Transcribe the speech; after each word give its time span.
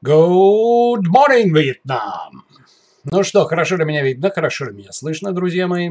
Good 0.00 1.08
morning, 1.08 1.50
Vietnam! 1.52 2.42
Ну 3.02 3.24
что, 3.24 3.46
хорошо 3.46 3.74
ли 3.74 3.84
меня 3.84 4.04
видно, 4.04 4.30
хорошо 4.30 4.66
ли 4.66 4.72
меня 4.72 4.92
слышно, 4.92 5.32
друзья 5.32 5.66
мои? 5.66 5.90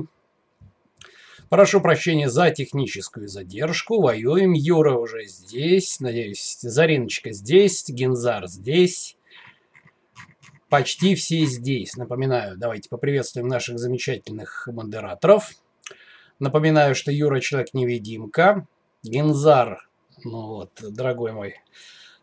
Прошу 1.49 1.81
прощения 1.81 2.29
за 2.29 2.49
техническую 2.51 3.28
задержку. 3.28 4.00
Воюем. 4.01 4.54
Юра 4.54 4.93
уже 4.93 5.25
здесь. 5.25 6.00
Надеюсь, 6.00 6.57
Зариночка 6.61 7.33
здесь. 7.33 7.83
Гензар 7.89 8.47
здесь. 8.47 9.18
Почти 10.69 11.14
все 11.15 11.43
здесь. 11.43 11.97
Напоминаю, 11.97 12.55
давайте 12.57 12.87
поприветствуем 12.87 13.50
наших 13.50 13.78
замечательных 13.78 14.69
модераторов. 14.71 15.51
Напоминаю, 16.39 16.96
что 16.96 17.11
Юра 17.11 17.42
человек-невидимка. 17.42 18.65
Гензар, 19.04 19.86
ну 20.24 20.47
вот, 20.47 20.71
дорогой 20.82 21.33
мой, 21.33 21.55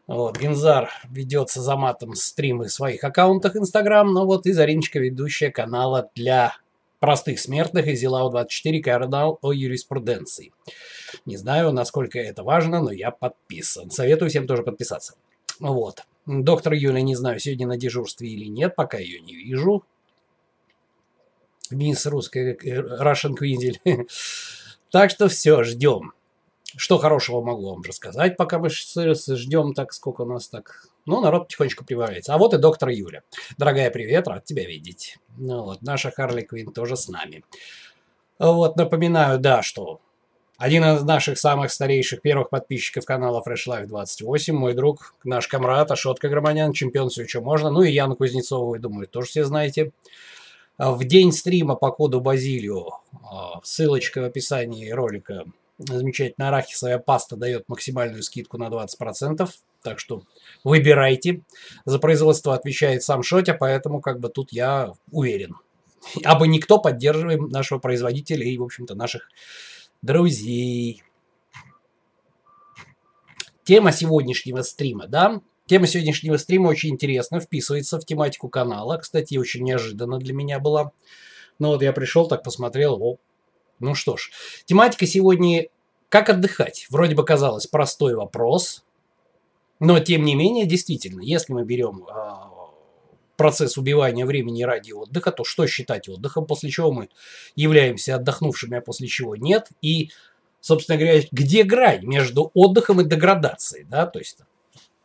вот, 0.06 0.38
Гензар 0.38 0.90
ведется 1.08 1.62
за 1.62 1.76
матом 1.76 2.14
стримы 2.14 2.66
в 2.66 2.72
своих 2.72 3.04
аккаунтах 3.04 3.56
Инстаграм, 3.56 4.12
ну 4.12 4.26
вот 4.26 4.46
и 4.46 4.52
Зариночка, 4.52 4.98
ведущая 4.98 5.50
канала 5.50 6.10
для 6.14 6.56
простых 7.00 7.38
смертных 7.38 7.86
и 7.86 7.92
Зилау24 7.92 8.80
канал 8.80 9.38
о 9.40 9.52
юриспруденции. 9.52 10.52
Не 11.24 11.36
знаю, 11.36 11.72
насколько 11.72 12.18
это 12.18 12.42
важно, 12.42 12.80
но 12.80 12.92
я 12.92 13.10
подписан. 13.10 13.90
Советую 13.90 14.30
всем 14.30 14.46
тоже 14.46 14.62
подписаться. 14.62 15.14
Вот. 15.58 16.02
Доктор 16.26 16.72
Юля, 16.74 17.00
не 17.02 17.14
знаю, 17.14 17.38
сегодня 17.40 17.66
на 17.66 17.76
дежурстве 17.76 18.28
или 18.28 18.46
нет, 18.46 18.74
пока 18.74 18.98
ее 18.98 19.20
не 19.20 19.34
вижу. 19.34 19.84
Мисс 21.70 22.06
русская, 22.06 22.56
э, 22.62 22.80
Russian 22.80 23.34
Quinzel. 23.38 23.76
так 24.90 25.10
что 25.10 25.28
все, 25.28 25.62
ждем. 25.62 26.12
Что 26.76 26.98
хорошего 26.98 27.42
могу 27.42 27.70
вам 27.70 27.82
рассказать, 27.82 28.36
пока 28.36 28.58
мы 28.58 28.68
ждем 28.68 29.74
так, 29.74 29.92
сколько 29.92 30.22
у 30.22 30.26
нас 30.26 30.48
так. 30.48 30.88
Ну, 31.06 31.20
народ 31.20 31.44
потихонечку 31.44 31.84
прибавляется. 31.84 32.34
А 32.34 32.38
вот 32.38 32.54
и 32.54 32.58
доктор 32.58 32.88
Юля. 32.88 33.22
Дорогая, 33.58 33.90
привет, 33.90 34.26
рад 34.26 34.44
тебя 34.44 34.66
видеть. 34.66 35.18
Ну 35.36 35.62
вот, 35.62 35.82
наша 35.82 36.10
Харли 36.10 36.42
Квин 36.42 36.72
тоже 36.72 36.96
с 36.96 37.08
нами. 37.08 37.44
Вот, 38.38 38.76
напоминаю, 38.76 39.38
да, 39.38 39.62
что 39.62 40.00
один 40.56 40.84
из 40.84 41.02
наших 41.02 41.38
самых 41.38 41.72
старейших 41.72 42.22
первых 42.22 42.50
подписчиков 42.50 43.04
канала 43.04 43.42
Fresh 43.46 43.68
Life 43.68 43.86
28, 43.86 44.54
мой 44.54 44.74
друг, 44.74 45.14
наш 45.24 45.46
комрад 45.46 45.90
Ашотка 45.90 46.28
Громанян, 46.28 46.72
чемпион 46.72 47.08
все, 47.08 47.26
что 47.26 47.40
можно. 47.40 47.70
Ну 47.70 47.82
и 47.82 47.92
Яну 47.92 48.16
Кузнецову, 48.16 48.70
вы, 48.70 48.78
думаю, 48.78 49.06
тоже 49.06 49.28
все 49.28 49.44
знаете. 49.44 49.92
В 50.78 51.04
день 51.04 51.32
стрима 51.32 51.76
по 51.76 51.92
коду 51.92 52.20
Базилио, 52.20 53.00
а, 53.22 53.60
ссылочка 53.62 54.20
в 54.20 54.24
описании 54.24 54.90
ролика, 54.90 55.44
замечательная 55.78 56.48
арахисовая 56.48 56.98
паста 56.98 57.36
дает 57.36 57.68
максимальную 57.68 58.22
скидку 58.22 58.58
на 58.58 58.68
20%. 58.68 59.48
Так 59.82 59.98
что 59.98 60.22
выбирайте. 60.62 61.42
За 61.84 61.98
производство 61.98 62.54
отвечает 62.54 63.02
сам 63.02 63.22
Шотя, 63.22 63.54
поэтому 63.54 64.00
как 64.00 64.20
бы 64.20 64.28
тут 64.28 64.52
я 64.52 64.92
уверен. 65.10 65.56
Абы 66.24 66.48
никто 66.48 66.78
поддерживаем 66.78 67.48
нашего 67.48 67.78
производителя 67.78 68.44
и, 68.46 68.58
в 68.58 68.62
общем-то, 68.62 68.94
наших 68.94 69.28
друзей. 70.02 71.02
Тема 73.64 73.92
сегодняшнего 73.92 74.62
стрима, 74.62 75.06
да? 75.06 75.40
Тема 75.66 75.86
сегодняшнего 75.86 76.36
стрима 76.36 76.68
очень 76.68 76.90
интересна, 76.90 77.40
вписывается 77.40 77.98
в 77.98 78.04
тематику 78.04 78.48
канала. 78.48 78.98
Кстати, 78.98 79.38
очень 79.38 79.64
неожиданно 79.64 80.18
для 80.18 80.34
меня 80.34 80.60
была. 80.60 80.92
Ну 81.58 81.68
вот 81.68 81.82
я 81.82 81.92
пришел, 81.92 82.28
так 82.28 82.42
посмотрел, 82.42 83.02
о, 83.02 83.16
ну 83.80 83.94
что 83.94 84.16
ж, 84.16 84.30
тематика 84.64 85.06
сегодня 85.06 85.68
«Как 86.08 86.28
отдыхать?» 86.28 86.86
Вроде 86.90 87.14
бы 87.14 87.24
казалось 87.24 87.66
простой 87.66 88.14
вопрос, 88.14 88.84
но 89.80 89.98
тем 90.00 90.22
не 90.22 90.34
менее, 90.34 90.66
действительно, 90.66 91.20
если 91.20 91.52
мы 91.52 91.64
берем 91.64 92.06
э, 92.08 92.34
процесс 93.36 93.76
убивания 93.76 94.24
времени 94.24 94.62
ради 94.62 94.92
отдыха, 94.92 95.32
то 95.32 95.44
что 95.44 95.66
считать 95.66 96.08
отдыхом, 96.08 96.46
после 96.46 96.70
чего 96.70 96.92
мы 96.92 97.08
являемся 97.56 98.16
отдохнувшими, 98.16 98.78
а 98.78 98.80
после 98.80 99.08
чего 99.08 99.36
нет, 99.36 99.68
и, 99.82 100.10
собственно 100.60 100.98
говоря, 100.98 101.22
где 101.32 101.64
грань 101.64 102.06
между 102.06 102.50
отдыхом 102.54 103.00
и 103.00 103.04
деградацией, 103.04 103.84
да, 103.84 104.06
то 104.06 104.18
есть 104.18 104.38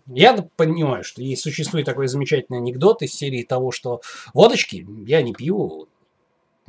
я 0.07 0.33
понимаю, 0.55 1.03
что 1.03 1.21
есть, 1.21 1.43
существует 1.43 1.85
такой 1.85 2.07
замечательный 2.07 2.57
анекдот 2.57 3.01
из 3.01 3.13
серии 3.13 3.43
того, 3.43 3.71
что 3.71 4.01
водочки 4.33 4.87
я 5.05 5.21
не 5.21 5.33
пью, 5.33 5.87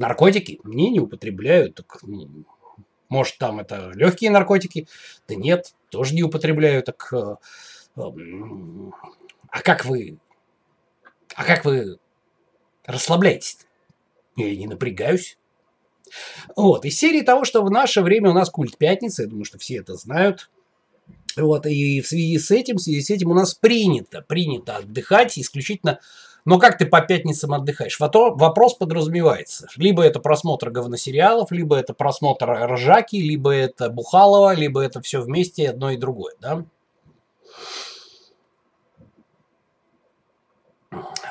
наркотики 0.01 0.61
мне 0.65 0.89
не 0.89 0.99
употребляют, 0.99 1.75
так, 1.75 1.99
ну, 2.03 2.29
может, 3.11 3.37
там 3.39 3.61
это 3.61 3.93
легкие 3.95 4.31
наркотики? 4.31 4.89
Да 5.29 5.35
нет, 5.35 5.75
тоже 5.91 6.15
не 6.15 6.23
употребляю. 6.23 6.83
Так, 6.83 7.13
э, 7.13 7.37
а 7.97 9.61
как 9.63 9.85
вы, 9.85 10.19
а 11.35 11.45
как 11.45 11.65
вы 11.67 11.99
расслабляетесь? 12.87 13.59
-то? 14.37 14.43
Я 14.43 14.57
не 14.57 14.67
напрягаюсь. 14.67 15.37
Вот, 16.57 16.87
из 16.87 16.99
серии 16.99 17.21
того, 17.21 17.45
что 17.45 17.63
в 17.63 17.71
наше 17.71 18.01
время 18.01 18.31
у 18.31 18.33
нас 18.33 18.49
культ 18.49 18.79
пятницы, 18.79 19.23
я 19.23 19.29
думаю, 19.29 19.45
что 19.45 19.59
все 19.59 19.77
это 19.77 19.95
знают. 19.95 20.51
Вот, 21.37 21.67
и 21.67 22.01
в 22.01 22.07
связи 22.07 22.39
с 22.39 22.51
этим, 22.51 22.77
в 22.77 22.81
связи 22.81 23.03
с 23.03 23.11
этим 23.11 23.31
у 23.31 23.35
нас 23.35 23.55
принято, 23.55 24.23
принято 24.23 24.77
отдыхать 24.77 25.39
исключительно 25.39 26.01
но 26.45 26.59
как 26.59 26.79
ты 26.79 26.87
по 26.87 27.01
пятницам 27.01 27.53
отдыхаешь? 27.55 27.99
Вопрос 28.01 28.75
подразумевается. 28.75 29.69
Либо 29.77 30.03
это 30.03 30.21
просмотр 30.21 30.71
говносериалов, 30.71 31.53
либо 31.53 31.77
это 31.77 31.95
просмотр 31.95 32.51
ржаки, 32.51 33.17
либо 33.17 33.51
это 33.51 33.91
бухалова, 33.91 34.55
либо 34.55 34.81
это 34.81 35.01
все 35.01 35.21
вместе 35.21 35.71
одно 35.71 35.91
и 35.91 35.97
другое, 35.97 36.35
да? 36.41 36.65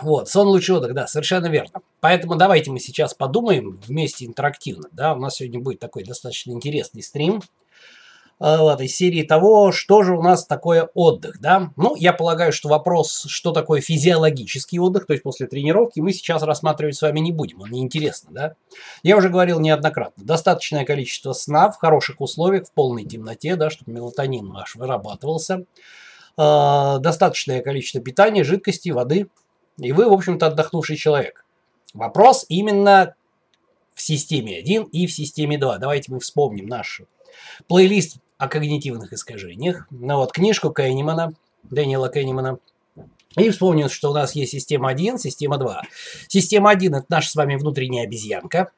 Вот, 0.02 0.30
сон 0.30 0.48
лучший 0.48 0.78
отдых, 0.78 0.94
да, 0.94 1.08
совершенно 1.08 1.48
верно. 1.48 1.82
Поэтому 2.00 2.36
давайте 2.36 2.72
мы 2.72 2.80
сейчас 2.80 3.14
подумаем 3.14 3.82
вместе 3.86 4.26
интерактивно, 4.26 4.88
да, 4.94 5.14
у 5.14 5.20
нас 5.20 5.36
сегодня 5.36 5.60
будет 5.60 5.80
такой 5.80 6.06
достаточно 6.06 6.52
интересный 6.52 7.04
стрим 7.04 7.42
вот, 8.40 8.80
из 8.80 8.96
серии 8.96 9.24
того, 9.24 9.72
что 9.74 10.02
же 10.04 10.16
у 10.16 10.22
нас 10.22 10.46
такое 10.46 10.90
отдых, 10.94 11.42
да. 11.42 11.72
Ну, 11.76 11.96
я 11.98 12.14
полагаю, 12.14 12.54
что 12.54 12.70
вопрос, 12.70 13.26
что 13.28 13.52
такое 13.52 13.82
физиологический 13.82 14.80
отдых, 14.80 15.06
то 15.06 15.14
есть 15.14 15.24
после 15.24 15.48
тренировки, 15.48 16.00
мы 16.00 16.14
сейчас 16.14 16.42
рассматривать 16.44 16.96
с 16.96 17.02
вами 17.02 17.20
не 17.20 17.34
будем, 17.34 17.62
он 17.62 17.72
неинтересно, 17.72 18.30
да. 18.32 18.56
Я 19.04 19.18
уже 19.18 19.30
говорил 19.30 19.60
неоднократно, 19.60 20.24
достаточное 20.24 20.86
количество 20.86 21.34
сна 21.34 21.70
в 21.70 21.78
хороших 21.78 22.22
условиях, 22.22 22.68
в 22.68 22.72
полной 22.72 23.04
темноте, 23.04 23.58
да, 23.58 23.70
чтобы 23.70 23.92
мелатонин 23.92 24.50
ваш 24.52 24.76
вырабатывался, 24.76 25.66
э, 26.38 26.98
достаточное 27.00 27.62
количество 27.62 28.00
питания, 28.00 28.46
жидкости, 28.46 28.90
воды, 28.90 29.28
и 29.78 29.92
вы, 29.92 30.10
в 30.10 30.14
общем-то, 30.14 30.48
отдохнувший 30.48 30.96
человек. 30.96 31.46
Вопрос 31.94 32.46
именно 32.48 33.16
в 33.94 34.02
системе 34.02 34.58
1 34.58 34.84
и 34.84 35.08
в 35.08 35.12
системе 35.12 35.58
2. 35.58 35.78
Давайте 35.78 36.12
мы 36.12 36.20
вспомним 36.20 36.68
наш 36.68 37.02
плейлист 37.68 38.18
о 38.40 38.48
когнитивных 38.48 39.14
искажениях. 39.14 39.86
Ну 39.92 40.16
вот, 40.16 40.32
книжку 40.32 40.72
Кеннимана, 40.72 41.34
Дэниела 41.70 42.10
Кеннимана. 42.10 42.58
И 43.38 43.50
вспомнил, 43.52 43.90
что 43.90 44.10
у 44.10 44.14
нас 44.14 44.34
есть 44.34 44.54
система 44.54 44.90
1, 44.90 45.20
система 45.20 45.58
2. 45.58 45.84
Система 46.28 46.72
1– 46.72 46.96
это 46.96 47.06
наша 47.10 47.30
с 47.30 47.36
вами 47.36 47.58
внутренняя 47.58 48.06
обезьянка. 48.06 48.72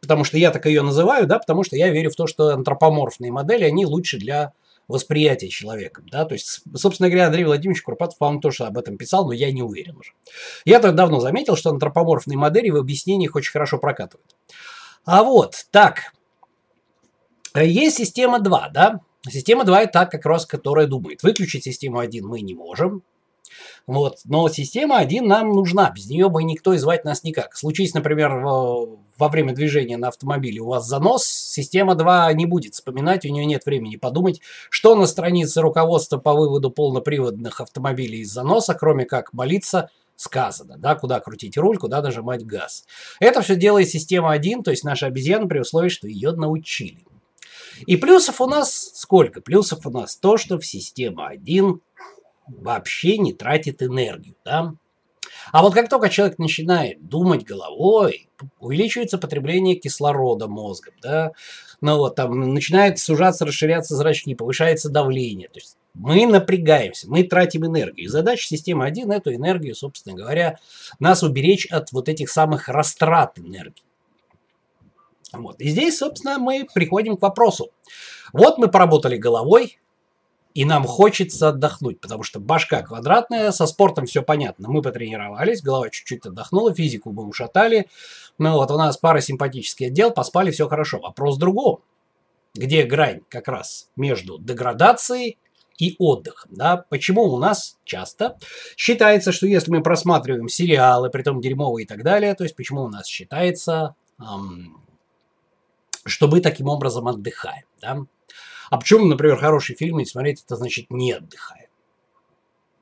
Потому 0.00 0.24
что 0.24 0.38
я 0.38 0.50
так 0.50 0.64
ее 0.64 0.80
называю, 0.80 1.26
да, 1.26 1.38
потому 1.38 1.62
что 1.62 1.76
я 1.76 1.90
верю 1.90 2.10
в 2.10 2.16
то, 2.16 2.26
что 2.26 2.54
антропоморфные 2.54 3.30
модели, 3.30 3.64
они 3.64 3.84
лучше 3.84 4.16
для 4.18 4.54
восприятия 4.88 5.48
человеком. 5.48 6.06
Да? 6.10 6.24
То 6.24 6.34
есть, 6.34 6.62
собственно 6.74 7.08
говоря, 7.08 7.26
Андрей 7.26 7.44
Владимирович 7.44 7.82
Курпатов, 7.82 8.16
по-моему, 8.18 8.40
тоже 8.40 8.64
об 8.64 8.78
этом 8.78 8.96
писал, 8.96 9.26
но 9.26 9.32
я 9.32 9.52
не 9.52 9.62
уверен 9.62 9.96
уже. 9.96 10.12
Я 10.64 10.78
так 10.78 10.94
давно 10.94 11.20
заметил, 11.20 11.56
что 11.56 11.70
антропоморфные 11.70 12.38
модели 12.38 12.70
в 12.70 12.76
объяснениях 12.76 13.34
очень 13.34 13.52
хорошо 13.52 13.78
прокатывают. 13.78 14.34
А 15.04 15.22
вот, 15.22 15.66
так, 15.70 16.12
есть 17.54 17.96
система 17.96 18.40
2, 18.40 18.70
да? 18.72 19.00
Система 19.28 19.64
2 19.64 19.82
это 19.82 19.92
та, 19.92 20.06
как 20.06 20.24
раз, 20.24 20.46
которая 20.46 20.86
думает. 20.86 21.22
Выключить 21.22 21.64
систему 21.64 21.98
1 21.98 22.26
мы 22.26 22.40
не 22.40 22.54
можем. 22.54 23.02
Вот. 23.86 24.18
Но 24.24 24.48
система 24.48 24.98
1 24.98 25.26
нам 25.26 25.50
нужна. 25.50 25.90
Без 25.90 26.08
нее 26.08 26.28
бы 26.28 26.44
никто 26.44 26.72
и 26.72 26.78
звать 26.78 27.04
нас 27.04 27.24
никак. 27.24 27.56
Случись, 27.56 27.92
например, 27.92 28.36
во 28.36 29.28
время 29.28 29.52
движения 29.52 29.96
на 29.96 30.08
автомобиле 30.08 30.60
у 30.60 30.68
вас 30.68 30.86
занос, 30.86 31.24
система 31.26 31.94
2 31.94 32.32
не 32.34 32.46
будет 32.46 32.74
вспоминать, 32.74 33.26
у 33.26 33.28
нее 33.28 33.44
нет 33.44 33.66
времени 33.66 33.96
подумать, 33.96 34.40
что 34.70 34.94
на 34.94 35.06
странице 35.06 35.60
руководства 35.60 36.16
по 36.18 36.32
выводу 36.32 36.70
полноприводных 36.70 37.60
автомобилей 37.60 38.20
из 38.20 38.32
заноса, 38.32 38.74
кроме 38.74 39.04
как 39.04 39.32
молиться, 39.34 39.90
сказано, 40.16 40.76
да, 40.78 40.94
куда 40.94 41.20
крутить 41.20 41.58
руль, 41.58 41.78
куда 41.78 42.00
нажимать 42.00 42.46
газ. 42.46 42.86
Это 43.20 43.42
все 43.42 43.56
делает 43.56 43.88
система 43.88 44.32
1, 44.32 44.62
то 44.62 44.70
есть 44.70 44.84
наша 44.84 45.06
обезьяна 45.06 45.46
при 45.46 45.58
условии, 45.58 45.88
что 45.88 46.06
ее 46.06 46.32
научили. 46.32 47.04
И 47.86 47.96
плюсов 47.96 48.40
у 48.40 48.46
нас 48.46 48.92
сколько? 48.94 49.40
Плюсов 49.40 49.86
у 49.86 49.90
нас 49.90 50.16
то, 50.16 50.36
что 50.36 50.58
в 50.58 50.66
система 50.66 51.28
1 51.28 51.80
вообще 52.46 53.18
не 53.18 53.32
тратит 53.32 53.82
энергию. 53.82 54.34
Да? 54.44 54.74
А 55.52 55.62
вот 55.62 55.74
как 55.74 55.88
только 55.88 56.08
человек 56.08 56.38
начинает 56.38 57.06
думать 57.06 57.44
головой, 57.44 58.28
увеличивается 58.58 59.18
потребление 59.18 59.76
кислорода 59.76 60.48
мозгом, 60.48 60.94
да, 61.02 61.32
ну 61.80 61.96
вот 61.96 62.16
там 62.16 62.52
начинает 62.52 62.98
сужаться, 62.98 63.46
расширяться 63.46 63.96
зрачки, 63.96 64.34
повышается 64.34 64.90
давление, 64.90 65.48
то 65.48 65.58
есть 65.58 65.76
Мы 65.94 66.26
напрягаемся, 66.26 67.08
мы 67.10 67.24
тратим 67.24 67.66
энергию. 67.66 68.06
И 68.06 68.08
задача 68.08 68.46
системы 68.46 68.84
1 68.84 69.10
эту 69.10 69.34
энергию, 69.34 69.74
собственно 69.74 70.14
говоря, 70.14 70.58
нас 70.98 71.22
уберечь 71.22 71.66
от 71.66 71.92
вот 71.92 72.08
этих 72.08 72.30
самых 72.30 72.68
растрат 72.68 73.38
энергии. 73.38 73.82
Вот. 75.32 75.60
И 75.60 75.68
здесь, 75.68 75.98
собственно, 75.98 76.38
мы 76.38 76.66
приходим 76.72 77.16
к 77.16 77.22
вопросу. 77.22 77.70
Вот 78.32 78.58
мы 78.58 78.68
поработали 78.68 79.16
головой, 79.16 79.78
и 80.54 80.64
нам 80.64 80.84
хочется 80.84 81.48
отдохнуть, 81.48 82.00
потому 82.00 82.22
что 82.22 82.40
башка 82.40 82.82
квадратная, 82.82 83.52
со 83.52 83.66
спортом 83.66 84.06
все 84.06 84.22
понятно. 84.22 84.68
Мы 84.68 84.82
потренировались, 84.82 85.62
голова 85.62 85.90
чуть-чуть 85.90 86.26
отдохнула, 86.26 86.74
физику 86.74 87.12
мы 87.12 87.24
ушатали. 87.24 87.86
Ну 88.38 88.54
вот 88.54 88.70
у 88.70 88.76
нас 88.76 88.96
пара 88.96 89.20
симпатический 89.20 89.86
отдел, 89.86 90.10
поспали, 90.10 90.50
все 90.50 90.68
хорошо. 90.68 90.98
Вопрос 90.98 91.36
в 91.36 91.38
другом. 91.38 91.80
Где 92.54 92.82
грань 92.82 93.20
как 93.28 93.46
раз 93.46 93.90
между 93.94 94.38
деградацией 94.38 95.38
и 95.78 95.94
отдыхом. 95.98 96.50
Да? 96.52 96.84
Почему 96.88 97.22
у 97.22 97.38
нас 97.38 97.78
часто 97.84 98.36
считается, 98.76 99.30
что 99.30 99.46
если 99.46 99.70
мы 99.70 99.82
просматриваем 99.82 100.48
сериалы, 100.48 101.10
притом 101.10 101.40
дерьмовые 101.40 101.84
и 101.84 101.86
так 101.86 102.02
далее, 102.02 102.34
то 102.34 102.42
есть 102.42 102.56
почему 102.56 102.82
у 102.82 102.88
нас 102.88 103.06
считается, 103.06 103.94
эм, 104.20 104.82
что 106.04 106.28
мы 106.28 106.40
таким 106.40 106.68
образом 106.68 107.08
отдыхаем. 107.08 107.64
Да? 107.80 107.98
А 108.70 108.78
почему, 108.78 109.06
например, 109.06 109.36
хорошие 109.36 109.76
фильмы 109.76 110.06
смотреть, 110.06 110.42
это 110.44 110.56
значит 110.56 110.86
не 110.90 111.12
отдыхаем? 111.12 111.68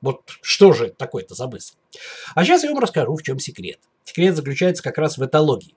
Вот 0.01 0.21
что 0.41 0.71
же 0.71 0.89
такое-то 0.89 1.35
за 1.35 1.47
мысль? 1.47 1.75
А 2.35 2.43
сейчас 2.43 2.63
я 2.63 2.71
вам 2.71 2.79
расскажу, 2.79 3.15
в 3.15 3.23
чем 3.23 3.39
секрет. 3.39 3.79
Секрет 4.03 4.35
заключается 4.35 4.81
как 4.81 4.97
раз 4.97 5.17
в 5.17 5.25
этологии. 5.25 5.75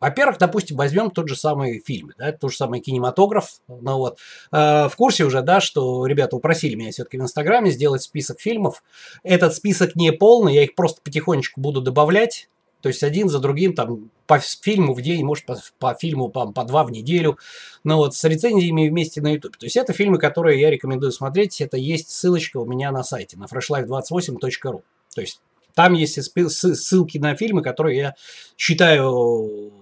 Во-первых, 0.00 0.36
допустим, 0.36 0.76
возьмем 0.76 1.10
тот 1.10 1.28
же 1.28 1.36
самый 1.36 1.80
фильм, 1.80 2.12
да, 2.18 2.30
тот 2.32 2.50
же 2.50 2.58
самый 2.58 2.80
кинематограф. 2.80 3.60
Ну 3.68 3.96
вот, 3.96 4.18
э, 4.52 4.88
в 4.88 4.92
курсе 4.96 5.24
уже, 5.24 5.40
да, 5.40 5.62
что 5.62 6.04
ребята 6.04 6.36
упросили 6.36 6.74
меня 6.74 6.90
все-таки 6.90 7.16
в 7.16 7.22
Инстаграме 7.22 7.70
сделать 7.70 8.02
список 8.02 8.38
фильмов. 8.38 8.82
Этот 9.22 9.54
список 9.54 9.96
не 9.96 10.12
полный, 10.12 10.54
я 10.54 10.64
их 10.64 10.74
просто 10.74 11.00
потихонечку 11.00 11.58
буду 11.60 11.80
добавлять. 11.80 12.50
То 12.84 12.88
есть 12.88 13.02
один 13.02 13.30
за 13.30 13.38
другим, 13.38 13.72
там, 13.72 14.10
по 14.26 14.38
фильму 14.38 14.92
в 14.92 15.00
день, 15.00 15.24
может, 15.24 15.46
по, 15.46 15.58
по 15.78 15.94
фильму 15.94 16.28
по, 16.28 16.52
по 16.52 16.64
два 16.64 16.84
в 16.84 16.90
неделю. 16.90 17.38
Но 17.82 17.96
вот 17.96 18.14
с 18.14 18.22
рецензиями 18.24 18.90
вместе 18.90 19.22
на 19.22 19.32
YouTube. 19.32 19.56
То 19.56 19.64
есть 19.64 19.78
это 19.78 19.94
фильмы, 19.94 20.18
которые 20.18 20.60
я 20.60 20.68
рекомендую 20.68 21.10
смотреть. 21.10 21.62
Это 21.62 21.78
есть 21.78 22.10
ссылочка 22.10 22.58
у 22.58 22.66
меня 22.66 22.92
на 22.92 23.02
сайте, 23.02 23.38
на 23.38 23.44
freshlife28.ru. 23.44 24.82
То 25.14 25.20
есть 25.22 25.40
там 25.74 25.94
есть 25.94 26.20
ссылки 26.22 27.16
на 27.16 27.34
фильмы, 27.36 27.62
которые 27.62 27.96
я 27.96 28.14
считаю 28.58 29.72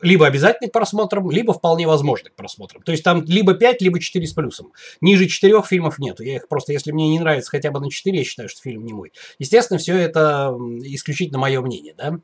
либо 0.00 0.24
обязательны 0.24 0.68
к 0.68 0.72
просмотрам, 0.72 1.28
либо 1.32 1.52
вполне 1.52 1.88
возможны 1.88 2.30
к 2.30 2.34
просмотрам. 2.36 2.80
То 2.82 2.92
есть 2.92 3.02
там 3.02 3.24
либо 3.24 3.54
5, 3.54 3.82
либо 3.82 3.98
4 3.98 4.24
с 4.24 4.32
плюсом. 4.32 4.72
Ниже 5.00 5.26
4 5.26 5.62
фильмов 5.62 5.98
нету. 5.98 6.22
Я 6.22 6.36
их 6.36 6.46
просто, 6.46 6.72
если 6.72 6.92
мне 6.92 7.08
не 7.08 7.18
нравится 7.18 7.50
хотя 7.50 7.72
бы 7.72 7.80
на 7.80 7.90
4, 7.90 8.16
я 8.16 8.24
считаю, 8.24 8.48
что 8.48 8.60
фильм 8.60 8.84
не 8.84 8.92
мой. 8.92 9.12
Естественно, 9.40 9.78
все 9.78 9.96
это 9.96 10.56
исключительно 10.82 11.40
мое 11.40 11.60
мнение, 11.60 11.94
да. 11.98 12.20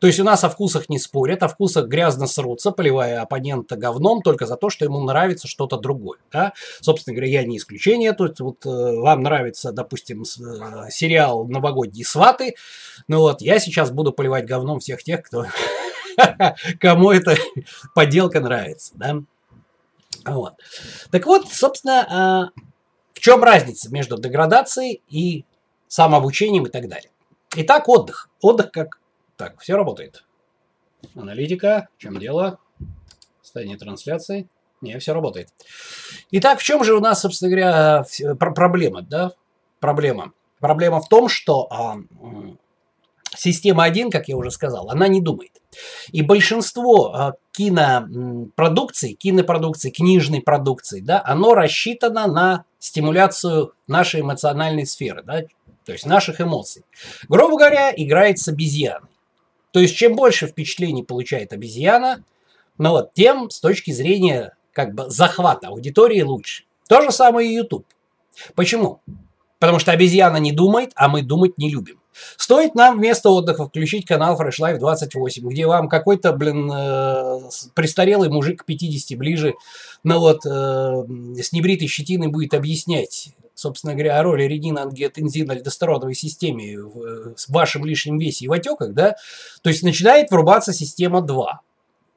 То 0.00 0.06
есть 0.06 0.20
у 0.20 0.24
нас 0.24 0.44
о 0.44 0.48
вкусах 0.50 0.88
не 0.88 0.98
спорят, 0.98 1.42
о 1.42 1.48
вкусах 1.48 1.86
грязно 1.86 2.26
срутся, 2.26 2.70
поливая 2.70 3.22
оппонента 3.22 3.76
говном 3.76 4.22
только 4.22 4.46
за 4.46 4.56
то, 4.56 4.70
что 4.70 4.84
ему 4.84 5.00
нравится 5.00 5.48
что-то 5.48 5.76
другое. 5.78 6.18
Да? 6.32 6.52
Собственно 6.80 7.14
говоря, 7.14 7.30
я 7.30 7.44
не 7.44 7.58
исключение. 7.58 8.12
Тут 8.12 8.40
вот 8.40 8.64
э, 8.66 8.68
вам 8.68 9.22
нравится, 9.22 9.72
допустим, 9.72 10.22
э, 10.22 10.90
сериал 10.90 11.46
«Новогодние 11.46 12.04
сваты», 12.04 12.54
ну 13.08 13.18
вот, 13.20 13.40
я 13.40 13.58
сейчас 13.58 13.90
буду 13.90 14.12
поливать 14.12 14.46
говном 14.46 14.80
всех 14.80 15.02
тех, 15.02 15.22
кто 15.22 15.46
кому 16.80 17.10
эта 17.10 17.36
поделка 17.94 18.40
нравится. 18.40 18.92
Да? 18.94 19.16
Вот. 20.24 20.54
Так 21.10 21.26
вот, 21.26 21.48
собственно, 21.48 22.06
а, 22.08 22.50
в 23.14 23.20
чем 23.20 23.42
разница 23.42 23.90
между 23.90 24.18
деградацией 24.18 25.02
и 25.08 25.44
самообучением 25.88 26.66
и 26.66 26.70
так 26.70 26.88
далее. 26.88 27.10
Итак, 27.56 27.88
отдых. 27.88 28.28
Отдых 28.40 28.70
как 28.70 28.99
так, 29.40 29.58
все 29.58 29.74
работает. 29.74 30.22
Аналитика, 31.14 31.88
в 31.96 32.02
чем 32.02 32.18
дело? 32.18 32.58
Состояние 33.40 33.78
трансляции. 33.78 34.50
Не, 34.82 34.98
все 34.98 35.14
работает. 35.14 35.48
Итак, 36.30 36.58
в 36.58 36.62
чем 36.62 36.84
же 36.84 36.94
у 36.94 37.00
нас, 37.00 37.22
собственно 37.22 37.50
говоря, 37.50 38.04
проблема, 38.36 39.00
да? 39.00 39.32
Проблема. 39.78 40.32
Проблема 40.58 41.00
в 41.00 41.08
том, 41.08 41.30
что 41.30 41.66
а, 41.70 41.96
система 43.34 43.84
1, 43.84 44.10
как 44.10 44.28
я 44.28 44.36
уже 44.36 44.50
сказал, 44.50 44.90
она 44.90 45.08
не 45.08 45.22
думает. 45.22 45.52
И 46.12 46.20
большинство 46.20 47.14
а, 47.14 47.32
кинопродукции, 47.52 49.14
кинопродукции, 49.14 49.88
книжной 49.88 50.42
продукции, 50.42 51.00
да, 51.00 51.22
оно 51.24 51.54
рассчитано 51.54 52.26
на 52.26 52.64
стимуляцию 52.78 53.72
нашей 53.86 54.20
эмоциональной 54.20 54.84
сферы, 54.84 55.22
да, 55.22 55.44
то 55.86 55.92
есть 55.92 56.04
наших 56.04 56.42
эмоций. 56.42 56.84
Грубо 57.30 57.56
говоря, 57.56 57.90
играет 57.96 58.38
с 58.38 58.48
обезьяной. 58.48 59.08
То 59.72 59.80
есть, 59.80 59.96
чем 59.96 60.16
больше 60.16 60.46
впечатлений 60.46 61.02
получает 61.02 61.52
обезьяна, 61.52 62.24
ну 62.78 62.90
вот, 62.90 63.14
тем 63.14 63.50
с 63.50 63.60
точки 63.60 63.90
зрения 63.90 64.54
как 64.72 64.94
бы 64.94 65.10
захвата 65.10 65.68
аудитории 65.68 66.22
лучше. 66.22 66.64
То 66.88 67.02
же 67.02 67.12
самое 67.12 67.48
и 67.48 67.54
YouTube. 67.54 67.86
Почему? 68.54 69.00
Потому 69.58 69.78
что 69.78 69.92
обезьяна 69.92 70.38
не 70.38 70.52
думает, 70.52 70.92
а 70.94 71.08
мы 71.08 71.22
думать 71.22 71.58
не 71.58 71.70
любим. 71.70 72.00
Стоит 72.36 72.74
нам 72.74 72.98
вместо 72.98 73.30
отдыха 73.30 73.66
включить 73.66 74.06
канал 74.06 74.40
Fresh 74.40 74.60
Life 74.60 74.78
28, 74.78 75.48
где 75.48 75.66
вам 75.66 75.88
какой-то, 75.88 76.32
блин, 76.32 76.70
э, 76.72 77.40
престарелый 77.74 78.28
мужик 78.28 78.62
к 78.62 78.66
50 78.66 79.16
ближе, 79.16 79.54
ну 80.02 80.18
вот, 80.18 80.44
э, 80.44 81.04
с 81.40 81.52
небритой 81.52 81.88
щетиной 81.88 82.28
будет 82.28 82.54
объяснять, 82.54 83.30
собственно 83.60 83.94
говоря, 83.94 84.18
о 84.18 84.22
роли 84.22 84.44
редина, 84.44 84.82
ангиотензина, 84.82 85.52
альдостероновой 85.52 86.14
системе 86.14 86.80
в, 86.80 87.34
в 87.34 87.48
вашем 87.48 87.84
лишнем 87.84 88.18
весе 88.18 88.46
и 88.46 88.48
в 88.48 88.52
отеках, 88.52 88.94
да, 88.94 89.16
то 89.62 89.68
есть 89.68 89.82
начинает 89.82 90.30
врубаться 90.30 90.72
система 90.72 91.20
2. 91.20 91.60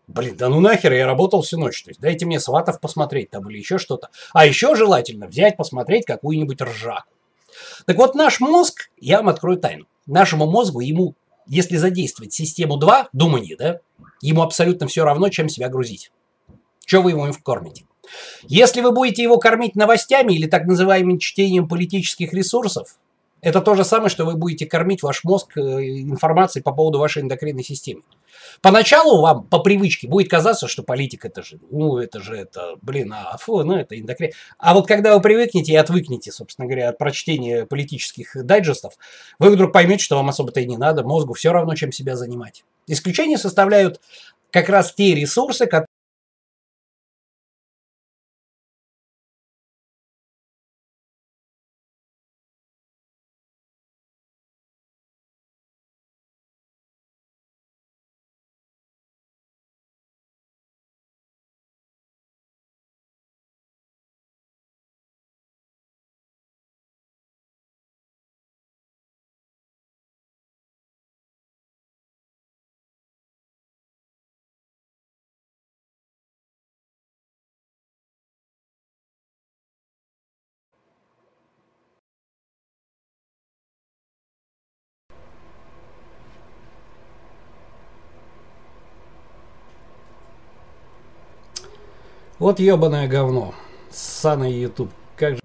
Блин, 0.08 0.36
да 0.38 0.50
ну 0.50 0.60
нахер, 0.60 0.94
я 0.94 1.06
работал 1.06 1.42
всю 1.42 1.58
ночь. 1.58 1.84
То 1.84 1.90
есть 1.90 2.00
дайте 2.00 2.26
мне 2.26 2.40
сватов 2.40 2.80
посмотреть 2.80 3.30
там 3.30 3.50
или 3.50 3.58
еще 3.58 3.78
что-то. 3.78 4.10
А 4.34 4.46
еще 4.46 4.76
желательно 4.76 5.28
взять, 5.28 5.56
посмотреть 5.56 6.06
какую-нибудь 6.06 6.62
ржаку. 6.62 7.14
Так 7.86 7.98
вот, 7.98 8.16
наш 8.16 8.40
мозг, 8.40 8.90
я 9.00 9.18
вам 9.18 9.30
открою 9.30 9.58
тайну. 9.58 9.86
Нашему 10.06 10.46
мозгу, 10.46 10.82
ему, 10.82 11.16
если 11.48 11.78
задействовать 11.78 12.34
систему 12.34 12.78
2, 12.78 13.10
думание, 13.14 13.56
да, 13.56 13.80
ему 14.22 14.42
абсолютно 14.42 14.88
все 14.88 15.06
равно, 15.06 15.30
чем 15.30 15.48
себя 15.48 15.70
грузить. 15.70 16.12
Что 16.86 17.02
вы 17.02 17.12
ему 17.12 17.32
кормите? 17.42 17.86
Если 18.44 18.82
вы 18.82 18.92
будете 18.92 19.24
его 19.24 19.38
кормить 19.38 19.76
новостями 19.76 20.34
или 20.34 20.48
так 20.48 20.66
называемым 20.66 21.20
чтением 21.20 21.68
политических 21.68 22.34
ресурсов, 22.34 22.98
это 23.44 23.60
то 23.60 23.76
же 23.76 23.84
самое, 23.84 24.10
что 24.10 24.26
вы 24.26 24.36
будете 24.36 24.66
кормить 24.66 25.04
ваш 25.04 25.26
мозг 25.26 25.58
э, 25.58 25.62
информацией 25.62 26.64
по 26.64 26.72
поводу 26.72 27.00
вашей 27.00 27.24
эндокринной 27.24 27.64
системы. 27.64 28.02
Поначалу 28.62 29.22
вам 29.22 29.44
по 29.44 29.60
привычке 29.60 30.08
будет 30.08 30.30
казаться, 30.30 30.70
что 30.70 30.82
политика 30.82 31.28
это 31.28 31.44
же, 31.44 31.60
ну 31.70 31.98
это 31.98 32.22
же 32.22 32.36
это, 32.38 32.76
блин, 32.82 33.14
а 33.14 33.38
фу, 33.38 33.64
ну 33.64 33.76
это 33.76 34.00
эндокрин. 34.00 34.32
А 34.58 34.74
вот 34.74 34.88
когда 34.88 35.14
вы 35.14 35.22
привыкнете 35.22 35.74
и 35.74 35.76
отвыкнете, 35.76 36.32
собственно 36.32 36.68
говоря, 36.68 36.90
от 36.90 36.98
прочтения 36.98 37.66
политических 37.66 38.46
дайджестов, 38.46 38.94
вы 39.40 39.50
вдруг 39.50 39.74
поймете, 39.74 40.06
что 40.06 40.16
вам 40.16 40.30
особо-то 40.30 40.62
и 40.62 40.66
не 40.66 40.78
надо, 40.78 41.04
мозгу 41.04 41.34
все 41.34 41.52
равно, 41.52 41.76
чем 41.76 41.92
себя 41.92 42.16
занимать. 42.16 42.64
Исключение 42.88 43.38
составляют 43.38 44.00
как 44.52 44.70
раз 44.70 44.94
те 44.94 45.16
ресурсы, 45.16 45.66
которые 45.66 45.88
Вот 92.44 92.60
ебаное 92.60 93.08
говно. 93.08 93.56
Ссаный 93.90 94.52
YouTube. 94.52 94.92
Как 95.16 95.36
же... 95.36 95.40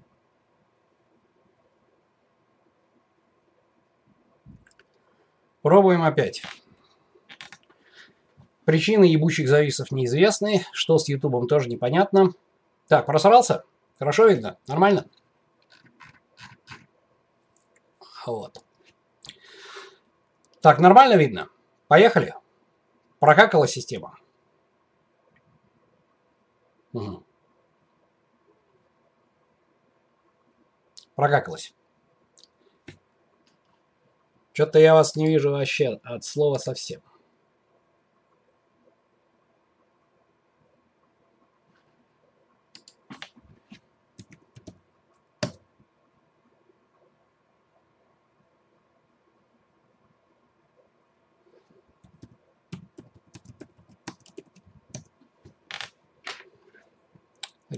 Пробуем 5.61 6.03
опять. 6.03 6.43
Причины 8.65 9.05
ебучих 9.05 9.47
зависов 9.47 9.91
неизвестны. 9.91 10.65
Что 10.73 10.97
с 10.97 11.07
Ютубом 11.07 11.47
тоже 11.47 11.69
непонятно. 11.69 12.33
Так, 12.89 13.05
просрался? 13.05 13.63
Хорошо 13.97 14.27
видно? 14.27 14.57
Нормально? 14.67 15.05
Вот. 18.25 18.61
Так, 20.59 20.79
нормально 20.79 21.13
видно? 21.13 21.47
Поехали. 21.87 22.33
Прокакала 23.19 23.69
система. 23.69 24.17
Угу. 26.93 27.23
Прокакалась. 31.15 31.73
Что-то 34.53 34.79
я 34.79 34.93
вас 34.93 35.15
не 35.15 35.27
вижу 35.27 35.51
вообще 35.51 35.99
от 36.03 36.23
слова 36.23 36.57
совсем. 36.57 37.01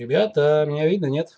Ребята, 0.01 0.65
меня 0.67 0.87
видно, 0.87 1.05
нет? 1.05 1.37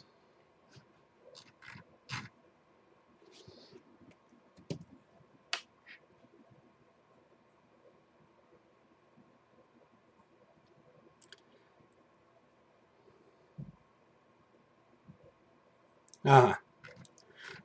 Ага. 16.23 16.59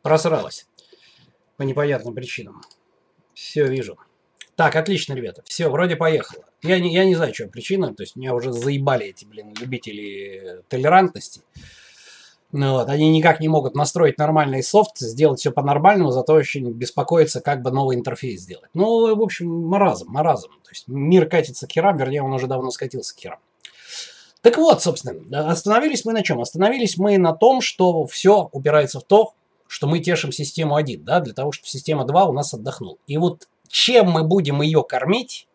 Просралась. 0.03 0.67
По 1.57 1.63
непонятным 1.63 2.13
причинам. 2.13 2.61
Все 3.35 3.69
вижу. 3.69 3.97
Так, 4.59 4.75
отлично, 4.75 5.13
ребята. 5.13 5.41
Все, 5.45 5.69
вроде 5.69 5.95
поехало. 5.95 6.43
Я 6.63 6.81
не, 6.81 6.93
я 6.93 7.05
не 7.05 7.15
знаю, 7.15 7.33
что 7.33 7.47
причина. 7.47 7.95
То 7.95 8.03
есть 8.03 8.17
меня 8.17 8.35
уже 8.35 8.53
заебали 8.53 9.07
эти, 9.07 9.25
блин, 9.25 9.55
любители 9.61 10.65
толерантности. 10.69 11.43
Ну, 12.51 12.73
вот, 12.73 12.89
они 12.89 13.09
никак 13.13 13.39
не 13.39 13.47
могут 13.47 13.77
настроить 13.77 14.19
нормальный 14.19 14.65
софт, 14.65 14.99
сделать 14.99 15.39
все 15.39 15.53
по-нормальному, 15.53 16.11
зато 16.11 16.33
очень 16.33 16.73
беспокоятся, 16.73 17.41
как 17.41 17.63
бы 17.63 17.71
новый 17.71 17.97
интерфейс 17.97 18.41
сделать. 18.41 18.69
Ну, 18.75 19.15
в 19.15 19.23
общем, 19.23 19.49
маразм, 19.49 20.09
маразм. 20.09 20.49
То 20.65 20.71
есть 20.73 20.89
мир 20.89 21.29
катится 21.29 21.69
к 21.69 21.71
херам, 21.71 21.97
вернее, 21.97 22.25
он 22.25 22.33
уже 22.33 22.49
давно 22.49 22.73
скатился 22.73 23.15
к 23.15 23.21
херам. 23.21 23.39
Так 24.41 24.57
вот, 24.57 24.83
собственно, 24.83 25.49
остановились 25.49 26.05
мы 26.05 26.15
на 26.15 26.25
чем? 26.25 26.41
Остановились 26.41 26.99
мы 26.99 27.17
на 27.17 27.33
том, 27.33 27.61
что 27.61 28.07
все 28.07 28.49
упирается 28.51 28.99
в 28.99 29.05
то, 29.05 29.35
что 29.69 29.87
мы 29.87 30.01
тешим 30.01 30.33
систему 30.33 30.75
1, 30.75 31.05
да, 31.05 31.21
для 31.21 31.35
того, 31.35 31.53
чтобы 31.53 31.69
система 31.69 32.05
2 32.05 32.25
у 32.25 32.33
нас 32.33 32.53
отдохнула. 32.55 32.97
И 33.07 33.19
вот 33.19 33.47
чем 33.69 34.11
мы 34.11 34.25
будем 34.25 34.63
ее 34.63 34.83
кормить, 34.83 35.49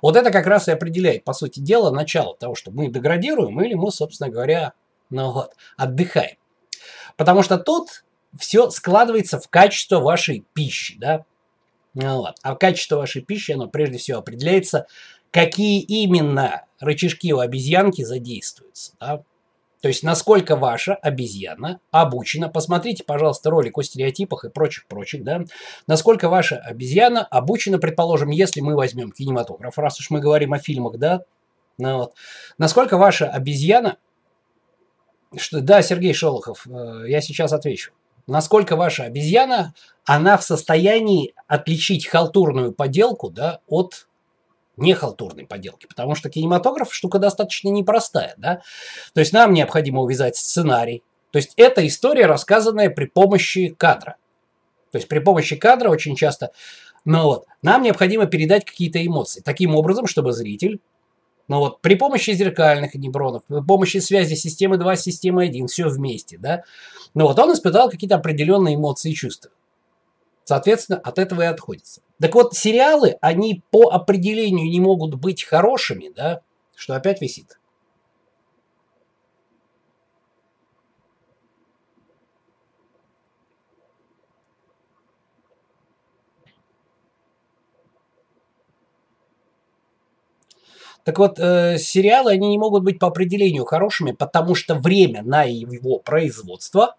вот 0.00 0.16
это 0.16 0.30
как 0.30 0.46
раз 0.46 0.68
и 0.68 0.72
определяет, 0.72 1.24
по 1.24 1.32
сути 1.32 1.60
дела, 1.60 1.90
начало 1.90 2.36
того, 2.36 2.54
что 2.54 2.70
мы 2.70 2.88
деградируем 2.88 3.60
или 3.60 3.74
мы, 3.74 3.90
собственно 3.90 4.30
говоря, 4.30 4.74
ну 5.10 5.32
вот, 5.32 5.54
отдыхаем. 5.76 6.36
Потому 7.16 7.42
что 7.42 7.58
тут 7.58 8.04
все 8.38 8.70
складывается 8.70 9.38
в 9.38 9.48
качество 9.48 10.00
вашей 10.00 10.44
пищи, 10.54 10.96
да. 10.98 11.24
Ну 11.94 12.18
вот. 12.18 12.36
А 12.42 12.56
качество 12.56 12.96
вашей 12.96 13.22
пищи, 13.22 13.52
оно 13.52 13.68
прежде 13.68 13.98
всего 13.98 14.18
определяется, 14.18 14.86
какие 15.30 15.80
именно 15.80 16.64
рычажки 16.80 17.32
у 17.32 17.38
обезьянки 17.38 18.02
задействуются, 18.02 18.94
да. 19.00 19.22
То 19.82 19.88
есть, 19.88 20.04
насколько 20.04 20.54
ваша 20.54 20.94
обезьяна 20.94 21.80
обучена, 21.90 22.48
посмотрите, 22.48 23.02
пожалуйста, 23.02 23.50
ролик 23.50 23.76
о 23.76 23.82
стереотипах 23.82 24.44
и 24.44 24.48
прочих-прочих, 24.48 25.24
да, 25.24 25.44
насколько 25.88 26.28
ваша 26.28 26.58
обезьяна 26.58 27.24
обучена, 27.24 27.80
предположим, 27.80 28.30
если 28.30 28.60
мы 28.60 28.76
возьмем 28.76 29.10
кинематограф, 29.10 29.76
раз 29.78 29.98
уж 29.98 30.10
мы 30.10 30.20
говорим 30.20 30.52
о 30.52 30.60
фильмах, 30.60 30.98
да, 30.98 31.24
ну, 31.78 31.96
вот, 31.98 32.14
насколько 32.58 32.96
ваша 32.96 33.28
обезьяна, 33.28 33.96
что, 35.36 35.60
да, 35.60 35.82
Сергей 35.82 36.14
Шолохов, 36.14 36.64
э, 36.68 37.04
я 37.08 37.20
сейчас 37.20 37.52
отвечу, 37.52 37.90
насколько 38.28 38.76
ваша 38.76 39.02
обезьяна, 39.02 39.74
она 40.04 40.36
в 40.36 40.44
состоянии 40.44 41.34
отличить 41.48 42.06
халтурную 42.06 42.72
поделку, 42.72 43.30
да, 43.30 43.58
от 43.66 44.06
не 44.76 44.94
халтурной 44.94 45.46
поделки, 45.46 45.86
потому 45.86 46.14
что 46.14 46.30
кинематограф 46.30 46.94
штука 46.94 47.18
достаточно 47.18 47.68
непростая, 47.68 48.34
да. 48.36 48.62
То 49.14 49.20
есть 49.20 49.32
нам 49.32 49.52
необходимо 49.52 50.00
увязать 50.00 50.36
сценарий. 50.36 51.02
То 51.30 51.38
есть 51.38 51.52
это 51.56 51.86
история, 51.86 52.26
рассказанная 52.26 52.90
при 52.90 53.06
помощи 53.06 53.68
кадра. 53.68 54.16
То 54.90 54.98
есть 54.98 55.08
при 55.08 55.18
помощи 55.18 55.56
кадра 55.56 55.88
очень 55.88 56.16
часто, 56.16 56.52
ну 57.04 57.24
вот, 57.24 57.46
нам 57.62 57.82
необходимо 57.82 58.26
передать 58.26 58.64
какие-то 58.64 59.04
эмоции. 59.04 59.40
Таким 59.40 59.74
образом, 59.74 60.06
чтобы 60.06 60.32
зритель 60.32 60.80
ну 61.48 61.58
вот, 61.58 61.80
при 61.80 61.96
помощи 61.96 62.30
зеркальных 62.30 62.94
нейронов, 62.94 63.44
при 63.44 63.60
помощи 63.60 63.98
связи 63.98 64.34
системы 64.34 64.78
2 64.78 64.96
с 64.96 65.02
системой 65.02 65.48
1, 65.48 65.66
все 65.66 65.88
вместе, 65.88 66.38
да, 66.38 66.62
ну 67.14 67.26
вот 67.26 67.38
он 67.38 67.52
испытал 67.52 67.90
какие-то 67.90 68.16
определенные 68.16 68.76
эмоции 68.76 69.10
и 69.10 69.14
чувства. 69.14 69.50
Соответственно, 70.44 70.98
от 70.98 71.18
этого 71.18 71.42
и 71.42 71.46
отходится. 71.46 72.02
Так 72.20 72.34
вот, 72.34 72.54
сериалы, 72.54 73.16
они 73.20 73.62
по 73.70 73.90
определению 73.90 74.68
не 74.68 74.80
могут 74.80 75.14
быть 75.14 75.44
хорошими, 75.44 76.12
да, 76.14 76.40
что 76.74 76.94
опять 76.94 77.20
висит. 77.20 77.58
Так 91.04 91.18
вот, 91.18 91.38
э, 91.38 91.78
сериалы, 91.78 92.32
они 92.32 92.48
не 92.48 92.58
могут 92.58 92.84
быть 92.84 92.98
по 92.98 93.08
определению 93.08 93.64
хорошими, 93.64 94.12
потому 94.12 94.54
что 94.54 94.76
время 94.76 95.22
на 95.22 95.42
его 95.42 95.98
производство, 95.98 96.94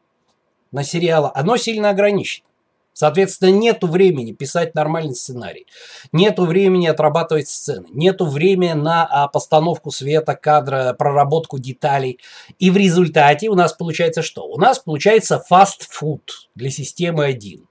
на 0.71 0.83
сериалы, 0.83 1.31
оно 1.33 1.55
сильно 1.55 1.89
ограничено. 1.89 2.45
Соответственно, 2.93 3.49
нету 3.49 3.87
времени 3.87 4.33
писать 4.33 4.75
нормальный 4.75 5.15
сценарий, 5.15 5.65
нету 6.11 6.45
времени 6.45 6.85
отрабатывать 6.87 7.49
сцены, 7.49 7.87
нету 7.91 8.27
времени 8.27 8.73
на 8.73 9.05
а, 9.05 9.27
постановку 9.27 9.89
света, 9.89 10.35
кадра, 10.35 10.93
проработку 10.97 11.57
деталей. 11.57 12.19
И 12.59 12.69
в 12.69 12.77
результате 12.77 13.49
у 13.49 13.55
нас 13.55 13.73
получается 13.73 14.21
что? 14.21 14.45
У 14.45 14.59
нас 14.59 14.77
получается 14.77 15.39
фастфуд 15.39 16.49
для 16.53 16.69
системы 16.69 17.25
1. 17.25 17.67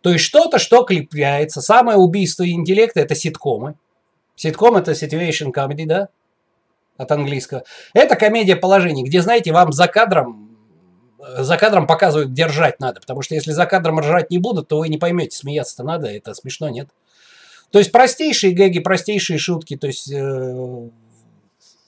То 0.00 0.10
есть 0.10 0.24
что-то, 0.24 0.58
что 0.58 0.84
клепляется. 0.84 1.60
Самое 1.60 1.98
убийство 1.98 2.48
интеллекта– 2.48 3.00
это 3.02 3.14
ситкомы. 3.14 3.74
Ситком– 4.36 4.76
это 4.76 4.92
situation 4.92 5.52
comedy, 5.52 5.84
да? 5.84 6.08
От 6.96 7.12
английского. 7.12 7.64
Это 7.92 8.16
комедия 8.16 8.56
положений, 8.56 9.04
где, 9.04 9.20
знаете, 9.20 9.52
вам 9.52 9.72
за 9.72 9.86
кадром 9.88 10.45
за 11.38 11.56
кадром 11.56 11.86
показывают, 11.86 12.30
где 12.30 12.46
ржать 12.46 12.80
надо. 12.80 13.00
Потому 13.00 13.22
что 13.22 13.34
если 13.34 13.52
за 13.52 13.66
кадром 13.66 14.00
ржать 14.00 14.30
не 14.30 14.38
будут, 14.38 14.68
то 14.68 14.78
вы 14.78 14.88
не 14.88 14.98
поймете, 14.98 15.36
смеяться-то 15.36 15.82
надо, 15.82 16.08
это 16.08 16.34
смешно, 16.34 16.68
нет? 16.68 16.88
То 17.70 17.78
есть 17.78 17.92
простейшие 17.92 18.54
гэги, 18.54 18.78
простейшие 18.78 19.38
шутки, 19.38 19.76
то 19.76 19.88
есть 19.88 20.10
э, 20.10 20.88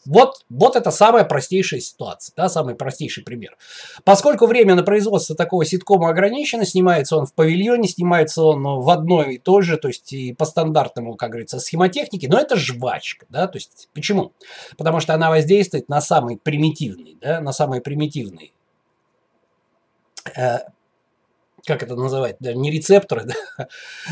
вот, 0.09 0.45
вот 0.49 0.75
это 0.75 0.91
самая 0.91 1.25
простейшая 1.25 1.81
ситуация, 1.81 2.33
да, 2.35 2.49
самый 2.49 2.75
простейший 2.75 3.23
пример. 3.23 3.57
Поскольку 4.05 4.47
время 4.47 4.75
на 4.75 4.83
производство 4.83 5.37
такого 5.37 5.65
ситкома 5.65 6.09
ограничено, 6.09 6.65
снимается 6.65 7.17
он 7.17 7.27
в 7.27 7.35
павильоне, 7.35 7.89
снимается 7.89 8.43
он 8.43 8.63
в 8.63 8.89
одной 8.89 9.35
и 9.35 9.39
той 9.39 9.63
же, 9.63 9.77
то 9.77 9.89
есть 9.89 10.13
и 10.13 10.33
по 10.33 10.47
стандартному, 10.47 11.15
как 11.15 11.31
говорится, 11.31 11.61
схемотехнике, 11.61 12.29
но 12.29 12.41
это 12.41 12.57
жвачка, 12.57 13.27
да, 13.29 13.47
то 13.47 13.57
есть 13.57 13.89
почему? 13.93 14.33
Потому 14.77 15.01
что 15.01 15.15
она 15.15 15.29
воздействует 15.29 15.89
на 15.89 16.01
самый 16.01 16.39
примитивный, 16.39 17.19
да, 17.21 17.41
на 17.41 17.53
самый 17.53 17.81
примитивный 17.83 18.53
как 21.69 21.83
это 21.83 21.97
называть, 21.97 22.37
да, 22.41 22.55
не 22.55 22.71
рецепторы, 22.71 23.25
да, 23.59 23.69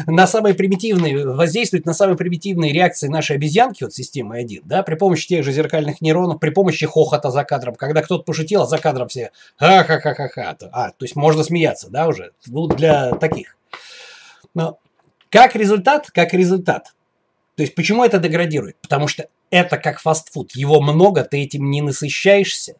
на 0.07 0.27
самые 0.27 0.55
примитивные, 0.55 1.27
воздействуют 1.27 1.87
на 1.87 1.95
самые 1.95 2.17
примитивные 2.17 2.73
реакции 2.73 3.09
нашей 3.09 3.37
обезьянки, 3.37 3.85
вот 3.85 3.95
системы 3.95 4.37
1, 4.37 4.63
да, 4.65 4.83
при 4.83 4.95
помощи 4.95 5.27
тех 5.27 5.45
же 5.45 5.53
зеркальных 5.53 6.01
нейронов, 6.01 6.39
при 6.39 6.51
помощи 6.51 6.87
хохота 6.87 7.31
за 7.31 7.45
кадром, 7.45 7.75
когда 7.75 8.03
кто-то 8.03 8.25
пошутил, 8.25 8.63
а 8.63 8.67
за 8.67 8.79
кадром 8.79 9.09
все 9.09 9.31
ха-ха-ха-ха-ха, 9.57 10.57
а, 10.73 10.91
то 10.91 11.05
есть 11.05 11.17
можно 11.17 11.43
смеяться, 11.43 11.89
да, 11.89 12.09
уже, 12.09 12.33
ну, 12.47 12.67
для 12.67 13.13
таких. 13.13 13.57
Но 14.55 14.79
как 15.31 15.57
результат, 15.57 16.11
как 16.11 16.35
результат, 16.35 16.95
то 17.57 17.63
есть 17.63 17.75
почему 17.75 18.05
это 18.05 18.19
деградирует? 18.19 18.77
Потому 18.83 19.09
что 19.09 19.29
это 19.51 19.79
как 19.79 20.01
фастфуд, 20.01 20.55
его 20.55 20.81
много, 20.81 21.25
ты 21.25 21.43
этим 21.43 21.71
не 21.71 21.81
насыщаешься, 21.81 22.77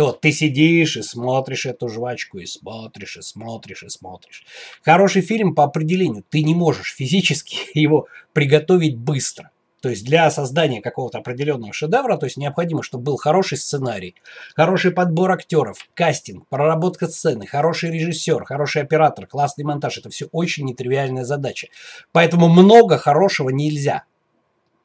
то 0.00 0.12
ты 0.12 0.32
сидишь 0.32 0.96
и 0.96 1.02
смотришь 1.02 1.66
эту 1.66 1.90
жвачку, 1.90 2.38
и 2.38 2.46
смотришь, 2.46 3.18
и 3.18 3.20
смотришь, 3.20 3.82
и 3.82 3.90
смотришь. 3.90 4.46
Хороший 4.82 5.20
фильм 5.20 5.54
по 5.54 5.64
определению. 5.64 6.24
Ты 6.30 6.42
не 6.42 6.54
можешь 6.54 6.94
физически 6.94 7.58
его 7.78 8.06
приготовить 8.32 8.96
быстро. 8.96 9.50
То 9.82 9.90
есть 9.90 10.06
для 10.06 10.30
создания 10.30 10.80
какого-то 10.80 11.18
определенного 11.18 11.74
шедевра, 11.74 12.16
то 12.16 12.24
есть 12.24 12.38
необходимо, 12.38 12.82
чтобы 12.82 13.04
был 13.04 13.18
хороший 13.18 13.58
сценарий, 13.58 14.14
хороший 14.56 14.90
подбор 14.90 15.32
актеров, 15.32 15.86
кастинг, 15.92 16.48
проработка 16.48 17.06
сцены, 17.06 17.46
хороший 17.46 17.90
режиссер, 17.90 18.46
хороший 18.46 18.80
оператор, 18.80 19.26
классный 19.26 19.64
монтаж. 19.64 19.98
Это 19.98 20.08
все 20.08 20.28
очень 20.32 20.64
нетривиальная 20.64 21.24
задача. 21.24 21.68
Поэтому 22.12 22.48
много 22.48 22.96
хорошего 22.96 23.50
нельзя. 23.50 24.04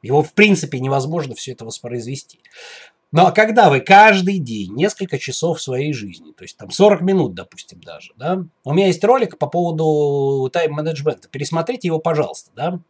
Его 0.02 0.22
в 0.22 0.34
принципе 0.34 0.78
невозможно 0.78 1.34
все 1.34 1.52
это 1.52 1.64
воспроизвести. 1.64 2.40
Но 3.12 3.32
когда 3.32 3.70
вы 3.70 3.80
каждый 3.80 4.38
день, 4.38 4.74
несколько 4.74 5.18
часов 5.18 5.62
своей 5.62 5.92
жизни, 5.92 6.32
то 6.32 6.42
есть 6.42 6.56
там 6.56 6.70
40 6.70 7.02
минут, 7.02 7.34
допустим, 7.34 7.80
даже, 7.80 8.12
да, 8.16 8.44
у 8.64 8.74
меня 8.74 8.88
есть 8.88 9.02
ролик 9.04 9.38
по 9.38 9.46
поводу 9.46 10.50
тайм-менеджмента, 10.50 11.28
пересмотрите 11.28 11.88
его, 11.88 11.98
пожалуйста, 11.98 12.50
да, 12.54 12.80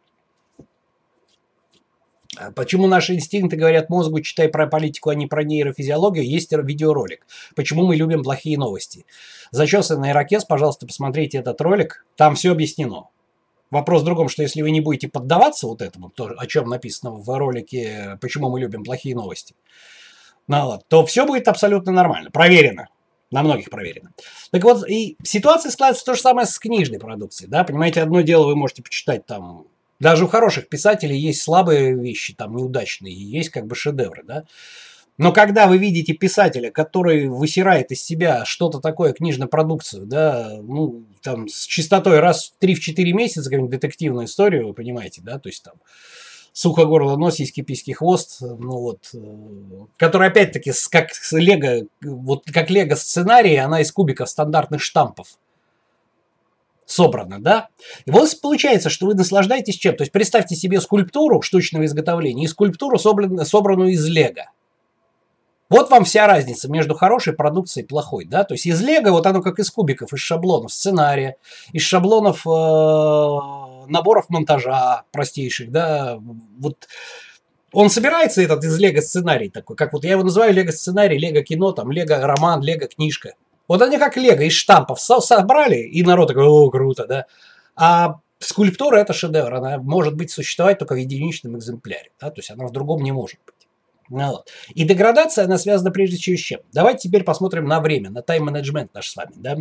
а 2.37 2.51
Почему 2.51 2.87
наши 2.87 3.15
инстинкты 3.15 3.55
говорят 3.55 3.89
мозгу, 3.89 4.21
читай 4.21 4.47
про 4.47 4.67
политику, 4.67 5.09
а 5.09 5.15
не 5.15 5.27
про 5.27 5.43
нейрофизиологию, 5.43 6.25
есть 6.25 6.51
видеоролик. 6.51 7.25
Почему 7.55 7.85
мы 7.85 7.95
любим 7.95 8.23
плохие 8.23 8.57
новости. 8.57 9.05
Зачесанный 9.51 10.11
ирокез, 10.11 10.45
пожалуйста, 10.45 10.85
посмотрите 10.85 11.39
этот 11.39 11.59
ролик, 11.61 12.05
там 12.15 12.35
все 12.35 12.51
объяснено. 12.51 13.09
Вопрос 13.69 14.01
в 14.01 14.05
другом, 14.05 14.29
что 14.29 14.43
если 14.43 14.61
вы 14.61 14.71
не 14.71 14.81
будете 14.81 15.09
поддаваться 15.09 15.67
вот 15.67 15.81
этому, 15.81 16.09
то, 16.09 16.33
о 16.37 16.47
чем 16.47 16.69
написано 16.69 17.11
в 17.11 17.37
ролике 17.37 18.17
«Почему 18.21 18.49
мы 18.49 18.59
любим 18.61 18.83
плохие 18.83 19.15
новости», 19.15 19.55
ну, 20.47 20.65
вот, 20.65 20.87
то 20.87 21.05
все 21.05 21.25
будет 21.25 21.47
абсолютно 21.47 21.91
нормально, 21.91 22.31
проверено. 22.31 22.87
На 23.29 23.43
многих 23.43 23.69
проверено. 23.69 24.13
Так 24.51 24.63
вот, 24.63 24.87
и 24.89 25.17
ситуация 25.21 25.69
складывается 25.69 26.05
то 26.05 26.13
же 26.13 26.21
самое 26.21 26.47
с 26.47 26.57
книжной 26.57 26.97
продукцией. 26.97 27.51
Да? 27.51 27.65
Понимаете, 27.65 28.01
одно 28.01 28.21
дело 28.21 28.45
вы 28.45 28.55
можете 28.55 28.81
почитать 28.81 29.25
там 29.25 29.65
даже 29.99 30.25
у 30.25 30.27
хороших 30.27 30.69
писателей 30.69 31.17
есть 31.17 31.41
слабые 31.41 31.95
вещи, 31.95 32.33
там 32.33 32.55
неудачные, 32.55 33.13
есть 33.13 33.49
как 33.49 33.65
бы 33.65 33.75
шедевры, 33.75 34.23
да. 34.23 34.43
Но 35.17 35.31
когда 35.31 35.65
вы 35.65 35.79
видите 35.79 36.13
писателя, 36.13 36.69
который 36.69 37.27
высирает 37.27 37.91
из 37.91 38.03
себя 38.03 38.45
что-то 38.45 38.79
такое, 38.79 39.13
книжную 39.13 39.49
продукцию, 39.49 40.05
да, 40.05 40.59
ну, 40.61 41.05
там, 41.23 41.47
с 41.47 41.65
частотой 41.65 42.19
раз 42.19 42.53
в 42.59 42.63
3-4 42.63 43.13
месяца, 43.13 43.49
какую-нибудь 43.49 43.71
детективную 43.71 44.27
историю, 44.27 44.67
вы 44.67 44.73
понимаете, 44.75 45.21
да, 45.23 45.39
то 45.39 45.49
есть 45.49 45.63
там, 45.63 45.73
сухо 46.57 46.85
горло, 46.85 47.17
нос, 47.17 47.35
сиськи, 47.35 47.61
письки, 47.61 47.91
хвост, 47.91 48.41
ну 48.41 48.79
вот, 48.79 49.11
э, 49.13 49.19
который 49.95 50.29
опять-таки 50.29 50.71
как 50.89 51.09
лего, 51.31 51.87
вот 52.01 52.45
как 52.51 52.71
лего 52.71 52.95
сценарий, 52.95 53.57
она 53.57 53.81
из 53.81 53.91
кубиков 53.91 54.27
стандартных 54.27 54.81
штампов 54.81 55.27
собрано, 56.87 57.39
да? 57.39 57.67
И 58.05 58.11
вот 58.11 58.41
получается, 58.41 58.89
что 58.89 59.05
вы 59.05 59.13
наслаждаетесь 59.13 59.75
чем? 59.75 59.95
То 59.95 60.01
есть 60.01 60.11
представьте 60.11 60.55
себе 60.55 60.81
скульптуру 60.81 61.43
штучного 61.43 61.85
изготовления 61.85 62.45
и 62.45 62.47
скульптуру, 62.47 62.97
собранную 62.97 63.91
из 63.91 64.07
лего. 64.07 64.49
Вот 65.69 65.91
вам 65.91 66.05
вся 66.05 66.25
разница 66.25 66.71
между 66.71 66.95
хорошей 66.95 67.33
продукцией 67.33 67.83
и 67.83 67.87
плохой, 67.87 68.25
да? 68.25 68.43
То 68.45 68.55
есть 68.55 68.65
из 68.65 68.81
лего, 68.81 69.11
вот 69.11 69.27
оно 69.27 69.43
как 69.43 69.59
из 69.59 69.69
кубиков, 69.69 70.11
из 70.11 70.21
шаблонов 70.21 70.71
сценария, 70.73 71.35
из 71.71 71.83
шаблонов 71.83 72.47
э, 72.47 73.76
наборов 73.89 74.29
монтажа 74.29 75.03
простейших, 75.11 75.71
да? 75.71 76.19
Вот 76.59 76.87
он 77.73 77.89
собирается 77.89 78.41
этот 78.41 78.63
из 78.63 78.77
лего 78.79 79.01
сценарий 79.01 79.49
такой, 79.49 79.75
как 79.75 79.93
вот 79.93 80.03
я 80.03 80.11
его 80.11 80.23
называю 80.23 80.53
лего 80.53 80.71
сценарий, 80.71 81.17
лего 81.17 81.43
кино, 81.43 81.71
там 81.71 81.91
лего 81.91 82.17
роман, 82.17 82.61
лего 82.61 82.87
книжка. 82.87 83.33
Вот 83.67 83.81
они 83.81 83.97
как 83.97 84.15
лего 84.15 84.41
из 84.41 84.53
штампов 84.53 84.99
собрали, 84.99 85.77
и 85.77 86.03
народ 86.03 86.29
такой, 86.29 86.45
о, 86.45 86.69
круто, 86.69 87.05
да. 87.05 87.25
А 87.75 88.19
скульптура– 88.39 88.97
это 88.97 89.13
шедевр, 89.13 89.53
она 89.53 89.77
может 89.77 90.15
быть 90.15 90.31
существовать 90.31 90.79
только 90.79 90.93
в 90.93 90.97
единичном 90.97 91.57
экземпляре, 91.57 92.11
да, 92.19 92.29
то 92.29 92.39
есть 92.39 92.49
она 92.49 92.65
в 92.65 92.71
другом 92.71 93.03
не 93.03 93.11
может 93.11 93.39
быть. 93.45 93.55
Ну, 94.09 94.25
вот. 94.27 94.49
И 94.73 94.85
деградация, 94.85 95.45
она 95.45 95.57
связана 95.57 95.91
прежде 95.91 96.15
всего 96.15 96.37
с 96.37 96.39
чем? 96.39 96.61
Давайте 96.71 97.09
теперь 97.09 97.23
посмотрим 97.23 97.65
на 97.65 97.81
время, 97.81 98.09
на 98.09 98.21
тайм-менеджмент 98.21 98.93
наш 98.93 99.09
с 99.09 99.15
вами, 99.15 99.33
да. 99.35 99.57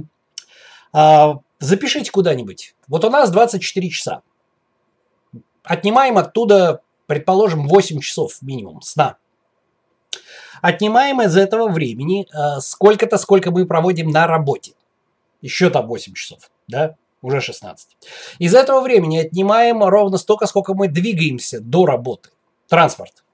А, 0.92 1.38
запишите 1.58 2.10
куда-нибудь. 2.10 2.74
Вот 2.88 3.04
у 3.04 3.10
нас 3.10 3.30
24 3.30 3.90
часа. 3.90 4.22
Отнимаем 5.62 6.18
оттуда, 6.18 6.80
предположим, 7.06 7.66
8 7.66 8.00
часов 8.00 8.40
минимум 8.42 8.82
сна 8.82 9.16
отнимаем 10.62 11.22
из 11.22 11.36
этого 11.36 11.68
времени 11.68 12.26
э, 12.26 12.60
сколько-то, 12.60 13.18
сколько 13.18 13.50
мы 13.50 13.66
проводим 13.66 14.10
на 14.10 14.26
работе. 14.26 14.72
Еще 15.42 15.70
там 15.70 15.86
8 15.86 16.14
часов, 16.14 16.50
да? 16.66 16.96
Уже 17.22 17.40
16. 17.40 17.96
Из 18.38 18.54
этого 18.54 18.80
времени 18.80 19.18
отнимаем 19.18 19.82
ровно 19.82 20.18
столько, 20.18 20.46
сколько 20.46 20.74
мы 20.74 20.88
двигаемся 20.88 21.60
до 21.60 21.86
работы. 21.86 22.30
Транспорт. 22.68 23.24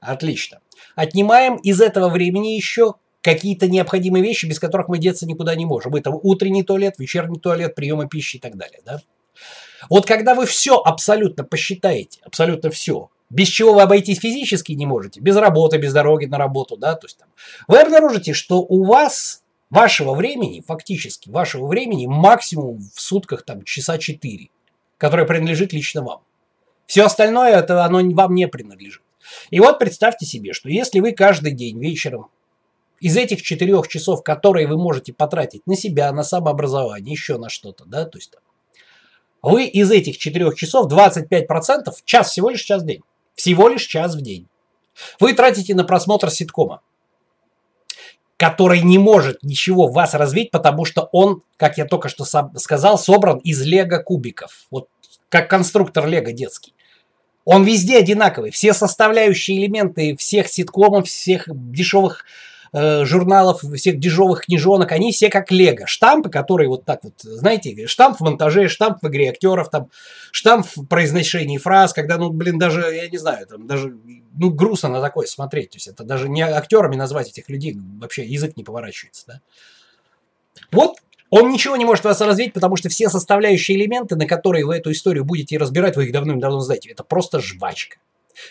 Отлично. 0.00 0.60
Отнимаем 0.94 1.56
из 1.56 1.80
этого 1.80 2.08
времени 2.08 2.48
еще 2.48 2.94
какие-то 3.22 3.68
необходимые 3.68 4.22
вещи, 4.22 4.46
без 4.46 4.58
которых 4.58 4.88
мы 4.88 4.98
деться 4.98 5.26
никуда 5.26 5.54
не 5.54 5.66
можем. 5.66 5.94
Это 5.94 6.10
утренний 6.10 6.62
туалет, 6.62 6.94
вечерний 6.98 7.38
туалет, 7.38 7.74
приемы 7.74 8.08
пищи 8.08 8.36
и 8.36 8.40
так 8.40 8.56
далее. 8.56 8.80
Да? 8.84 9.00
Вот 9.88 10.06
когда 10.06 10.34
вы 10.34 10.46
все 10.46 10.76
абсолютно 10.76 11.44
посчитаете, 11.44 12.20
абсолютно 12.22 12.70
все, 12.70 13.10
без 13.30 13.48
чего 13.48 13.74
вы 13.74 13.82
обойтись 13.82 14.18
физически 14.18 14.72
не 14.72 14.86
можете, 14.86 15.20
без 15.20 15.36
работы, 15.36 15.78
без 15.78 15.92
дороги 15.92 16.26
на 16.26 16.36
работу, 16.36 16.76
да, 16.76 16.94
то 16.94 17.06
есть 17.06 17.18
там, 17.18 17.28
вы 17.68 17.78
обнаружите, 17.78 18.32
что 18.32 18.60
у 18.60 18.84
вас 18.84 19.42
вашего 19.70 20.14
времени, 20.14 20.64
фактически 20.66 21.30
вашего 21.30 21.66
времени 21.66 22.06
максимум 22.06 22.80
в 22.94 23.00
сутках 23.00 23.44
там 23.44 23.62
часа 23.62 23.98
4, 23.98 24.48
которое 24.98 25.26
принадлежит 25.26 25.72
лично 25.72 26.02
вам. 26.02 26.22
Все 26.86 27.04
остальное 27.04 27.56
это 27.56 27.84
оно 27.84 28.00
вам 28.14 28.34
не 28.34 28.48
принадлежит. 28.48 29.02
И 29.50 29.60
вот 29.60 29.78
представьте 29.78 30.26
себе, 30.26 30.52
что 30.52 30.68
если 30.68 30.98
вы 30.98 31.12
каждый 31.12 31.52
день 31.52 31.78
вечером 31.78 32.26
из 33.00 33.16
этих 33.16 33.42
четырех 33.42 33.88
часов, 33.88 34.22
которые 34.22 34.66
вы 34.66 34.76
можете 34.76 35.12
потратить 35.12 35.66
на 35.66 35.74
себя, 35.74 36.12
на 36.12 36.22
самообразование, 36.22 37.12
еще 37.12 37.38
на 37.38 37.48
что-то, 37.48 37.84
да, 37.86 38.04
то 38.04 38.18
есть 38.18 38.32
вы 39.42 39.64
из 39.64 39.90
этих 39.90 40.18
четырех 40.18 40.54
часов 40.54 40.92
25%, 40.92 41.92
час 42.04 42.30
всего 42.30 42.50
лишь 42.50 42.62
час 42.62 42.82
в 42.82 42.86
день. 42.86 43.02
Всего 43.34 43.68
лишь 43.68 43.86
час 43.86 44.14
в 44.14 44.20
день. 44.20 44.46
Вы 45.18 45.32
тратите 45.32 45.74
на 45.74 45.84
просмотр 45.84 46.30
ситкома, 46.30 46.82
который 48.36 48.82
не 48.82 48.98
может 48.98 49.42
ничего 49.42 49.88
в 49.88 49.94
вас 49.94 50.12
развить, 50.12 50.50
потому 50.50 50.84
что 50.84 51.08
он, 51.12 51.42
как 51.56 51.78
я 51.78 51.86
только 51.86 52.10
что 52.10 52.24
сказал, 52.24 52.98
собран 52.98 53.38
из 53.38 53.62
лего-кубиков. 53.62 54.66
Вот 54.70 54.88
как 55.30 55.48
конструктор 55.48 56.06
лего 56.06 56.32
детский. 56.32 56.74
Он 57.46 57.64
везде 57.64 57.96
одинаковый. 57.96 58.50
Все 58.50 58.74
составляющие 58.74 59.58
элементы 59.58 60.14
всех 60.16 60.48
ситкомов, 60.48 61.08
всех 61.08 61.44
дешевых 61.48 62.26
э, 62.72 63.04
журналов, 63.04 63.62
всех 63.74 63.98
дешевых 63.98 64.42
книжонок, 64.42 64.92
они 64.92 65.12
все 65.12 65.28
как 65.28 65.50
лего. 65.50 65.86
Штампы, 65.86 66.30
которые 66.30 66.68
вот 66.68 66.84
так 66.84 67.04
вот, 67.04 67.14
знаете, 67.22 67.86
штамп 67.86 68.18
в 68.18 68.20
монтаже, 68.20 68.68
штамп 68.68 68.98
в 69.02 69.08
игре 69.08 69.30
актеров, 69.30 69.70
там, 69.70 69.90
штамп 70.32 70.66
в 70.66 70.86
произношении 70.86 71.58
фраз, 71.58 71.92
когда, 71.92 72.18
ну, 72.18 72.30
блин, 72.30 72.58
даже, 72.58 72.82
я 72.82 73.08
не 73.08 73.18
знаю, 73.18 73.46
там, 73.46 73.66
даже, 73.66 73.96
ну, 74.36 74.50
грустно 74.50 74.88
на 74.88 75.00
такое 75.00 75.26
смотреть. 75.26 75.70
То 75.70 75.76
есть 75.76 75.88
это 75.88 76.04
даже 76.04 76.28
не 76.28 76.42
актерами 76.42 76.96
назвать 76.96 77.28
этих 77.28 77.48
людей, 77.48 77.76
вообще 77.98 78.24
язык 78.24 78.56
не 78.56 78.64
поворачивается, 78.64 79.24
да. 79.26 79.40
Вот 80.72 80.98
он 81.30 81.50
ничего 81.52 81.76
не 81.76 81.84
может 81.84 82.04
вас 82.04 82.20
развить, 82.20 82.52
потому 82.52 82.76
что 82.76 82.88
все 82.88 83.08
составляющие 83.08 83.76
элементы, 83.76 84.16
на 84.16 84.26
которые 84.26 84.66
вы 84.66 84.76
эту 84.76 84.90
историю 84.90 85.24
будете 85.24 85.58
разбирать, 85.58 85.96
вы 85.96 86.06
их 86.06 86.12
давным-давно 86.12 86.58
знаете. 86.60 86.90
Это 86.90 87.04
просто 87.04 87.40
жвачка. 87.40 87.98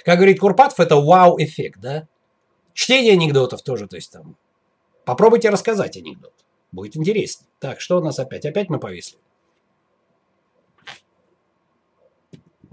Как 0.06 0.18
говорит 0.18 0.40
Курпатов, 0.40 0.80
это 0.80 0.96
вау-эффект, 0.96 1.80
да? 1.82 2.08
Чтение 2.80 3.12
анекдотов 3.12 3.62
тоже, 3.62 3.90
то 3.90 3.98
есть 3.98 4.10
там. 4.10 4.38
Попробуйте 5.04 5.50
рассказать 5.50 5.98
анекдот. 5.98 6.34
Будет 6.72 6.96
интересно. 6.96 7.46
Так, 7.60 7.82
что 7.82 7.98
у 7.98 8.02
нас 8.02 8.20
опять? 8.20 8.46
Опять 8.46 8.70
мы 8.70 8.80
повисли. 8.80 9.20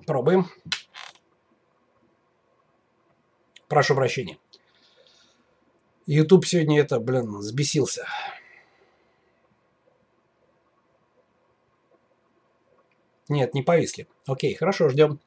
Пробуем. 0.06 0.46
Прошу 3.66 3.96
прощения. 3.96 4.38
YouTube 6.06 6.46
сегодня 6.46 6.78
это, 6.78 7.00
блин, 7.00 7.42
сбесился. 7.42 8.06
Нет, 13.28 13.54
не 13.54 13.64
повисли. 13.64 14.06
Окей, 14.24 14.54
хорошо, 14.54 14.88
ждем. 14.88 15.18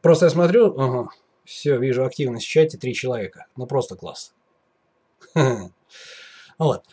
Просто 0.00 0.26
я 0.26 0.30
смотрю, 0.30 0.76
ага, 0.76 1.10
все, 1.44 1.78
вижу 1.78 2.04
активность 2.04 2.46
в 2.46 2.48
чате, 2.48 2.78
три 2.78 2.94
человека. 2.94 3.46
Ну, 3.56 3.66
просто 3.66 3.96
класс. 3.96 4.32
Вот. 6.58 6.84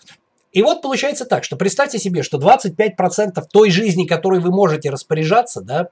И 0.51 0.63
вот 0.63 0.81
получается 0.81 1.25
так, 1.25 1.43
что 1.43 1.55
представьте 1.55 1.99
себе, 1.99 2.23
что 2.23 2.39
25% 2.39 3.43
той 3.51 3.69
жизни, 3.69 4.07
которой 4.07 4.39
вы 4.39 4.49
можете 4.49 4.89
распоряжаться, 4.89 5.61
да, 5.61 5.89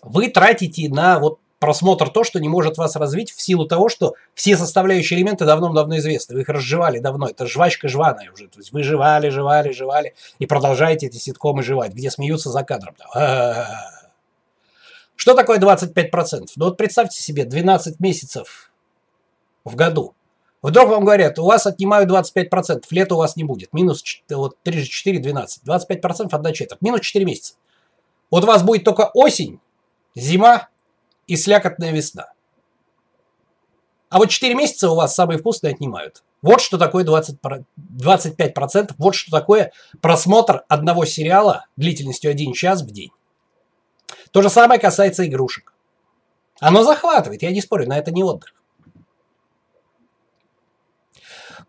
вы 0.00 0.28
тратите 0.28 0.88
на 0.88 1.18
вот 1.18 1.38
просмотр 1.58 2.08
то, 2.08 2.24
что 2.24 2.38
не 2.38 2.48
может 2.48 2.78
вас 2.78 2.96
развить 2.96 3.32
в 3.32 3.40
силу 3.40 3.66
того, 3.66 3.88
что 3.88 4.14
все 4.34 4.56
составляющие 4.56 5.18
элементы 5.18 5.44
давно-давно 5.44 5.98
известны. 5.98 6.36
Вы 6.36 6.42
их 6.42 6.48
разжевали 6.48 6.98
давно. 6.98 7.28
Это 7.28 7.46
жвачка 7.46 7.88
жваная 7.88 8.30
уже. 8.32 8.48
То 8.48 8.60
есть 8.60 8.72
вы 8.72 8.82
жевали, 8.82 9.28
жевали, 9.28 9.72
жевали 9.72 10.14
и 10.38 10.46
продолжаете 10.46 11.06
эти 11.06 11.16
ситкомы 11.16 11.62
жевать, 11.62 11.92
где 11.92 12.10
смеются 12.10 12.50
за 12.50 12.62
кадром. 12.62 12.94
Что 15.16 15.34
такое 15.34 15.58
25%? 15.58 16.48
Ну 16.56 16.66
вот 16.66 16.76
представьте 16.76 17.20
себе 17.20 17.44
12 17.44 17.98
месяцев 18.00 18.70
в 19.64 19.74
году. 19.74 20.14
Вдруг 20.62 20.88
вам 20.88 21.04
говорят, 21.04 21.38
у 21.38 21.44
вас 21.44 21.66
отнимают 21.66 22.10
25%, 22.10 22.84
лета 22.90 23.14
у 23.14 23.18
вас 23.18 23.36
не 23.36 23.44
будет. 23.44 23.72
Минус 23.72 24.02
вот 24.30 24.56
3 24.62 24.80
же 24.80 24.86
4, 24.86 25.18
12. 25.18 25.62
25% 25.64 26.28
одна 26.32 26.52
четверть. 26.52 26.82
Минус 26.82 27.00
4 27.00 27.24
месяца. 27.24 27.54
Вот 28.30 28.44
у 28.44 28.46
вас 28.46 28.62
будет 28.62 28.84
только 28.84 29.10
осень, 29.14 29.60
зима 30.14 30.68
и 31.26 31.36
слякотная 31.36 31.92
весна. 31.92 32.32
А 34.08 34.18
вот 34.18 34.30
4 34.30 34.54
месяца 34.54 34.90
у 34.90 34.94
вас 34.94 35.14
самые 35.14 35.38
вкусные 35.38 35.72
отнимают. 35.74 36.22
Вот 36.42 36.60
что 36.60 36.78
такое 36.78 37.04
20, 37.04 37.38
25%, 37.78 38.92
вот 38.98 39.14
что 39.14 39.30
такое 39.30 39.72
просмотр 40.00 40.64
одного 40.68 41.04
сериала 41.04 41.66
длительностью 41.76 42.30
1 42.30 42.52
час 42.52 42.82
в 42.82 42.90
день. 42.90 43.10
То 44.30 44.42
же 44.42 44.50
самое 44.50 44.80
касается 44.80 45.26
игрушек. 45.26 45.72
Оно 46.60 46.82
захватывает, 46.82 47.42
я 47.42 47.50
не 47.50 47.60
спорю, 47.60 47.88
но 47.88 47.96
это 47.96 48.10
не 48.10 48.24
отдых. 48.24 48.54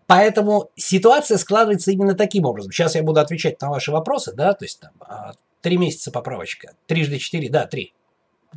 Поэтому 0.06 0.72
ситуация 0.78 1.38
складывается 1.38 1.92
именно 1.92 2.14
таким 2.14 2.46
образом. 2.46 2.72
Сейчас 2.72 2.96
я 2.96 3.04
буду 3.04 3.20
отвечать 3.20 3.60
на 3.62 3.70
ваши 3.70 3.92
вопросы, 3.92 4.34
да, 4.34 4.54
то 4.54 4.64
есть 4.64 4.80
там 4.80 4.92
а, 5.02 5.34
три 5.62 5.78
месяца 5.78 6.12
поправочка, 6.12 6.74
трижды 6.86 7.18
четыре, 7.18 7.50
да, 7.50 7.66
три. 7.66 7.94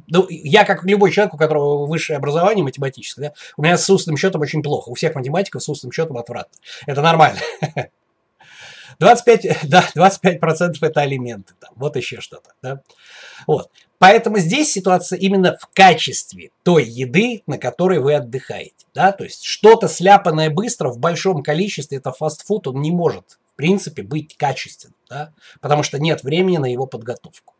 Ну, 0.06 0.26
я, 0.28 0.64
как 0.64 0.84
любой 0.84 1.10
человек, 1.10 1.34
у 1.34 1.36
которого 1.36 1.86
высшее 1.86 2.16
образование 2.16 2.64
математическое, 2.64 3.20
да, 3.20 3.32
у 3.56 3.62
меня 3.62 3.76
с 3.76 3.90
устным 3.90 4.16
счетом 4.16 4.40
очень 4.42 4.62
плохо. 4.62 4.90
У 4.90 4.94
всех 4.94 5.16
математиков 5.16 5.62
с 5.62 5.68
устным 5.68 5.90
счетом 5.90 6.16
отвратно. 6.16 6.56
Это 6.86 7.02
нормально. 7.02 7.40
25, 9.00 9.58
да, 9.68 9.84
25% 9.96 10.74
это 10.82 11.00
алименты, 11.00 11.54
там, 11.58 11.72
вот 11.74 11.96
еще 11.96 12.20
что-то. 12.20 12.52
Да? 12.62 12.82
Вот. 13.46 13.70
Поэтому 14.00 14.38
здесь 14.38 14.72
ситуация 14.72 15.18
именно 15.18 15.58
в 15.60 15.68
качестве 15.74 16.52
той 16.62 16.84
еды, 16.84 17.42
на 17.46 17.58
которой 17.58 17.98
вы 17.98 18.14
отдыхаете. 18.14 18.86
Да? 18.94 19.12
То 19.12 19.24
есть 19.24 19.44
что-то 19.44 19.88
сляпанное 19.88 20.48
быстро 20.48 20.88
в 20.88 20.98
большом 20.98 21.42
количестве, 21.42 21.98
это 21.98 22.10
фастфуд, 22.10 22.66
он 22.66 22.80
не 22.80 22.90
может 22.90 23.38
в 23.52 23.56
принципе 23.56 24.02
быть 24.02 24.38
качественным, 24.38 24.96
да? 25.10 25.34
потому 25.60 25.82
что 25.82 25.98
нет 25.98 26.24
времени 26.24 26.56
на 26.56 26.72
его 26.72 26.86
подготовку. 26.86 27.52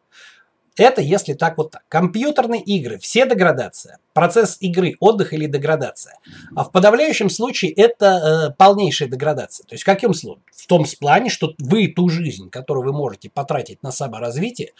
Это 0.78 1.02
если 1.02 1.34
так 1.34 1.58
вот 1.58 1.72
так. 1.72 1.82
Компьютерные 1.90 2.62
игры, 2.62 2.96
все 2.98 3.28
деградация. 3.28 3.98
Процесс 4.14 4.56
игры, 4.60 4.96
отдых 4.98 5.34
или 5.34 5.44
деградация. 5.44 6.16
А 6.56 6.64
в 6.64 6.72
подавляющем 6.72 7.28
случае 7.28 7.72
это 7.72 8.06
э, 8.06 8.56
полнейшая 8.56 9.10
деградация. 9.10 9.66
То 9.66 9.74
есть 9.74 9.82
в 9.82 9.86
каком 9.86 10.14
случае? 10.14 10.42
В 10.54 10.66
том 10.66 10.86
плане, 10.98 11.28
что 11.28 11.52
вы 11.58 11.88
ту 11.88 12.08
жизнь, 12.08 12.48
которую 12.48 12.86
вы 12.86 12.92
можете 12.94 13.28
потратить 13.28 13.82
на 13.82 13.92
саморазвитие, 13.92 14.72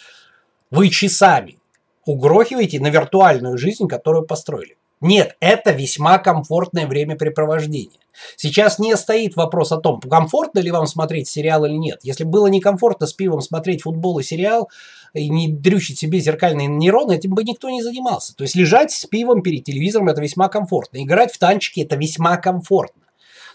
вы 0.70 0.88
часами 0.88 1.59
угрохиваете 2.04 2.80
на 2.80 2.88
виртуальную 2.88 3.59
жизнь, 3.59 3.88
которую 3.88 4.26
построили. 4.26 4.76
Нет, 5.00 5.37
это 5.40 5.70
весьма 5.70 6.18
комфортное 6.18 6.87
времяпрепровождение. 6.87 8.00
Сейчас 8.37 8.78
не 8.78 8.94
стоит 8.98 9.35
вопрос 9.35 9.72
о 9.72 9.78
том, 9.78 9.98
комфортно 10.00 10.59
ли 10.59 10.70
вам 10.70 10.87
смотреть 10.87 11.26
сериал 11.26 11.64
или 11.64 11.74
нет. 11.74 12.00
Если 12.02 12.24
было 12.24 12.48
некомфортно 12.48 13.06
с 13.06 13.14
пивом 13.14 13.40
смотреть 13.40 13.83
футбол 13.83 14.18
и 14.18 14.22
сериал, 14.22 14.68
и 15.14 15.30
не 15.30 15.48
дрючить 15.48 15.98
себе 15.98 16.20
зеркальные 16.20 16.66
нейроны, 16.66 17.14
этим 17.14 17.30
бы 17.30 17.44
никто 17.44 17.70
не 17.70 17.83
занимался. 17.83 18.37
То 18.37 18.44
есть 18.44 18.54
лежать 18.54 18.92
с 18.92 19.06
пивом 19.06 19.42
перед 19.42 19.64
телевизором 19.64 20.09
это 20.09 20.20
весьма 20.20 20.48
комфортно. 20.48 21.02
Играть 21.02 21.33
в 21.33 21.38
танчики 21.38 21.80
это 21.80 21.96
весьма 21.96 22.37
комфортно. 22.37 23.02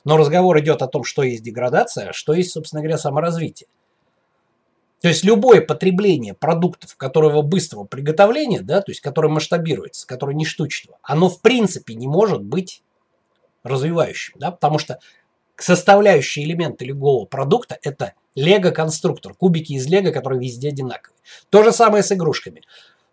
Но 0.04 0.18
разговор 0.18 0.60
идет 0.60 0.82
о 0.82 0.88
том, 0.88 1.04
что 1.04 1.22
есть 1.22 1.44
деградация, 1.44 2.10
а 2.10 2.14
что 2.14 2.34
есть, 2.34 2.52
собственно 2.52 2.82
говоря, 2.82 2.98
саморазвитие. 2.98 3.68
То 5.06 5.10
есть 5.10 5.24
любое 5.24 5.62
потребление 5.62 6.34
продуктов, 6.34 6.96
которого 6.98 7.44
быстрого 7.44 7.84
приготовления, 7.84 8.62
да, 8.62 8.82
то 8.82 8.90
есть 8.90 9.02
которое 9.02 9.28
масштабируется, 9.28 10.08
которое 10.08 10.34
не 10.34 10.46
штучного, 10.46 10.98
оно 11.04 11.30
в 11.30 11.42
принципе 11.42 11.94
не 11.94 12.08
может 12.08 12.42
быть 12.42 12.82
развивающим, 13.62 14.34
да, 14.40 14.50
потому 14.50 14.80
что 14.80 14.98
составляющие 15.58 16.44
элементы 16.44 16.86
любого 16.86 17.26
продукта– 17.26 17.78
это 17.84 18.14
лего-конструктор, 18.34 19.36
кубики 19.36 19.74
из 19.74 19.86
лего, 19.86 20.10
которые 20.10 20.40
везде 20.40 20.70
одинаковые. 20.70 21.20
То 21.52 21.62
же 21.62 21.72
самое 21.72 22.02
с 22.02 22.12
игрушками. 22.12 22.64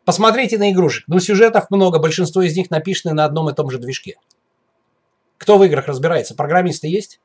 Посмотрите 0.07 0.57
на 0.57 0.73
игрушек. 0.73 1.05
Ну, 1.09 1.21
сюжетов 1.21 1.67
много, 1.69 1.99
большинство 1.99 2.41
из 2.41 2.57
них 2.57 2.71
написаны 2.71 3.13
на 3.13 3.27
одном 3.27 3.51
и 3.51 3.55
том 3.55 3.69
же 3.69 3.77
движке. 3.77 4.17
Кто 5.37 5.59
в 5.59 5.65
играх 5.65 5.89
разбирается? 5.89 6.35
Программисты 6.35 6.89
есть? 6.89 7.21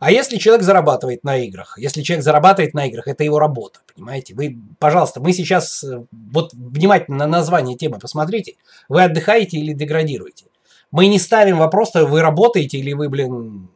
А 0.00 0.10
если 0.10 0.38
человек 0.38 0.64
зарабатывает 0.64 1.24
на 1.24 1.36
играх, 1.38 1.78
если 1.78 2.02
человек 2.02 2.24
зарабатывает 2.24 2.74
на 2.74 2.86
играх, 2.86 3.08
это 3.08 3.24
его 3.24 3.38
работа, 3.38 3.80
понимаете? 3.94 4.34
Вы, 4.34 4.58
пожалуйста, 4.78 5.20
мы 5.20 5.32
сейчас, 5.32 5.84
э, 5.84 6.04
вот 6.12 6.52
внимательно 6.52 7.18
на 7.18 7.26
название 7.26 7.76
темы 7.76 7.98
посмотрите, 7.98 8.54
вы 8.88 9.02
отдыхаете 9.02 9.58
или 9.58 9.72
деградируете. 9.72 10.46
Мы 10.90 11.06
не 11.06 11.18
ставим 11.18 11.58
вопрос, 11.58 11.92
вы 11.94 12.20
работаете 12.20 12.78
или 12.78 12.92
вы, 12.92 13.08
блин, 13.08 13.68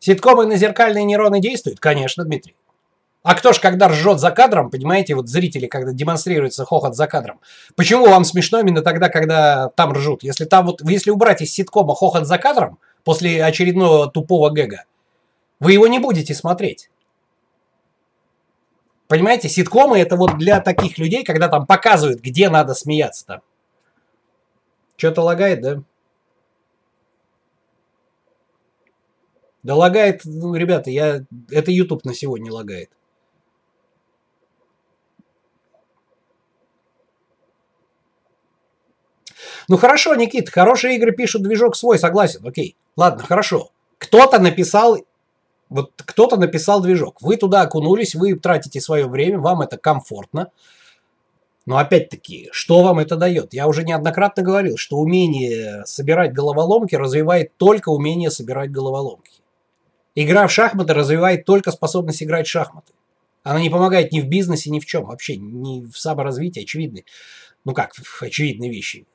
Ситкомы 0.00 0.46
на 0.46 0.56
зеркальные 0.56 1.04
нейроны 1.04 1.40
действуют? 1.40 1.78
Конечно, 1.78 2.24
Дмитрий. 2.24 2.56
А 3.22 3.34
кто 3.34 3.52
ж 3.52 3.60
когда 3.60 3.88
ржет 3.88 4.18
за 4.18 4.30
кадром, 4.30 4.70
понимаете, 4.70 5.14
вот 5.14 5.28
зрители, 5.28 5.66
когда 5.66 5.92
демонстрируется 5.92 6.64
хохот 6.64 6.96
за 6.96 7.06
кадром, 7.06 7.40
почему 7.76 8.06
вам 8.06 8.24
смешно 8.24 8.60
именно 8.60 8.80
тогда, 8.80 9.10
когда 9.10 9.68
там 9.70 9.92
ржут? 9.92 10.22
Если 10.22 10.46
там 10.46 10.66
вот, 10.66 10.80
если 10.82 11.10
убрать 11.10 11.42
из 11.42 11.52
ситкома 11.52 11.94
хохот 11.94 12.26
за 12.26 12.38
кадром 12.38 12.78
после 13.04 13.44
очередного 13.44 14.10
тупого 14.10 14.48
гэга, 14.48 14.84
вы 15.58 15.72
его 15.74 15.86
не 15.86 15.98
будете 15.98 16.34
смотреть. 16.34 16.90
Понимаете, 19.06 19.48
ситкомы 19.48 19.98
это 19.98 20.16
вот 20.16 20.38
для 20.38 20.60
таких 20.60 20.96
людей, 20.96 21.22
когда 21.22 21.48
там 21.48 21.66
показывают, 21.66 22.20
где 22.20 22.48
надо 22.48 22.74
смеяться 22.74 23.26
там. 23.26 23.40
Что-то 24.96 25.22
лагает, 25.22 25.60
да? 25.60 25.82
Да 29.62 29.74
лагает, 29.74 30.22
ну, 30.24 30.54
ребята, 30.54 30.90
я... 30.90 31.24
Это 31.50 31.70
YouTube 31.70 32.04
на 32.04 32.14
сегодня 32.14 32.50
лагает. 32.50 32.90
Ну 39.68 39.76
хорошо, 39.76 40.14
Никит, 40.14 40.50
хорошие 40.50 40.96
игры 40.96 41.12
пишут 41.12 41.42
движок 41.42 41.76
свой, 41.76 41.98
согласен, 41.98 42.46
окей. 42.46 42.76
Ладно, 42.96 43.24
хорошо. 43.24 43.70
Кто-то 43.98 44.38
написал, 44.38 44.98
вот 45.68 45.92
кто-то 45.96 46.36
написал 46.36 46.80
движок. 46.82 47.22
Вы 47.22 47.36
туда 47.36 47.62
окунулись, 47.62 48.14
вы 48.14 48.34
тратите 48.34 48.80
свое 48.80 49.06
время, 49.06 49.38
вам 49.38 49.62
это 49.62 49.76
комфортно. 49.76 50.50
Но 51.66 51.76
опять-таки, 51.76 52.48
что 52.52 52.82
вам 52.82 52.98
это 52.98 53.16
дает? 53.16 53.52
Я 53.52 53.68
уже 53.68 53.84
неоднократно 53.84 54.42
говорил, 54.42 54.76
что 54.76 54.96
умение 54.96 55.84
собирать 55.86 56.32
головоломки 56.32 56.94
развивает 56.94 57.56
только 57.58 57.90
умение 57.90 58.30
собирать 58.30 58.72
головоломки. 58.72 59.30
Игра 60.14 60.46
в 60.46 60.52
шахматы 60.52 60.94
развивает 60.94 61.44
только 61.44 61.70
способность 61.70 62.22
играть 62.22 62.46
в 62.46 62.50
шахматы. 62.50 62.92
Она 63.42 63.60
не 63.60 63.70
помогает 63.70 64.12
ни 64.12 64.20
в 64.20 64.26
бизнесе, 64.26 64.70
ни 64.70 64.80
в 64.80 64.86
чем. 64.86 65.04
Вообще, 65.04 65.36
ни 65.36 65.86
в 65.86 65.96
саморазвитии, 65.96 66.62
очевидные. 66.62 67.04
Ну 67.64 67.74
как, 67.74 67.92
очевидные 68.20 68.70
вещи. 68.70 69.06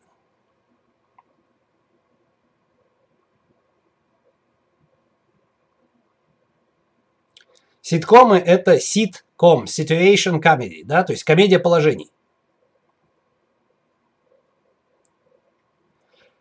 Ситкомы– 7.85 8.37
это 8.45 8.79
ситком, 8.79 9.65
situation 9.65 10.41
comedy, 10.41 10.83
да, 10.83 11.03
то 11.03 11.13
есть 11.13 11.23
комедия 11.23 11.59
положений. 11.59 12.09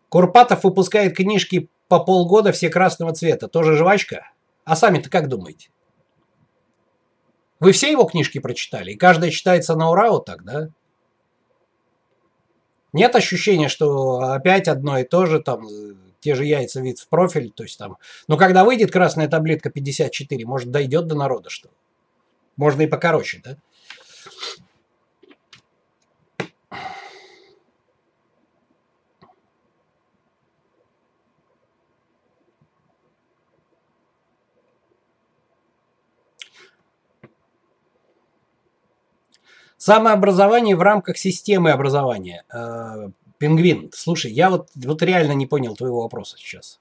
Курпатов 0.08 0.64
выпускает 0.64 1.14
книжки 1.14 1.68
по 1.86 2.02
полгода 2.02 2.50
все 2.52 2.70
красного 2.70 3.12
цвета. 3.12 3.46
Тоже 3.46 3.76
жвачка? 3.76 4.30
А 4.64 4.74
сами-то 4.74 5.10
как 5.10 5.28
думаете? 5.28 5.68
Вы 7.60 7.72
все 7.72 7.90
его 7.90 8.04
книжки 8.04 8.38
прочитали? 8.38 8.92
И 8.92 8.96
каждая 8.96 9.30
читается 9.30 9.76
на 9.76 9.90
ура 9.90 10.12
вот 10.12 10.24
так, 10.24 10.44
да? 10.44 10.68
Нет 12.94 13.14
ощущения, 13.14 13.68
что 13.68 14.20
опять 14.20 14.66
одно 14.66 14.96
и 14.96 15.04
то 15.04 15.26
же, 15.26 15.42
там, 15.42 15.66
те 16.24 16.34
же 16.34 16.46
яйца 16.46 16.80
вид 16.80 16.98
в 16.98 17.08
профиль, 17.08 17.50
то 17.50 17.64
есть 17.64 17.78
там... 17.78 17.98
Но 18.28 18.38
когда 18.38 18.64
выйдет 18.64 18.90
красная 18.90 19.28
таблетка 19.28 19.68
54, 19.68 20.46
может, 20.46 20.70
дойдет 20.70 21.06
до 21.06 21.14
народа, 21.14 21.50
что 21.50 21.68
Можно 22.56 22.82
и 22.82 22.86
покороче, 22.86 23.42
да? 23.44 23.58
Самообразование 39.76 40.74
в 40.74 40.80
рамках 40.80 41.18
системы 41.18 41.70
образования. 41.72 42.46
Пингвин, 43.44 43.90
слушай, 43.92 44.32
я 44.32 44.48
вот, 44.48 44.70
вот 44.74 45.02
реально 45.02 45.32
не 45.32 45.46
понял 45.46 45.76
твоего 45.76 46.00
вопроса 46.00 46.38
сейчас. 46.38 46.78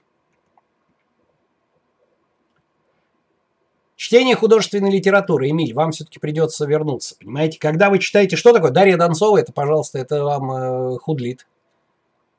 Чтение 3.96 4.34
художественной 4.34 4.90
литературы, 4.90 5.50
Эмиль, 5.50 5.74
вам 5.74 5.92
все-таки 5.92 6.18
придется 6.18 6.64
вернуться, 6.64 7.16
понимаете? 7.20 7.58
Когда 7.58 7.90
вы 7.90 7.98
читаете, 7.98 8.36
что 8.36 8.54
такое 8.54 8.70
Дарья 8.70 8.96
Донцова, 8.96 9.36
это, 9.36 9.52
пожалуйста, 9.52 9.98
это 9.98 10.24
вам 10.24 10.52
э, 10.52 10.98
худлит. 11.00 11.46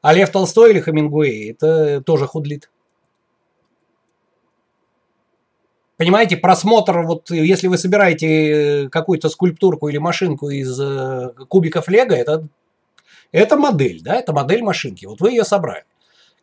А 0.02 0.12
Лев 0.12 0.32
Толстой 0.32 0.72
или 0.72 0.80
Хамингуэй, 0.80 1.52
это 1.52 2.02
тоже 2.02 2.26
худлит. 2.26 2.72
Понимаете, 5.98 6.36
просмотр, 6.36 7.02
вот 7.02 7.30
если 7.30 7.68
вы 7.68 7.78
собираете 7.78 8.86
э, 8.86 8.90
какую-то 8.90 9.30
скульптурку 9.30 9.88
или 9.88 10.00
машинку 10.00 10.50
из 10.50 10.80
э, 10.82 11.30
кубиков 11.48 11.88
Лего, 11.90 12.14
это, 12.14 12.48
это 13.32 13.58
модель, 13.58 14.02
да, 14.02 14.16
это 14.16 14.34
модель 14.34 14.64
машинки. 14.64 15.06
Вот 15.06 15.22
вы 15.22 15.32
ее 15.32 15.44
собрали. 15.44 15.86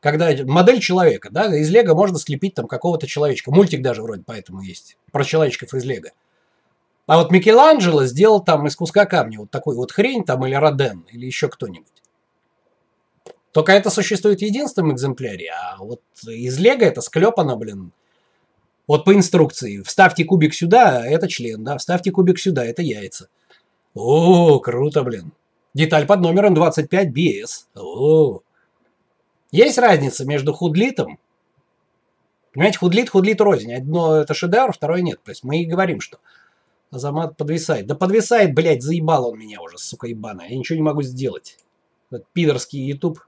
Когда 0.01 0.31
модель 0.45 0.81
человека, 0.81 1.29
да, 1.31 1.55
из 1.57 1.71
Лего 1.71 1.95
можно 1.95 2.19
слепить 2.19 2.55
там 2.55 2.67
какого-то 2.67 3.07
человечка. 3.07 3.53
Мультик 3.53 3.83
даже 3.83 4.03
вроде 4.03 4.25
поэтому 4.27 4.61
есть, 4.61 4.97
про 5.13 5.25
человечков 5.25 5.75
из 5.75 5.85
Лего. 5.85 6.11
А 7.07 7.19
вот 7.19 7.31
Микеланджело 7.31 8.05
сделал 8.07 8.43
там 8.43 8.67
из 8.67 8.77
куска 8.77 9.07
камня 9.07 9.41
вот 9.41 9.51
такой 9.51 9.77
вот 9.77 9.93
хрень 9.93 10.25
там 10.25 10.45
или 10.47 10.55
Роден, 10.55 11.05
или 11.11 11.27
еще 11.27 11.49
кто-нибудь. 11.49 11.87
Только 13.53 13.73
это 13.73 13.91
существует 13.91 14.41
в 14.41 14.43
единственном 14.43 14.93
экземпляре, 14.93 15.51
а 15.51 15.77
вот 15.77 16.01
из 16.27 16.59
Лего 16.59 16.83
это 16.83 17.01
склепано, 17.01 17.57
блин, 17.57 17.93
вот 18.87 19.05
по 19.05 19.15
инструкции. 19.15 19.83
Вставьте 19.83 20.25
кубик 20.25 20.55
сюда, 20.55 21.07
это 21.07 21.29
член, 21.29 21.63
да, 21.63 21.79
вставьте 21.79 22.11
кубик 22.11 22.39
сюда, 22.39 22.65
это 22.65 22.83
яйца. 22.83 23.29
О, 23.95 24.59
круто, 24.59 25.03
блин. 25.03 25.33
Деталь 25.75 26.07
под 26.07 26.21
номером 26.21 26.55
25 26.55 27.09
BS. 27.09 27.67
О. 27.75 28.41
Есть 29.51 29.79
разница 29.79 30.25
между 30.27 30.53
худлитом 30.53 31.19
Понимаете, 32.53 32.79
худлит, 32.79 33.09
худлит 33.09 33.41
рознь. 33.41 33.73
Одно 33.73 34.17
это 34.17 34.35
шедевр, 34.35 34.73
второе 34.73 35.01
нет. 35.01 35.21
То 35.25 35.31
есть 35.31 35.43
мы 35.43 35.63
и 35.63 35.67
говорим, 35.67 36.01
что 36.01 36.19
Азамат 36.91 37.37
подвисает. 37.37 37.87
Да 37.87 37.95
подвисает, 37.95 38.55
блядь, 38.55 38.83
заебал 38.83 39.31
он 39.31 39.39
меня 39.39 39.61
уже, 39.63 39.79
сука 39.79 40.07
ебаная. 40.07 40.49
Я 40.49 40.59
ничего 40.59 40.77
не 40.77 40.83
могу 40.83 41.03
сделать. 41.03 41.57
Этот 42.11 42.27
пидорский 42.35 42.85
YouTube 42.85 43.21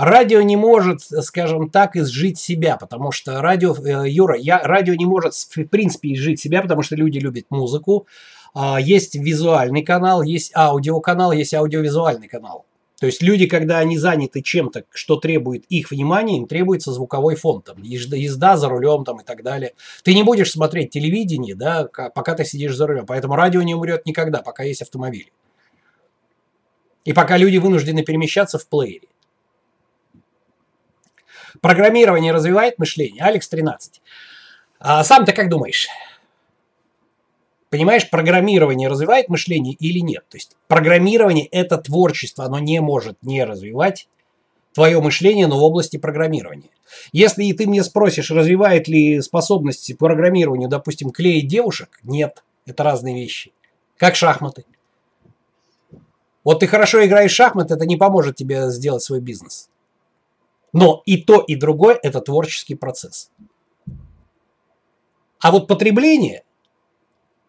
Радио 0.00 0.40
не 0.40 0.56
может, 0.56 1.02
скажем 1.02 1.68
так, 1.68 1.94
изжить 1.94 2.38
себя, 2.38 2.78
потому 2.78 3.12
что 3.12 3.42
радио, 3.42 3.76
э, 3.76 4.08
Юра, 4.08 4.34
я, 4.34 4.58
радио 4.62 4.94
не 4.94 5.04
может 5.04 5.34
в 5.34 5.64
принципе 5.64 6.14
изжить 6.14 6.40
себя, 6.40 6.62
потому 6.62 6.80
что 6.80 6.96
люди 6.96 7.18
любят 7.18 7.44
музыку. 7.50 8.06
А, 8.54 8.80
есть 8.80 9.14
визуальный 9.14 9.82
канал, 9.82 10.22
есть 10.22 10.52
аудиоканал, 10.56 11.32
есть 11.32 11.52
аудиовизуальный 11.52 12.28
канал. 12.28 12.64
То 12.98 13.04
есть 13.04 13.20
люди, 13.20 13.46
когда 13.46 13.78
они 13.78 13.98
заняты 13.98 14.40
чем-то, 14.40 14.84
что 14.90 15.16
требует 15.16 15.66
их 15.66 15.90
внимания, 15.90 16.38
им 16.38 16.46
требуется 16.46 16.92
звуковой 16.92 17.36
фон, 17.36 17.60
там, 17.60 17.82
езда, 17.82 18.56
за 18.56 18.70
рулем 18.70 19.04
там, 19.04 19.20
и 19.20 19.22
так 19.22 19.42
далее. 19.42 19.74
Ты 20.02 20.14
не 20.14 20.22
будешь 20.22 20.50
смотреть 20.50 20.92
телевидение, 20.92 21.54
да, 21.54 21.84
пока 21.84 22.34
ты 22.34 22.46
сидишь 22.46 22.74
за 22.74 22.86
рулем. 22.86 23.04
Поэтому 23.04 23.36
радио 23.36 23.60
не 23.60 23.74
умрет 23.74 24.06
никогда, 24.06 24.40
пока 24.40 24.62
есть 24.62 24.80
автомобиль. 24.80 25.30
И 27.04 27.12
пока 27.12 27.36
люди 27.36 27.58
вынуждены 27.58 28.02
перемещаться 28.02 28.58
в 28.58 28.66
плеере. 28.66 29.09
Программирование 31.60 32.32
развивает 32.32 32.78
мышление? 32.78 33.24
Алекс 33.24 33.48
13. 33.48 34.00
А 34.78 35.04
сам 35.04 35.24
ты 35.24 35.32
как 35.32 35.48
думаешь? 35.48 35.88
Понимаешь, 37.70 38.10
программирование 38.10 38.88
развивает 38.88 39.28
мышление 39.28 39.74
или 39.74 40.00
нет? 40.00 40.24
То 40.28 40.36
есть 40.36 40.56
программирование– 40.66 41.46
это 41.52 41.78
творчество, 41.78 42.44
оно 42.44 42.58
не 42.58 42.80
может 42.80 43.16
не 43.22 43.44
развивать 43.44 44.08
твое 44.74 45.00
мышление, 45.00 45.46
но 45.46 45.58
в 45.58 45.62
области 45.62 45.96
программирования. 45.96 46.70
Если 47.12 47.44
и 47.44 47.52
ты 47.52 47.68
мне 47.68 47.84
спросишь, 47.84 48.32
развивает 48.32 48.88
ли 48.88 49.20
способности 49.20 49.92
программирования, 49.92 50.66
допустим, 50.66 51.10
клеить 51.10 51.46
девушек, 51.46 52.00
нет, 52.02 52.42
это 52.66 52.82
разные 52.82 53.14
вещи. 53.14 53.52
Как 53.96 54.16
шахматы. 54.16 54.64
Вот 56.42 56.60
ты 56.60 56.66
хорошо 56.66 57.04
играешь 57.04 57.32
в 57.32 57.36
шахматы, 57.36 57.74
это 57.74 57.86
не 57.86 57.96
поможет 57.96 58.34
тебе 58.34 58.70
сделать 58.70 59.02
свой 59.02 59.20
бизнес. 59.20 59.69
Но 60.72 61.02
и 61.06 61.16
то, 61.22 61.40
и 61.40 61.56
другое– 61.56 61.98
это 62.02 62.20
творческий 62.20 62.74
процесс. 62.74 63.30
А 65.40 65.50
вот 65.50 65.68
потребление 65.68 66.44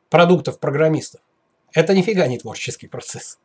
продуктов 0.10 0.60
программистов– 0.60 1.22
это 1.74 1.94
нифига 1.94 2.28
не 2.28 2.40
творческий 2.40 2.88
процесс. 2.88 3.40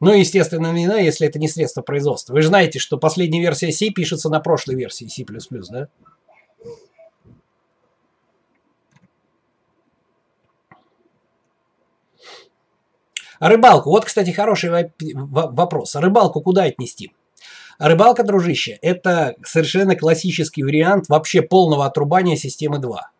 Ну, 0.00 0.14
естественно, 0.14 0.72
не 0.72 0.84
если 0.84 1.28
это 1.28 1.38
не 1.38 1.46
средство 1.46 1.82
производства. 1.82 2.32
Вы 2.32 2.40
же 2.40 2.48
знаете, 2.48 2.78
что 2.78 2.96
последняя 2.96 3.42
версия 3.42 3.70
C 3.70 3.90
пишется 3.90 4.30
на 4.30 4.40
прошлой 4.40 4.76
версии 4.76 5.06
C++, 5.06 5.24
да? 5.70 5.88
Рыбалку. 13.40 13.90
Вот, 13.90 14.04
кстати, 14.04 14.30
хороший 14.30 14.70
вопрос. 15.00 15.96
А 15.96 16.00
рыбалку 16.00 16.42
куда 16.42 16.64
отнести? 16.64 17.12
Рыбалка, 17.80 18.24
дружище, 18.24 18.78
это 18.82 19.36
совершенно 19.42 19.96
классический 19.96 20.62
вариант 20.62 21.08
вообще 21.08 21.40
полного 21.40 21.86
отрубания 21.86 22.36
системы 22.36 22.78
2. 22.78 23.10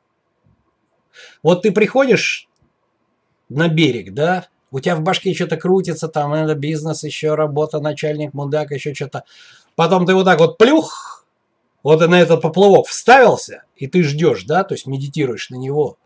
Вот 1.43 1.63
ты 1.63 1.73
приходишь 1.73 2.47
на 3.49 3.69
берег, 3.69 4.13
да, 4.13 4.49
у 4.71 4.79
тебя 4.79 4.97
в 4.97 5.01
башке 5.01 5.33
что-то 5.33 5.57
крутится, 5.57 6.09
там 6.09 6.35
это 6.35 6.55
бизнес, 6.55 7.03
еще 7.05 7.37
работа, 7.37 7.81
начальник, 7.81 8.35
мудак, 8.35 8.71
еще 8.73 8.93
что-то. 8.93 9.25
Потом 9.77 10.05
ты 10.05 10.15
вот 10.15 10.25
так 10.25 10.39
вот 10.41 10.59
плюх, 10.59 11.25
вот 11.83 12.07
на 12.07 12.21
этот 12.21 12.43
поплавок 12.43 12.87
вставился, 12.87 13.65
и 13.77 13.87
ты 13.87 14.03
ждешь, 14.03 14.45
да, 14.45 14.63
то 14.63 14.75
есть 14.75 14.87
медитируешь 14.87 15.49
на 15.49 15.57
него. 15.57 15.97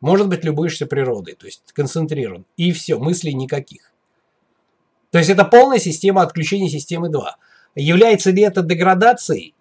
Может 0.00 0.28
быть, 0.28 0.42
любуешься 0.42 0.86
природой, 0.86 1.34
то 1.34 1.46
есть 1.46 1.62
концентрирован. 1.72 2.46
И 2.56 2.72
все, 2.72 2.98
мыслей 2.98 3.32
никаких. 3.32 3.92
То 5.12 5.18
есть 5.18 5.30
это 5.30 5.44
полная 5.44 5.78
система 5.78 6.22
отключения 6.22 6.68
системы 6.68 7.08
2. 7.08 7.36
Является 7.74 8.30
ли 8.30 8.42
это 8.42 8.62
деградацией? 8.62 9.54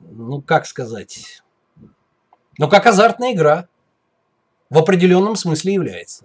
Ну, 0.00 0.42
как 0.42 0.66
сказать? 0.66 1.42
Ну, 2.58 2.68
как 2.68 2.86
азартная 2.86 3.32
игра. 3.32 3.68
В 4.68 4.78
определенном 4.78 5.36
смысле 5.36 5.74
является. 5.74 6.24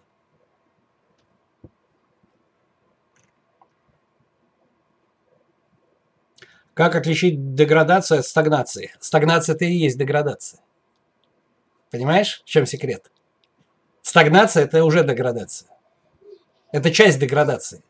Как 6.73 6.95
отличить 6.95 7.55
деградацию 7.55 8.19
от 8.19 8.25
стагнации? 8.25 8.93
Стагнация 8.99 9.55
это 9.55 9.65
и 9.65 9.73
есть 9.73 9.97
деградация. 9.97 10.59
Понимаешь, 11.89 12.43
в 12.45 12.49
чем 12.49 12.67
секрет? 12.67 13.09
Стагнация 14.03 14.65
это 14.65 14.83
уже 14.85 15.03
деградация. 15.03 15.69
Это 16.71 16.91
часть 16.91 17.19
деградации. 17.19 17.83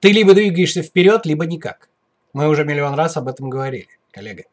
Ты 0.00 0.12
либо 0.12 0.32
двигаешься 0.32 0.82
вперед, 0.82 1.26
либо 1.26 1.44
никак. 1.44 1.89
Мы 2.32 2.48
уже 2.48 2.64
миллион 2.64 2.94
раз 2.94 3.16
об 3.16 3.28
этом 3.28 3.50
говорили, 3.50 3.88
коллега. 4.12 4.44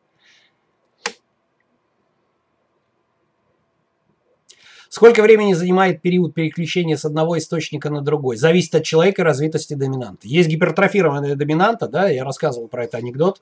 Сколько 4.89 5.21
времени 5.21 5.53
занимает 5.53 6.01
период 6.01 6.33
переключения 6.33 6.97
с 6.97 7.05
одного 7.05 7.37
источника 7.37 7.91
на 7.91 8.01
другой? 8.01 8.37
Зависит 8.37 8.73
от 8.73 8.83
человека 8.83 9.23
развитости 9.23 9.75
доминанта. 9.75 10.27
Есть 10.27 10.49
гипертрофированная 10.49 11.35
доминанта, 11.35 11.87
да, 11.87 12.09
я 12.09 12.23
рассказывал 12.23 12.67
про 12.67 12.85
это 12.85 12.97
анекдот, 12.97 13.41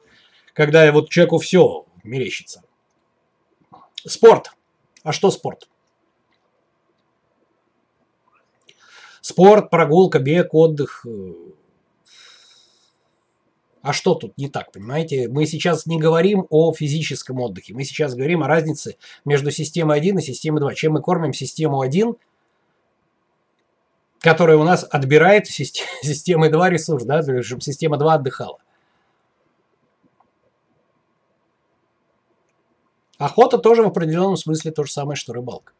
когда 0.53 0.91
вот 0.91 1.09
человеку 1.09 1.37
все 1.37 1.85
мерещится. 2.03 2.63
Спорт. 4.05 4.51
А 5.03 5.13
что 5.13 5.31
спорт? 5.31 5.69
Спорт, 9.21 9.69
прогулка, 9.69 10.19
бег, 10.19 10.53
отдых, 10.53 11.05
э, 11.07 11.33
а 13.85 13.93
что 13.93 14.15
тут 14.15 14.35
не 14.35 14.49
так, 14.49 14.71
понимаете? 14.71 15.29
Мы 15.29 15.45
сейчас 15.45 15.85
не 15.85 15.99
говорим 15.99 16.47
о 16.49 16.73
физическом 16.73 17.39
отдыхе. 17.39 17.75
Мы 17.75 17.83
сейчас 17.83 18.15
говорим 18.15 18.41
о 18.41 18.47
разнице 18.47 18.97
между 19.25 19.51
системой 19.51 19.97
1 19.99 20.17
и 20.17 20.21
системой 20.23 20.59
2. 20.59 20.73
Чем 20.73 20.93
мы 20.93 21.03
кормим 21.03 21.33
систему 21.33 21.81
1, 21.81 22.15
которая 24.21 24.57
у 24.57 24.63
нас 24.63 24.87
отбирает 24.89 25.45
системой 25.47 26.49
2 26.49 26.69
ресурс, 26.71 27.03
да, 27.03 27.21
чтобы 27.43 27.61
система 27.61 27.97
2 27.97 28.15
отдыхала. 28.15 28.57
Охота 33.19 33.59
тоже 33.59 33.83
в 33.83 33.87
определенном 33.87 34.35
смысле 34.35 34.71
то 34.71 34.83
же 34.83 34.91
самое, 34.91 35.15
что 35.15 35.31
рыбалка. 35.31 35.73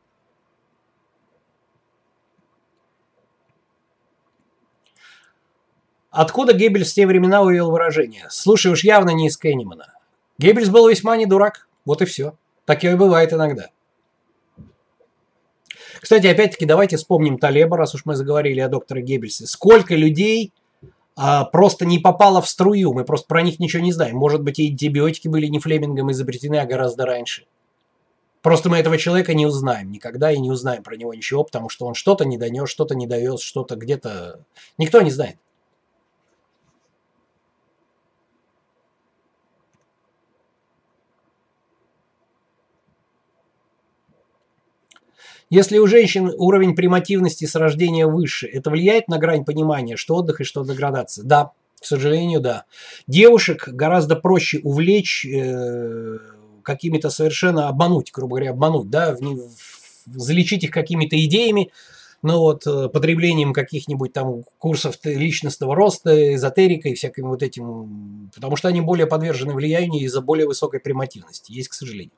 Откуда 6.15 6.54
Геббельс 6.54 6.91
в 6.91 6.93
те 6.93 7.06
времена 7.06 7.43
вывел 7.43 7.71
выражение? 7.71 8.28
Слушай, 8.30 8.71
уж 8.71 8.86
явно 8.86 9.10
не 9.10 9.28
из 9.28 9.38
Кеннимана. 9.38 9.95
Геббельс 10.38 10.69
был 10.69 10.88
весьма 10.88 11.17
не 11.17 11.25
дурак. 11.25 11.67
Вот 11.84 12.01
и 12.01 12.06
все. 12.06 12.38
Так 12.63 12.86
и 12.86 12.95
бывает 12.95 13.34
иногда. 13.34 13.67
Кстати, 15.99 16.28
опять-таки, 16.28 16.65
давайте 16.65 16.95
вспомним 16.95 17.38
Талеба, 17.38 17.75
раз 17.75 17.95
уж 17.95 18.06
мы 18.06 18.15
заговорили 18.15 18.62
о 18.62 18.69
докторе 18.69 19.01
Геббельсе. 19.01 19.45
Сколько 19.45 19.93
людей 19.93 20.54
а, 21.17 21.43
просто 21.43 21.86
не 21.86 21.99
попало 21.99 22.41
в 22.41 22.47
струю, 22.47 22.93
мы 22.93 23.04
просто 23.04 23.28
про 23.28 23.41
них 23.41 23.60
ничего 23.60 23.84
не 23.84 23.91
знаем. 23.91 24.15
Может 24.15 24.41
быть, 24.41 24.58
и 24.58 24.69
антибиотики 24.69 25.28
были 25.28 25.47
не 25.47 25.60
Флемингом 25.60 26.13
изобретены, 26.13 26.56
а 26.56 26.65
гораздо 26.65 27.06
раньше. 27.06 27.45
Просто 28.41 28.69
мы 28.69 28.78
этого 28.78 28.97
человека 28.97 29.34
не 29.34 29.45
узнаем 29.45 29.91
никогда 29.91 30.32
и 30.32 30.39
не 30.39 30.49
узнаем 30.49 30.82
про 30.82 30.95
него 30.95 31.13
ничего, 31.13 31.43
потому 31.43 31.67
что 31.67 31.86
он 31.86 31.93
что-то 31.93 32.23
не 32.23 32.38
донес, 32.38 32.69
что-то 32.69 32.95
не 32.95 33.06
довез, 33.06 33.41
что-то 33.41 33.75
где-то... 33.75 34.39
Никто 34.78 35.01
не 35.01 35.12
знает. 35.12 35.36
Если 45.49 45.77
у 45.77 45.86
женщин 45.86 46.31
уровень 46.36 46.75
примативности 46.75 47.45
с 47.45 47.55
рождения 47.55 48.08
выше, 48.08 48.47
это 48.47 48.71
влияет 48.71 49.08
на 49.08 49.19
грань 49.19 49.45
понимания, 49.45 49.95
что 49.95 50.15
отдых 50.15 50.41
и 50.41 50.43
что 50.43 50.63
деградация? 50.63 51.23
Да, 51.23 51.51
к 51.79 51.86
сожалению, 51.86 52.41
да. 52.41 52.65
Девушек 53.05 53.67
гораздо 53.67 54.15
проще 54.15 54.60
увлечь 54.63 55.25
э, 55.25 56.17
какими-то 56.63 57.12
совершенно 57.12 57.67
обмануть, 57.67 58.12
грубо 58.12 58.38
говоря, 58.38 58.51
обмануть, 58.51 58.89
да, 58.89 59.15
в, 59.15 59.19
в, 59.19 60.19
залечить 60.19 60.63
их 60.63 60.71
какими-то 60.71 61.15
идеями, 61.25 61.71
ну 62.23 62.39
вот, 62.39 62.65
э, 62.65 62.89
потреблением 62.89 63.53
каких-нибудь 63.53 64.13
там 64.13 64.45
курсов 64.58 64.97
личностного 65.03 65.75
роста, 65.75 66.34
эзотерика 66.34 66.89
и 66.89 66.95
всяким 66.95 67.27
вот 67.27 67.43
этим, 67.43 68.31
потому 68.34 68.55
что 68.55 68.67
они 68.67 68.81
более 68.81 69.05
подвержены 69.05 69.53
влиянию 69.53 70.03
из-за 70.05 70.21
более 70.21 70.47
высокой 70.47 70.79
примативности, 70.79 71.51
есть, 71.51 71.69
к 71.69 71.73
сожалению. 71.73 72.17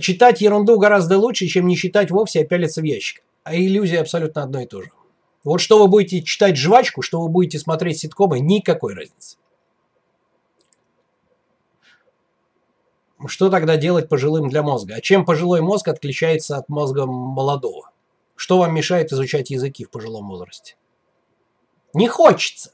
Читать 0.00 0.40
ерунду 0.40 0.78
гораздо 0.78 1.18
лучше, 1.18 1.46
чем 1.46 1.66
не 1.66 1.76
читать 1.76 2.10
вовсе, 2.10 2.40
а 2.40 2.44
пялиться 2.44 2.80
в 2.80 2.84
ящик. 2.84 3.22
А 3.44 3.54
иллюзия 3.54 4.00
абсолютно 4.00 4.42
одно 4.42 4.60
и 4.60 4.66
то 4.66 4.82
же. 4.82 4.90
Вот 5.44 5.58
что 5.58 5.78
вы 5.78 5.86
будете 5.86 6.22
читать 6.22 6.56
жвачку, 6.56 7.02
что 7.02 7.20
вы 7.20 7.28
будете 7.28 7.58
смотреть 7.58 8.00
ситкомы, 8.00 8.40
никакой 8.40 8.94
разницы. 8.94 9.36
Что 13.26 13.48
тогда 13.48 13.76
делать 13.76 14.08
пожилым 14.08 14.48
для 14.48 14.62
мозга? 14.62 14.96
А 14.96 15.00
чем 15.00 15.24
пожилой 15.24 15.60
мозг 15.60 15.88
отличается 15.88 16.56
от 16.56 16.68
мозга 16.68 17.06
молодого? 17.06 17.90
Что 18.34 18.58
вам 18.58 18.74
мешает 18.74 19.12
изучать 19.12 19.50
языки 19.50 19.84
в 19.84 19.90
пожилом 19.90 20.28
возрасте? 20.28 20.76
Не 21.94 22.08
хочется. 22.08 22.72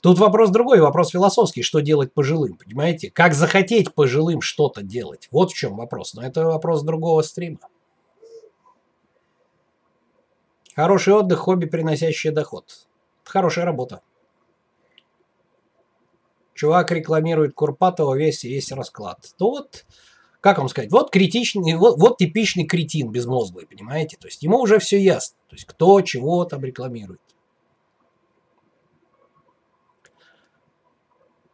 Тут 0.00 0.18
вопрос 0.18 0.50
другой, 0.50 0.80
вопрос 0.80 1.10
философский, 1.10 1.62
что 1.62 1.80
делать 1.80 2.14
пожилым, 2.14 2.56
понимаете? 2.56 3.10
Как 3.10 3.34
захотеть 3.34 3.94
пожилым 3.94 4.40
что-то 4.40 4.82
делать? 4.82 5.28
Вот 5.30 5.50
в 5.50 5.54
чем 5.54 5.76
вопрос. 5.76 6.14
Но 6.14 6.22
это 6.22 6.46
вопрос 6.46 6.82
другого 6.82 7.20
стрима. 7.22 7.58
Хороший 10.74 11.12
отдых, 11.12 11.40
хобби, 11.40 11.66
приносящий 11.66 12.30
доход. 12.30 12.88
Хорошая 13.24 13.66
работа. 13.66 14.00
Чувак 16.54 16.90
рекламирует 16.92 17.54
Курпатова, 17.54 18.14
весь, 18.14 18.44
весь 18.44 18.72
расклад. 18.72 19.18
То 19.36 19.50
вот, 19.50 19.84
как 20.40 20.58
вам 20.58 20.68
сказать, 20.68 20.90
вот 20.90 21.10
критичный, 21.10 21.74
вот, 21.74 21.98
вот 21.98 22.16
типичный 22.16 22.64
кретин 22.64 23.10
безмозглый, 23.10 23.66
понимаете? 23.66 24.16
То 24.18 24.28
есть 24.28 24.42
ему 24.42 24.58
уже 24.58 24.78
все 24.78 24.98
ясно. 24.98 25.36
То 25.48 25.56
есть 25.56 25.66
кто 25.66 26.00
чего 26.00 26.44
там 26.46 26.64
рекламирует. 26.64 27.20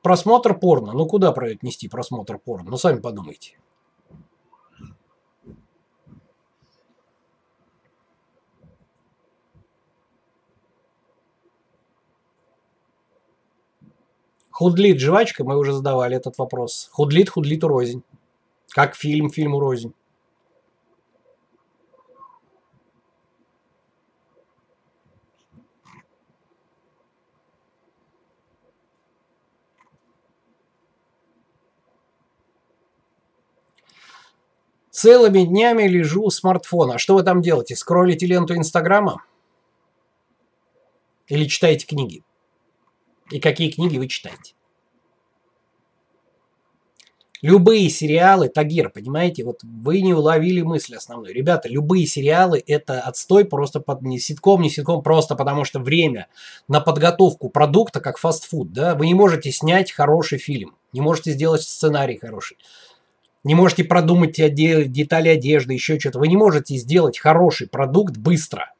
Просмотр 0.06 0.56
порно. 0.56 0.92
Ну 0.92 1.04
куда 1.04 1.32
нести 1.62 1.88
просмотр 1.88 2.38
порно? 2.38 2.70
Ну 2.70 2.76
сами 2.76 3.00
подумайте. 3.00 3.58
Худлит 14.52 15.00
жвачка, 15.00 15.42
мы 15.42 15.58
уже 15.58 15.72
задавали 15.72 16.16
этот 16.16 16.38
вопрос. 16.38 16.88
Худлит, 16.92 17.28
худлит 17.28 17.64
урознь. 17.64 18.04
Как 18.68 18.94
фильм, 18.94 19.28
фильм 19.28 19.56
урознь. 19.56 19.92
Целыми 34.96 35.42
днями 35.42 35.82
лежу 35.82 36.22
у 36.22 36.30
смартфона. 36.30 36.96
Что 36.96 37.16
вы 37.16 37.22
там 37.22 37.42
делаете? 37.42 37.76
Скроллите 37.76 38.24
ленту 38.24 38.56
Инстаграма? 38.56 39.22
Или 41.28 41.44
читаете 41.44 41.86
книги? 41.86 42.24
И 43.30 43.38
какие 43.38 43.70
книги 43.70 43.98
вы 43.98 44.08
читаете? 44.08 44.54
Любые 47.42 47.90
сериалы, 47.90 48.48
Тагир, 48.48 48.88
понимаете, 48.88 49.44
вот 49.44 49.60
вы 49.62 50.00
не 50.00 50.14
уловили 50.14 50.62
мысль 50.62 50.96
основной. 50.96 51.34
Ребята, 51.34 51.68
любые 51.68 52.06
сериалы 52.06 52.64
это 52.66 53.00
отстой 53.00 53.44
просто 53.44 53.80
под 53.80 54.00
не 54.00 54.18
ситком, 54.18 54.62
не 54.62 54.70
ситком, 54.70 55.02
просто 55.02 55.34
потому 55.36 55.64
что 55.64 55.78
время 55.78 56.28
на 56.68 56.80
подготовку 56.80 57.50
продукта 57.50 58.00
как 58.00 58.16
фастфуд, 58.16 58.72
да, 58.72 58.94
вы 58.94 59.08
не 59.08 59.14
можете 59.14 59.52
снять 59.52 59.92
хороший 59.92 60.38
фильм, 60.38 60.74
не 60.94 61.02
можете 61.02 61.32
сделать 61.32 61.60
сценарий 61.60 62.16
хороший 62.16 62.56
не 63.46 63.54
можете 63.54 63.84
продумать 63.84 64.32
детали 64.34 65.28
одежды, 65.28 65.72
еще 65.72 66.00
что-то. 66.00 66.18
Вы 66.18 66.26
не 66.26 66.36
можете 66.36 66.74
сделать 66.76 67.16
хороший 67.16 67.68
продукт 67.68 68.16
быстро. 68.16 68.72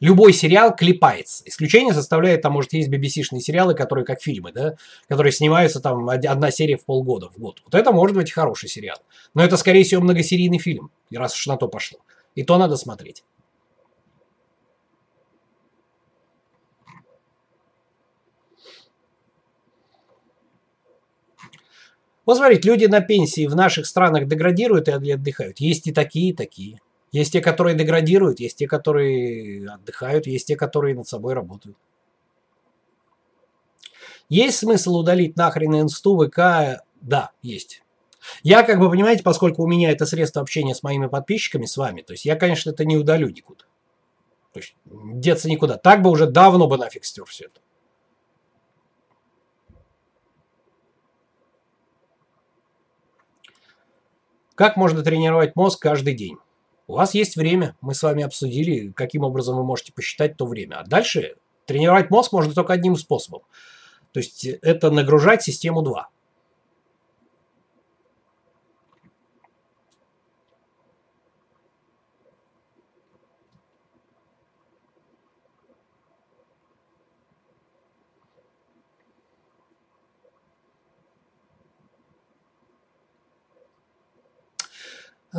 Любой 0.00 0.34
сериал 0.34 0.76
клепается. 0.76 1.42
Исключение 1.46 1.94
составляет, 1.94 2.42
там, 2.42 2.52
может, 2.52 2.74
есть 2.74 2.90
BBC-шные 2.90 3.40
сериалы, 3.40 3.74
которые 3.74 4.04
как 4.04 4.20
фильмы, 4.20 4.52
да, 4.52 4.74
которые 5.08 5.32
снимаются 5.32 5.80
там 5.80 6.06
одна 6.10 6.50
серия 6.50 6.76
в 6.76 6.84
полгода, 6.84 7.30
в 7.30 7.38
год. 7.38 7.62
Вот 7.64 7.74
это 7.74 7.90
может 7.90 8.14
быть 8.14 8.30
хороший 8.30 8.68
сериал. 8.68 8.98
Но 9.32 9.42
это, 9.42 9.56
скорее 9.56 9.82
всего, 9.84 10.02
многосерийный 10.02 10.58
фильм, 10.58 10.90
раз 11.10 11.34
уж 11.34 11.46
на 11.46 11.56
то 11.56 11.66
пошло. 11.66 12.00
И 12.34 12.42
то 12.42 12.58
надо 12.58 12.76
смотреть. 12.76 13.24
Вот 22.26 22.36
смотрите, 22.38 22.68
люди 22.68 22.86
на 22.86 23.00
пенсии 23.00 23.46
в 23.46 23.54
наших 23.54 23.86
странах 23.86 24.26
деградируют 24.26 24.88
и 24.88 25.12
отдыхают. 25.12 25.60
Есть 25.60 25.86
и 25.86 25.92
такие, 25.92 26.30
и 26.30 26.34
такие. 26.34 26.80
Есть 27.12 27.32
те, 27.32 27.40
которые 27.40 27.76
деградируют, 27.76 28.40
есть 28.40 28.58
те, 28.58 28.66
которые 28.66 29.70
отдыхают, 29.70 30.26
есть 30.26 30.48
те, 30.48 30.56
которые 30.56 30.94
над 30.94 31.06
собой 31.06 31.34
работают. 31.34 31.76
Есть 34.28 34.58
смысл 34.58 34.96
удалить 34.96 35.36
нахрен 35.36 35.80
инсту, 35.80 36.18
ВК? 36.18 36.82
Да, 37.00 37.30
есть. 37.42 37.82
Я, 38.42 38.62
как 38.62 38.80
бы, 38.80 38.90
понимаете, 38.90 39.22
поскольку 39.22 39.62
у 39.62 39.66
меня 39.66 39.90
это 39.90 40.06
средство 40.06 40.40
общения 40.40 40.74
с 40.74 40.82
моими 40.82 41.06
подписчиками, 41.06 41.66
с 41.66 41.76
вами, 41.76 42.02
то 42.02 42.14
есть 42.14 42.24
я, 42.24 42.36
конечно, 42.36 42.70
это 42.70 42.84
не 42.84 42.96
удалю 42.96 43.28
никуда. 43.28 43.64
То 44.52 44.60
есть 44.60 44.74
деться 44.86 45.48
никуда. 45.48 45.76
Так 45.76 46.00
бы 46.02 46.10
уже 46.10 46.26
давно 46.26 46.66
бы 46.66 46.78
нафиг 46.78 47.04
стер 47.04 47.26
все 47.26 47.46
это. 47.46 47.60
Как 54.54 54.76
можно 54.76 55.02
тренировать 55.02 55.56
мозг 55.56 55.82
каждый 55.82 56.14
день? 56.14 56.36
У 56.86 56.94
вас 56.94 57.14
есть 57.14 57.36
время, 57.36 57.76
мы 57.80 57.94
с 57.94 58.02
вами 58.02 58.22
обсудили, 58.22 58.92
каким 58.92 59.24
образом 59.24 59.56
вы 59.56 59.64
можете 59.64 59.92
посчитать 59.92 60.36
то 60.36 60.46
время. 60.46 60.76
А 60.76 60.86
дальше 60.86 61.36
тренировать 61.66 62.10
мозг 62.10 62.32
можно 62.32 62.52
только 62.54 62.72
одним 62.72 62.96
способом. 62.96 63.42
То 64.12 64.20
есть 64.20 64.44
это 64.44 64.90
нагружать 64.90 65.42
систему 65.42 65.82
2. 65.82 66.08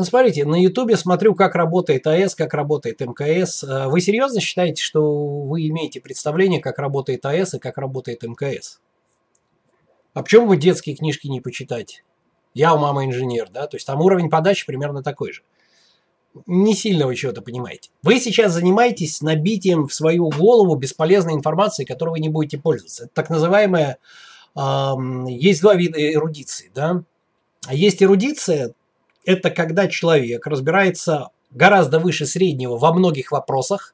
Смотрите, 0.04 0.46
на 0.46 0.62
Ютубе 0.62 0.98
смотрю, 0.98 1.36
как 1.36 1.56
работает 1.56 2.06
АЭС, 2.06 2.36
как 2.36 2.54
работает 2.54 3.00
МКС. 3.00 3.64
А 3.64 3.88
вы 3.88 4.02
серьезно 4.02 4.42
считаете, 4.42 4.84
что 4.84 5.42
вы 5.42 5.68
имеете 5.68 6.02
представление, 6.02 6.60
как 6.60 6.80
работает 6.80 7.26
АЭС 7.26 7.54
и 7.54 7.60
как 7.60 7.78
работает 7.78 8.24
МКС? 8.24 8.82
А 10.14 10.24
почему 10.24 10.48
вы 10.48 10.58
детские 10.58 10.96
книжки 10.96 11.28
не 11.28 11.42
почитать? 11.42 12.04
Я 12.54 12.74
у 12.74 12.78
мамы 12.78 13.06
инженер, 13.06 13.50
да? 13.50 13.68
То 13.68 13.78
есть 13.78 13.86
там 13.88 14.02
уровень 14.02 14.30
подачи 14.30 14.66
примерно 14.66 15.04
такой 15.04 15.34
же. 15.34 15.44
Не 16.46 16.74
сильно 16.74 17.06
вы 17.06 17.16
чего-то 17.16 17.42
понимаете. 17.42 17.92
Вы 18.04 18.20
сейчас 18.20 18.52
занимаетесь 18.54 19.22
набитием 19.22 19.88
в 19.88 19.94
свою 19.94 20.30
голову 20.30 20.76
бесполезной 20.76 21.34
информации, 21.34 21.86
которой 21.86 22.12
вы 22.12 22.20
не 22.20 22.30
будете 22.30 22.58
пользоваться. 22.58 23.06
Это 23.06 23.14
так 23.14 23.30
называемая 23.30 23.98
есть 25.28 25.62
два 25.62 25.76
вида 25.76 25.98
эрудиции, 26.14 26.72
да. 26.74 27.04
Есть 27.70 28.02
эрудиция, 28.04 28.74
это 29.26 29.50
когда 29.50 29.88
человек 29.88 30.48
разбирается 30.48 31.30
гораздо 31.52 32.00
выше 32.00 32.26
среднего 32.26 32.78
во 32.78 32.94
многих 32.94 33.32
вопросах, 33.32 33.94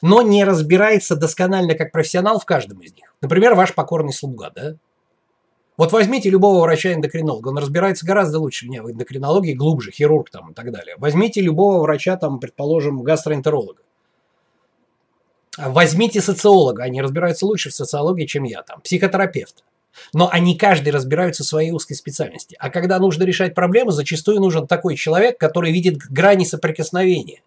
но 0.00 0.22
не 0.22 0.44
разбирается 0.44 1.16
досконально 1.16 1.74
как 1.74 1.92
профессионал 1.92 2.38
в 2.38 2.44
каждом 2.44 2.80
из 2.80 2.94
них. 2.94 3.14
Например, 3.20 3.54
ваш 3.54 3.74
покорный 3.74 4.12
слуга, 4.12 4.50
да? 4.50 4.76
Вот 5.76 5.90
возьмите 5.90 6.28
любого 6.28 6.60
врача-эндокринолога, 6.62 7.48
он 7.48 7.58
разбирается 7.58 8.06
гораздо 8.06 8.38
лучше 8.38 8.66
меня 8.66 8.82
в 8.82 8.90
эндокринологии, 8.90 9.54
глубже, 9.54 9.90
хирург 9.90 10.30
там 10.30 10.50
и 10.50 10.54
так 10.54 10.70
далее. 10.70 10.96
Возьмите 10.98 11.40
любого 11.40 11.80
врача, 11.80 12.16
там, 12.16 12.38
предположим, 12.38 13.02
гастроэнтеролога. 13.02 13.80
Возьмите 15.56 16.20
социолога, 16.20 16.84
они 16.84 17.02
разбираются 17.02 17.46
лучше 17.46 17.70
в 17.70 17.74
социологии, 17.74 18.26
чем 18.26 18.44
я 18.44 18.62
там, 18.62 18.80
психотерапевт. 18.80 19.64
Но 20.12 20.28
они 20.30 20.56
каждый 20.56 20.90
разбираются 20.90 21.42
в 21.42 21.46
своей 21.46 21.70
узкой 21.70 21.94
специальности. 21.94 22.56
А 22.58 22.70
когда 22.70 22.98
нужно 22.98 23.24
решать 23.24 23.54
проблемы, 23.54 23.92
зачастую 23.92 24.40
нужен 24.40 24.66
такой 24.66 24.96
человек, 24.96 25.38
который 25.38 25.72
видит 25.72 25.98
грани 26.08 26.44
соприкосновения. 26.44 27.42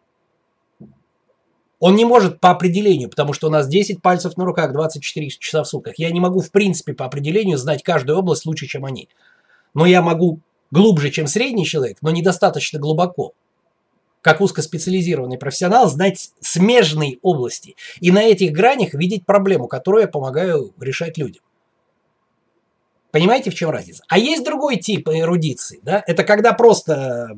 Он 1.80 1.96
не 1.96 2.06
может 2.06 2.40
по 2.40 2.52
определению, 2.52 3.10
потому 3.10 3.34
что 3.34 3.48
у 3.48 3.52
нас 3.52 3.68
10 3.68 4.02
пальцев 4.02 4.38
на 4.38 4.46
руках, 4.46 4.72
24 4.72 5.30
часа 5.30 5.64
в 5.64 5.68
сутках. 5.68 5.96
Я 5.98 6.10
не 6.12 6.20
могу, 6.20 6.40
в 6.40 6.52
принципе, 6.52 6.94
по 6.94 7.06
определению 7.06 7.58
знать 7.58 7.84
каждую 7.84 8.18
область 8.18 8.46
лучше, 8.46 8.66
чем 8.66 8.86
они. 8.86 9.10
Но 9.74 9.86
я 9.86 10.02
могу 10.02 10.40
глубже, 10.72 11.12
чем 11.12 11.28
средний 11.28 11.66
человек, 11.66 11.98
но 12.02 12.12
недостаточно 12.12 12.80
глубоко 12.80 13.34
как 14.26 14.42
узкоспециализированный 14.42 15.38
профессионал, 15.38 15.88
знать 15.88 16.32
смежные 16.40 17.20
области 17.22 17.76
и 18.02 18.10
на 18.10 18.24
этих 18.24 18.54
гранях 18.54 18.96
видеть 18.96 19.24
проблему, 19.24 19.68
которую 19.68 20.02
я 20.02 20.08
помогаю 20.08 20.74
решать 20.80 21.20
людям. 21.20 21.44
Понимаете, 23.16 23.50
в 23.50 23.56
чем 23.56 23.70
разница? 23.70 24.04
А 24.10 24.20
есть 24.20 24.44
другой 24.44 24.76
тип 24.76 25.08
эрудиции, 25.08 25.80
да? 25.82 26.04
Это 26.06 26.26
когда 26.26 26.52
просто... 26.52 27.30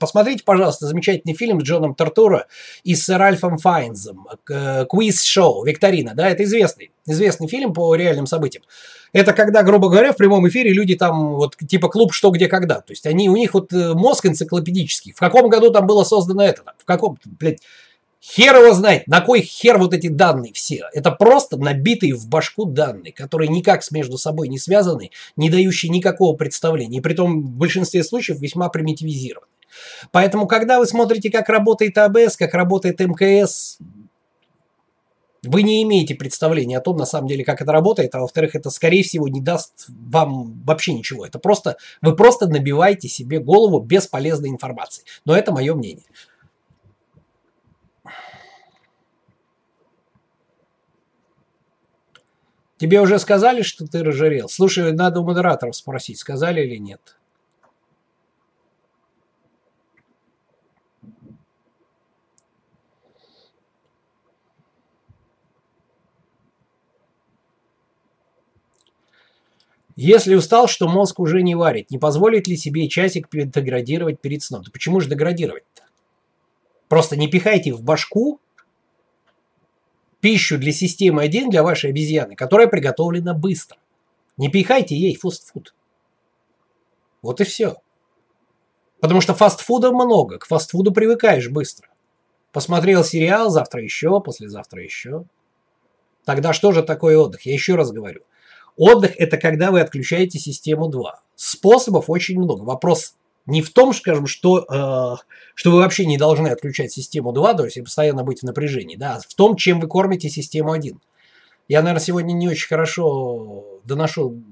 Посмотрите, 0.00 0.42
пожалуйста, 0.42 0.88
замечательный 0.88 1.34
фильм 1.34 1.60
с 1.60 1.62
Джоном 1.62 1.94
Тартуро 1.94 2.48
и 2.82 2.96
с 2.96 3.08
Ральфом 3.08 3.56
Файнзом. 3.58 4.26
Квиз-шоу, 4.44 5.64
викторина, 5.64 6.14
да? 6.16 6.28
Это 6.28 6.42
известный, 6.42 6.90
известный 7.06 7.46
фильм 7.46 7.72
по 7.72 7.94
реальным 7.94 8.26
событиям. 8.26 8.64
Это 9.12 9.32
когда, 9.32 9.62
грубо 9.62 9.90
говоря, 9.90 10.12
в 10.12 10.16
прямом 10.16 10.48
эфире 10.48 10.72
люди 10.72 10.96
там 10.96 11.36
вот 11.36 11.56
типа 11.56 11.88
клуб 11.88 12.12
«Что, 12.12 12.32
где, 12.32 12.48
когда». 12.48 12.80
То 12.80 12.90
есть 12.90 13.06
они, 13.06 13.30
у 13.30 13.36
них 13.36 13.54
вот 13.54 13.72
э, 13.72 13.94
мозг 13.94 14.26
энциклопедический. 14.26 15.12
В 15.12 15.20
каком 15.20 15.48
году 15.48 15.70
там 15.70 15.86
было 15.86 16.02
создано 16.02 16.42
это? 16.42 16.62
В 16.78 16.84
каком, 16.84 17.16
блядь, 17.38 17.60
Хер 18.22 18.54
его 18.56 18.72
знает, 18.72 19.08
на 19.08 19.20
кой 19.20 19.40
хер 19.42 19.78
вот 19.78 19.92
эти 19.92 20.06
данные 20.06 20.52
все. 20.52 20.84
Это 20.92 21.10
просто 21.10 21.56
набитые 21.56 22.14
в 22.14 22.28
башку 22.28 22.66
данные, 22.66 23.12
которые 23.12 23.48
никак 23.48 23.82
между 23.90 24.16
собой 24.16 24.46
не 24.46 24.60
связаны, 24.60 25.10
не 25.34 25.50
дающие 25.50 25.90
никакого 25.90 26.36
представления. 26.36 26.98
И 26.98 27.00
при 27.00 27.14
том 27.14 27.42
в 27.42 27.50
большинстве 27.50 28.04
случаев 28.04 28.38
весьма 28.38 28.68
примитивизированы. 28.68 29.48
Поэтому, 30.12 30.46
когда 30.46 30.78
вы 30.78 30.86
смотрите, 30.86 31.30
как 31.30 31.48
работает 31.48 31.98
АБС, 31.98 32.36
как 32.36 32.54
работает 32.54 33.00
МКС, 33.00 33.78
вы 35.44 35.64
не 35.64 35.82
имеете 35.82 36.14
представления 36.14 36.78
о 36.78 36.80
том, 36.80 36.96
на 36.96 37.06
самом 37.06 37.26
деле, 37.26 37.44
как 37.44 37.60
это 37.60 37.72
работает, 37.72 38.14
а 38.14 38.20
во-вторых, 38.20 38.54
это, 38.54 38.70
скорее 38.70 39.02
всего, 39.02 39.26
не 39.26 39.40
даст 39.40 39.86
вам 39.88 40.62
вообще 40.64 40.92
ничего. 40.92 41.26
Это 41.26 41.40
просто, 41.40 41.76
вы 42.00 42.14
просто 42.14 42.46
набиваете 42.46 43.08
себе 43.08 43.40
голову 43.40 43.80
бесполезной 43.80 44.50
информацией. 44.50 45.06
Но 45.24 45.36
это 45.36 45.50
мое 45.50 45.74
мнение. 45.74 46.04
Тебе 52.82 53.00
уже 53.00 53.20
сказали, 53.20 53.62
что 53.62 53.86
ты 53.86 54.02
разжирел? 54.02 54.48
Слушай, 54.48 54.92
надо 54.92 55.20
у 55.20 55.24
модераторов 55.24 55.76
спросить, 55.76 56.18
сказали 56.18 56.62
или 56.62 56.78
нет. 56.78 57.16
Если 69.94 70.34
устал, 70.34 70.66
что 70.66 70.88
мозг 70.88 71.20
уже 71.20 71.44
не 71.44 71.54
варит, 71.54 71.88
не 71.92 71.98
позволит 71.98 72.48
ли 72.48 72.56
себе 72.56 72.88
часик 72.88 73.28
деградировать 73.30 74.20
перед 74.20 74.42
сном? 74.42 74.64
Да 74.64 74.72
почему 74.72 74.98
же 74.98 75.08
деградировать-то? 75.08 75.84
Просто 76.88 77.16
не 77.16 77.28
пихайте 77.28 77.72
в 77.72 77.84
башку 77.84 78.40
пищу 80.22 80.56
для 80.56 80.72
системы 80.72 81.22
1 81.22 81.50
для 81.50 81.62
вашей 81.62 81.90
обезьяны, 81.90 82.36
которая 82.36 82.68
приготовлена 82.68 83.34
быстро. 83.34 83.76
Не 84.38 84.48
пихайте 84.48 84.96
ей 84.96 85.16
фастфуд. 85.16 85.74
Вот 87.20 87.40
и 87.40 87.44
все. 87.44 87.76
Потому 89.00 89.20
что 89.20 89.34
фастфуда 89.34 89.90
много, 89.90 90.38
к 90.38 90.46
фастфуду 90.46 90.92
привыкаешь 90.92 91.50
быстро. 91.50 91.88
Посмотрел 92.52 93.02
сериал, 93.02 93.50
завтра 93.50 93.82
еще, 93.82 94.20
послезавтра 94.20 94.82
еще. 94.82 95.24
Тогда 96.24 96.52
что 96.52 96.70
же 96.70 96.84
такое 96.84 97.18
отдых? 97.18 97.42
Я 97.42 97.52
еще 97.52 97.74
раз 97.74 97.90
говорю. 97.90 98.22
Отдых– 98.76 99.12
это 99.18 99.38
когда 99.38 99.72
вы 99.72 99.80
отключаете 99.80 100.38
систему 100.38 100.88
2. 100.88 101.20
Способов 101.34 102.08
очень 102.08 102.38
много. 102.38 102.62
Вопрос 102.62 103.16
не 103.46 103.62
в 103.62 103.70
том, 103.72 103.92
скажем, 103.92 104.26
что, 104.26 104.60
э, 104.60 105.16
что 105.54 105.70
вы 105.70 105.78
вообще 105.78 106.06
не 106.06 106.18
должны 106.18 106.48
отключать 106.48 106.92
систему 106.92 107.32
2, 107.32 107.54
то 107.54 107.64
есть 107.64 107.82
постоянно 107.82 108.22
быть 108.24 108.40
в 108.40 108.44
напряжении, 108.44 108.96
да, 108.96 109.16
а 109.16 109.20
в 109.20 109.34
том, 109.34 109.56
чем 109.56 109.80
вы 109.80 109.88
кормите 109.88 110.28
систему 110.28 110.72
1. 110.72 111.00
Я, 111.68 111.80
наверное, 111.82 112.04
сегодня 112.04 112.32
не 112.32 112.48
очень 112.48 112.68
хорошо 112.68 113.80
доношу, 113.84 114.42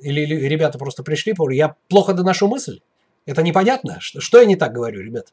или, 0.00 0.20
или 0.20 0.46
ребята 0.46 0.78
просто 0.78 1.02
пришли, 1.02 1.34
я 1.50 1.76
плохо 1.88 2.14
доношу 2.14 2.48
мысль. 2.48 2.80
Это 3.26 3.42
непонятно? 3.42 3.98
Что, 4.00 4.20
что 4.20 4.38
я 4.38 4.46
не 4.46 4.56
так 4.56 4.72
говорю, 4.72 5.02
ребят? 5.02 5.32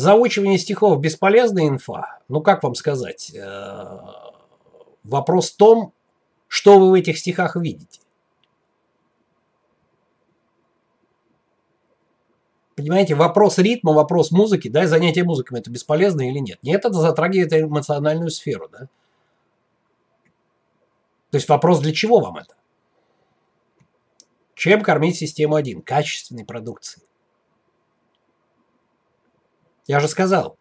Заучивание 0.00 0.56
стихов 0.56 0.98
бесполезная 0.98 1.68
инфа. 1.68 2.20
Ну, 2.28 2.40
как 2.40 2.62
вам 2.62 2.74
сказать? 2.74 3.34
Э, 3.34 3.98
вопрос 5.04 5.50
в 5.50 5.56
том, 5.58 5.92
что 6.48 6.78
вы 6.78 6.90
в 6.90 6.94
этих 6.94 7.18
стихах 7.18 7.54
видите. 7.54 8.00
Понимаете, 12.76 13.14
вопрос 13.14 13.58
ритма, 13.58 13.92
вопрос 13.92 14.30
музыки, 14.30 14.68
да, 14.68 14.86
занятие 14.86 15.24
музыкой 15.24 15.58
это 15.58 15.70
бесполезно 15.70 16.26
или 16.30 16.38
нет. 16.38 16.58
Нет, 16.62 16.86
это 16.86 16.94
затрагивает 16.94 17.52
эмоциональную 17.52 18.30
сферу, 18.30 18.70
да. 18.72 18.88
То 21.30 21.36
есть 21.36 21.48
вопрос, 21.50 21.78
для 21.80 21.92
чего 21.92 22.20
вам 22.20 22.38
это? 22.38 22.54
Чем 24.54 24.80
кормить 24.80 25.16
систему 25.16 25.56
1? 25.56 25.82
Качественной 25.82 26.46
продукцией. 26.46 27.09
Я 29.90 29.98
же 29.98 30.06
сказал. 30.06 30.56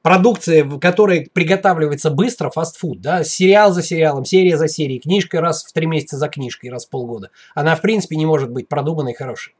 Продукция, 0.00 0.66
которая 0.78 1.26
приготавливается 1.30 2.10
быстро, 2.10 2.48
фастфуд, 2.48 3.02
да, 3.02 3.24
сериал 3.24 3.72
за 3.72 3.82
сериалом, 3.82 4.24
серия 4.24 4.56
за 4.56 4.68
серией, 4.68 5.00
книжка 5.00 5.42
раз 5.42 5.62
в 5.62 5.72
три 5.74 5.86
месяца 5.86 6.16
за 6.16 6.28
книжкой, 6.28 6.70
раз 6.70 6.86
в 6.86 6.88
полгода. 6.88 7.28
Она, 7.54 7.76
в 7.76 7.82
принципе, 7.82 8.16
не 8.16 8.24
может 8.24 8.50
быть 8.50 8.68
продуманной 8.68 9.12
и 9.12 9.14
хорошей. 9.14 9.54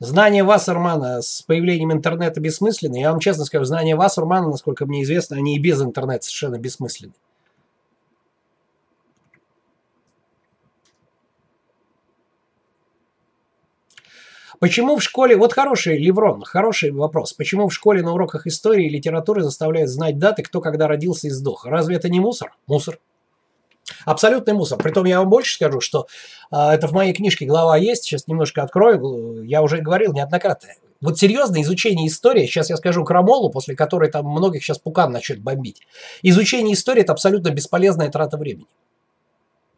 Знания 0.00 0.42
Вассермана 0.42 1.22
с 1.22 1.42
появлением 1.42 1.92
интернета 1.92 2.40
бессмысленны. 2.40 2.96
Я 2.96 3.12
вам 3.12 3.20
честно 3.20 3.44
скажу, 3.44 3.64
знания 3.64 3.94
Вассермана, 3.94 4.48
насколько 4.48 4.86
мне 4.86 5.04
известно, 5.04 5.36
они 5.36 5.54
и 5.54 5.60
без 5.60 5.80
интернета 5.80 6.24
совершенно 6.24 6.58
бессмысленны. 6.58 7.14
Почему 14.64 14.96
в 14.96 15.02
школе, 15.02 15.36
вот 15.36 15.52
хороший 15.52 15.98
Леврон, 15.98 16.40
хороший 16.40 16.90
вопрос, 16.90 17.34
почему 17.34 17.68
в 17.68 17.74
школе 17.74 18.00
на 18.02 18.14
уроках 18.14 18.46
истории 18.46 18.86
и 18.86 18.88
литературы 18.88 19.42
заставляют 19.42 19.90
знать 19.90 20.18
даты, 20.18 20.42
кто 20.42 20.62
когда 20.62 20.88
родился 20.88 21.26
и 21.26 21.30
сдох? 21.30 21.66
Разве 21.66 21.96
это 21.96 22.08
не 22.08 22.18
мусор? 22.18 22.56
Мусор. 22.66 22.98
Абсолютный 24.06 24.54
мусор. 24.54 24.78
Притом 24.78 25.04
я 25.04 25.18
вам 25.18 25.28
больше 25.28 25.56
скажу, 25.56 25.82
что 25.82 26.06
э, 26.50 26.56
это 26.56 26.88
в 26.88 26.92
моей 26.92 27.12
книжке 27.12 27.44
глава 27.44 27.76
есть, 27.76 28.04
сейчас 28.04 28.26
немножко 28.26 28.62
открою, 28.62 29.42
я 29.44 29.60
уже 29.60 29.82
говорил 29.82 30.14
неоднократно. 30.14 30.70
Вот 31.02 31.18
серьезно, 31.18 31.60
изучение 31.60 32.08
истории, 32.08 32.46
сейчас 32.46 32.70
я 32.70 32.78
скажу 32.78 33.04
крамолу, 33.04 33.50
после 33.50 33.76
которой 33.76 34.10
там 34.10 34.24
многих 34.24 34.64
сейчас 34.64 34.78
пукан 34.78 35.12
начнет 35.12 35.42
бомбить. 35.42 35.82
Изучение 36.22 36.72
истории– 36.72 37.02
это 37.02 37.12
абсолютно 37.12 37.50
бесполезная 37.50 38.10
трата 38.10 38.38
времени. 38.38 38.68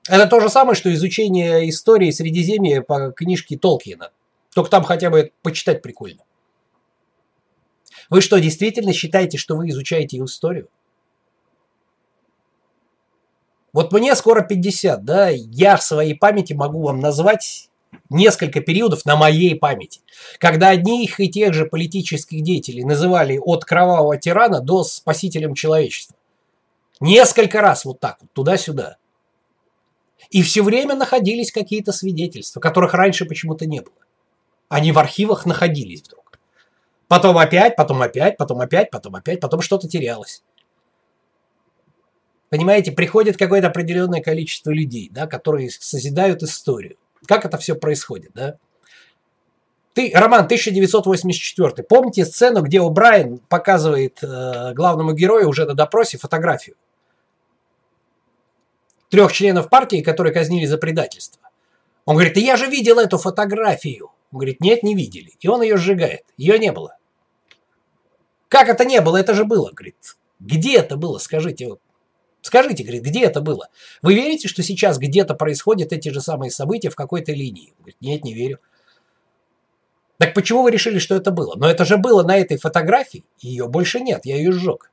Это 0.08 0.28
то 0.28 0.38
же 0.38 0.48
самое, 0.48 0.76
что 0.76 0.94
изучение 0.94 1.68
истории 1.68 2.12
Средиземья 2.12 2.82
по 2.82 3.10
книжке 3.10 3.58
Толкиена. 3.58 4.10
Только 4.56 4.70
там 4.70 4.84
хотя 4.84 5.10
бы 5.10 5.32
почитать 5.42 5.82
прикольно. 5.82 6.24
Вы 8.08 8.22
что, 8.22 8.38
действительно 8.38 8.94
считаете, 8.94 9.36
что 9.36 9.54
вы 9.54 9.68
изучаете 9.68 10.16
историю? 10.16 10.70
Вот 13.74 13.92
мне 13.92 14.14
скоро 14.16 14.40
50, 14.40 15.04
да, 15.04 15.28
я 15.28 15.76
в 15.76 15.82
своей 15.82 16.14
памяти 16.14 16.54
могу 16.54 16.80
вам 16.84 17.00
назвать 17.00 17.68
несколько 18.08 18.62
периодов 18.62 19.04
на 19.04 19.14
моей 19.14 19.56
памяти, 19.56 20.00
когда 20.38 20.70
одних 20.70 21.20
и 21.20 21.28
тех 21.28 21.52
же 21.52 21.66
политических 21.66 22.42
деятелей 22.42 22.82
называли 22.82 23.36
от 23.36 23.66
кровавого 23.66 24.16
тирана 24.16 24.62
до 24.62 24.84
спасителем 24.84 25.52
человечества. 25.52 26.16
Несколько 27.00 27.60
раз 27.60 27.84
вот 27.84 28.00
так 28.00 28.16
вот, 28.22 28.32
туда-сюда. 28.32 28.96
И 30.30 30.40
все 30.40 30.62
время 30.62 30.94
находились 30.94 31.52
какие-то 31.52 31.92
свидетельства, 31.92 32.58
которых 32.58 32.94
раньше 32.94 33.26
почему-то 33.26 33.66
не 33.66 33.82
было. 33.82 34.05
Они 34.68 34.92
в 34.92 34.98
архивах 34.98 35.46
находились 35.46 36.02
вдруг. 36.02 36.38
Потом 37.08 37.38
опять, 37.38 37.76
потом 37.76 38.02
опять, 38.02 38.36
потом 38.36 38.60
опять, 38.60 38.90
потом 38.90 39.14
опять, 39.14 39.40
потом 39.40 39.60
что-то 39.60 39.88
терялось. 39.88 40.42
Понимаете, 42.48 42.92
приходит 42.92 43.36
какое-то 43.36 43.68
определенное 43.68 44.20
количество 44.20 44.70
людей, 44.70 45.08
да, 45.12 45.26
которые 45.26 45.70
созидают 45.70 46.42
историю. 46.42 46.96
Как 47.26 47.44
это 47.44 47.58
все 47.58 47.74
происходит, 47.74 48.30
да? 48.34 48.56
Ты, 49.94 50.12
Роман, 50.14 50.44
1984. 50.44 51.82
Помните 51.88 52.24
сцену, 52.24 52.62
где 52.62 52.78
О'Брайен 52.78 53.40
показывает 53.48 54.22
э, 54.22 54.74
главному 54.74 55.14
герою 55.14 55.48
уже 55.48 55.64
на 55.64 55.74
допросе 55.74 56.18
фотографию? 56.18 56.76
Трех 59.08 59.32
членов 59.32 59.70
партии, 59.70 60.02
которые 60.02 60.34
казнили 60.34 60.66
за 60.66 60.76
предательство. 60.76 61.40
Он 62.04 62.16
говорит, 62.16 62.36
я 62.36 62.56
же 62.56 62.66
видел 62.66 62.98
эту 62.98 63.16
фотографию. 63.16 64.10
Он 64.36 64.40
говорит, 64.40 64.60
нет, 64.60 64.82
не 64.82 64.94
видели. 64.94 65.32
И 65.40 65.48
он 65.48 65.62
ее 65.62 65.78
сжигает. 65.78 66.20
Ее 66.36 66.58
не 66.58 66.70
было. 66.70 66.98
Как 68.48 68.68
это 68.68 68.84
не 68.84 69.00
было? 69.00 69.16
Это 69.16 69.32
же 69.32 69.46
было, 69.46 69.70
говорит. 69.70 69.96
Где 70.40 70.76
это 70.76 70.98
было, 70.98 71.16
скажите? 71.16 71.76
Скажите, 72.42 72.82
говорит, 72.82 73.02
где 73.02 73.24
это 73.24 73.40
было? 73.40 73.70
Вы 74.02 74.14
верите, 74.14 74.46
что 74.46 74.62
сейчас 74.62 74.98
где-то 74.98 75.32
происходят 75.32 75.90
эти 75.94 76.10
же 76.10 76.20
самые 76.20 76.50
события 76.50 76.90
в 76.90 76.96
какой-то 76.96 77.32
линии? 77.32 77.72
Говорит, 77.78 77.96
нет, 78.02 78.24
не 78.24 78.34
верю. 78.34 78.58
Так 80.18 80.34
почему 80.34 80.62
вы 80.62 80.70
решили, 80.70 80.98
что 80.98 81.14
это 81.14 81.30
было? 81.30 81.54
Но 81.56 81.66
это 81.66 81.86
же 81.86 81.96
было 81.96 82.22
на 82.22 82.36
этой 82.36 82.58
фотографии, 82.58 83.24
ее 83.38 83.68
больше 83.68 84.00
нет, 84.00 84.26
я 84.26 84.36
ее 84.36 84.52
сжег. 84.52 84.92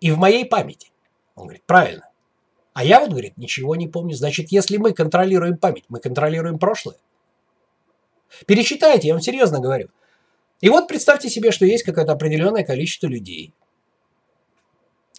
И 0.00 0.10
в 0.10 0.18
моей 0.18 0.44
памяти. 0.44 0.90
Он 1.36 1.44
говорит, 1.44 1.62
правильно. 1.66 2.08
А 2.72 2.82
я 2.82 2.98
вот, 2.98 3.10
говорит, 3.10 3.36
ничего 3.36 3.76
не 3.76 3.86
помню. 3.86 4.16
Значит, 4.16 4.50
если 4.50 4.76
мы 4.76 4.92
контролируем 4.92 5.56
память, 5.56 5.84
мы 5.88 6.00
контролируем 6.00 6.58
прошлое. 6.58 6.96
Перечитайте, 8.46 9.08
я 9.08 9.14
вам 9.14 9.22
серьезно 9.22 9.60
говорю. 9.60 9.88
И 10.60 10.68
вот 10.68 10.88
представьте 10.88 11.28
себе, 11.28 11.50
что 11.50 11.66
есть 11.66 11.84
какое-то 11.84 12.12
определенное 12.12 12.64
количество 12.64 13.06
людей, 13.06 13.52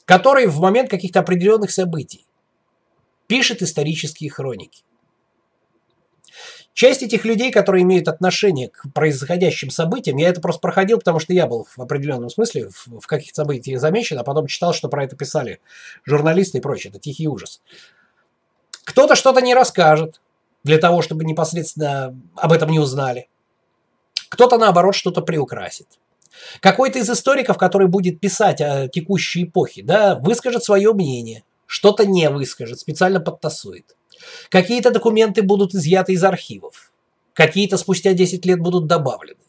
который 0.06 0.48
в 0.48 0.60
момент 0.60 0.90
каких-то 0.90 1.20
определенных 1.20 1.72
событий 1.72 2.26
пишет 3.28 3.62
исторические 3.62 4.30
хроники. 4.30 4.84
Часть 6.74 7.04
этих 7.04 7.24
людей, 7.24 7.52
которые 7.52 7.84
имеют 7.84 8.08
отношение 8.08 8.70
к 8.70 8.92
происходящим 8.94 9.70
событиям, 9.70 10.18
я 10.18 10.30
это 10.30 10.42
просто 10.42 10.60
проходил, 10.60 10.98
потому 10.98 11.20
что 11.20 11.32
я 11.32 11.46
был 11.46 11.68
в 11.70 11.80
определенном 11.80 12.32
смысле 12.32 12.70
в, 12.70 13.00
в 13.00 13.06
каких-то 13.06 13.44
событиях 13.44 13.80
замечен, 13.80 14.18
а 14.18 14.24
потом 14.24 14.48
читал, 14.48 14.74
что 14.74 14.90
про 14.90 15.04
это 15.04 15.16
писали 15.16 15.60
журналисты 16.04 16.58
и 16.58 16.62
прочее. 16.62 16.90
Это 16.90 17.00
тихий 17.00 17.28
ужас. 17.28 17.62
Кто-то 18.86 19.16
что-то 19.16 19.42
не 19.42 19.54
расскажет 19.54 20.20
для 20.64 20.78
того, 20.78 21.02
чтобы 21.02 21.26
непосредственно 21.26 22.20
об 22.36 22.52
этом 22.52 22.70
не 22.70 22.80
узнали. 22.80 23.30
Кто-то, 24.30 24.58
наоборот, 24.58 24.96
что-то 24.96 25.22
приукрасит. 25.22 25.88
Какой-то 26.60 27.00
из 27.00 27.10
историков, 27.10 27.58
который 27.58 27.88
будет 27.88 28.20
писать 28.20 28.62
о 28.62 28.88
текущей 28.88 29.44
эпохе, 29.44 29.84
да, 29.84 30.16
выскажет 30.16 30.64
свое 30.64 30.94
мнение, 30.94 31.44
что-то 31.66 32.06
не 32.06 32.30
выскажет, 32.30 32.80
специально 32.80 33.20
подтасует. 33.20 33.96
Какие-то 34.50 34.92
документы 34.92 35.42
будут 35.42 35.76
изъяты 35.76 36.14
из 36.14 36.24
архивов, 36.24 36.92
какие-то 37.34 37.78
спустя 37.78 38.14
10 38.14 38.46
лет 38.46 38.60
будут 38.60 38.88
добавлены. 38.88 39.40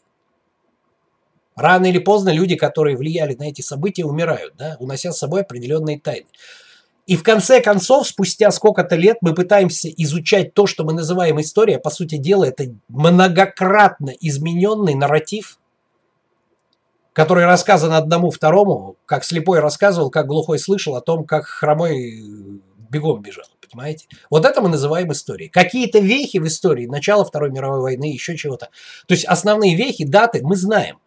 Рано 1.55 1.85
или 1.85 1.99
поздно 1.99 2.29
люди, 2.29 2.55
которые 2.55 2.97
влияли 2.97 3.35
на 3.35 3.43
эти 3.49 3.61
события, 3.61 4.03
умирают, 4.03 4.55
да, 4.57 4.75
унося 4.79 5.11
с 5.11 5.17
собой 5.17 5.41
определенные 5.41 5.99
тайны. 5.99 6.27
И 7.05 7.15
в 7.15 7.23
конце 7.23 7.61
концов, 7.61 8.07
спустя 8.07 8.49
сколько-то 8.51 8.95
лет 8.95 9.17
мы 9.21 9.35
пытаемся 9.35 9.89
изучать 9.89 10.53
то, 10.53 10.65
что 10.65 10.83
мы 10.83 10.93
называем 10.93 11.39
историей. 11.39 11.77
По 11.77 11.91
сути 11.91 12.17
дела, 12.17 12.45
это 12.45 12.65
многократно 12.87 14.11
измененный 14.19 14.95
нарратив, 14.95 15.59
который 17.13 17.45
рассказан 17.45 17.93
одному 17.93 18.31
второму, 18.31 18.97
как 19.05 19.23
слепой 19.23 19.59
рассказывал, 19.59 20.09
как 20.09 20.25
глухой 20.25 20.57
слышал 20.57 20.95
о 20.95 21.01
том, 21.01 21.25
как 21.25 21.45
хромой 21.45 22.61
бегом 22.89 23.21
бежал. 23.21 23.45
Понимаете? 23.71 24.07
Вот 24.29 24.45
это 24.45 24.61
мы 24.61 24.69
называем 24.69 25.11
историей. 25.11 25.49
Какие-то 25.49 25.99
вехи 25.99 26.37
в 26.37 26.47
истории, 26.47 26.87
начало 26.87 27.25
Второй 27.25 27.51
мировой 27.51 27.81
войны, 27.81 28.11
еще 28.11 28.35
чего-то. 28.37 28.69
То 29.07 29.13
есть 29.13 29.25
основные 29.25 29.75
вехи, 29.75 30.05
даты 30.05 30.41
мы 30.43 30.55
знаем. 30.55 30.99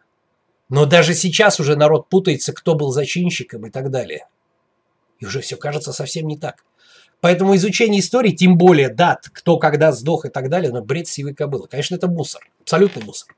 Но 0.69 0.85
даже 0.85 1.15
сейчас 1.15 1.61
уже 1.61 1.77
народ 1.77 2.09
путается, 2.09 2.53
кто 2.53 2.75
был 2.75 2.91
зачинщиком 2.91 3.67
и 3.67 3.71
так 3.71 3.91
далее. 3.91 4.27
И 5.19 5.27
уже 5.27 5.41
все 5.41 5.57
кажется 5.57 5.93
совсем 5.93 6.27
не 6.27 6.39
так. 6.39 6.65
Поэтому 7.21 7.57
изучение 7.57 8.01
истории, 8.01 8.31
тем 8.31 8.57
более 8.57 8.89
дат, 8.89 9.29
кто 9.33 9.59
когда 9.59 9.91
сдох 9.93 10.25
и 10.25 10.29
так 10.29 10.49
далее, 10.49 10.71
но 10.71 10.83
бред 10.83 11.09
сивой 11.09 11.35
кобылы. 11.35 11.67
Конечно, 11.67 11.97
это 11.97 12.07
мусор. 12.07 12.49
Абсолютный 12.61 13.03
мусор. 13.03 13.35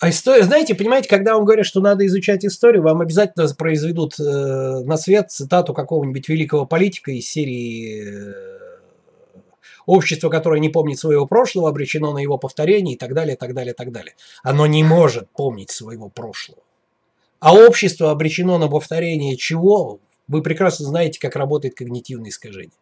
А 0.00 0.08
история, 0.08 0.44
знаете, 0.44 0.74
понимаете, 0.74 1.10
когда 1.10 1.34
вам 1.34 1.44
говорят, 1.44 1.66
что 1.66 1.82
надо 1.82 2.06
изучать 2.06 2.42
историю, 2.42 2.82
вам 2.82 3.02
обязательно 3.02 3.46
произведут 3.54 4.18
э, 4.18 4.22
на 4.22 4.96
свет 4.96 5.30
цитату 5.30 5.74
какого-нибудь 5.74 6.26
великого 6.26 6.64
политика 6.64 7.12
из 7.12 7.28
серии 7.28 8.08
э, 8.08 8.78
«Общество, 9.84 10.30
которое 10.30 10.58
не 10.58 10.70
помнит 10.70 10.98
своего 10.98 11.26
прошлого, 11.26 11.68
обречено 11.68 12.14
на 12.14 12.18
его 12.18 12.38
повторение» 12.38 12.94
и 12.94 12.98
так 12.98 13.12
далее, 13.12 13.36
так 13.36 13.52
далее, 13.52 13.74
так 13.74 13.92
далее. 13.92 14.14
Оно 14.42 14.66
не 14.66 14.82
может 14.82 15.28
помнить 15.32 15.70
своего 15.70 16.08
прошлого. 16.08 16.62
А 17.38 17.54
общество 17.54 18.10
обречено 18.10 18.56
на 18.56 18.68
повторение 18.68 19.36
чего? 19.36 20.00
Вы 20.28 20.42
прекрасно 20.42 20.86
знаете, 20.86 21.20
как 21.20 21.36
работает 21.36 21.74
когнитивное 21.74 22.30
искажение. 22.30 22.72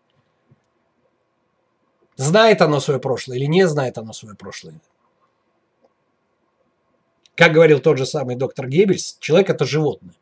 Знает 2.15 2.63
оно 2.63 2.79
свое 2.79 3.01
прошлое 3.01 3.39
или 3.39 3.47
не 3.47 3.67
знает 3.67 3.99
оно 3.99 4.13
свое 4.13 4.37
прошлое? 4.37 4.81
Как 7.39 7.53
говорил 7.53 7.79
тот 7.79 7.99
же 7.99 8.05
самый 8.05 8.35
доктор 8.35 8.67
Геббельс, 8.67 9.17
человек– 9.21 9.49
это 9.51 9.65
животное. 9.65 10.13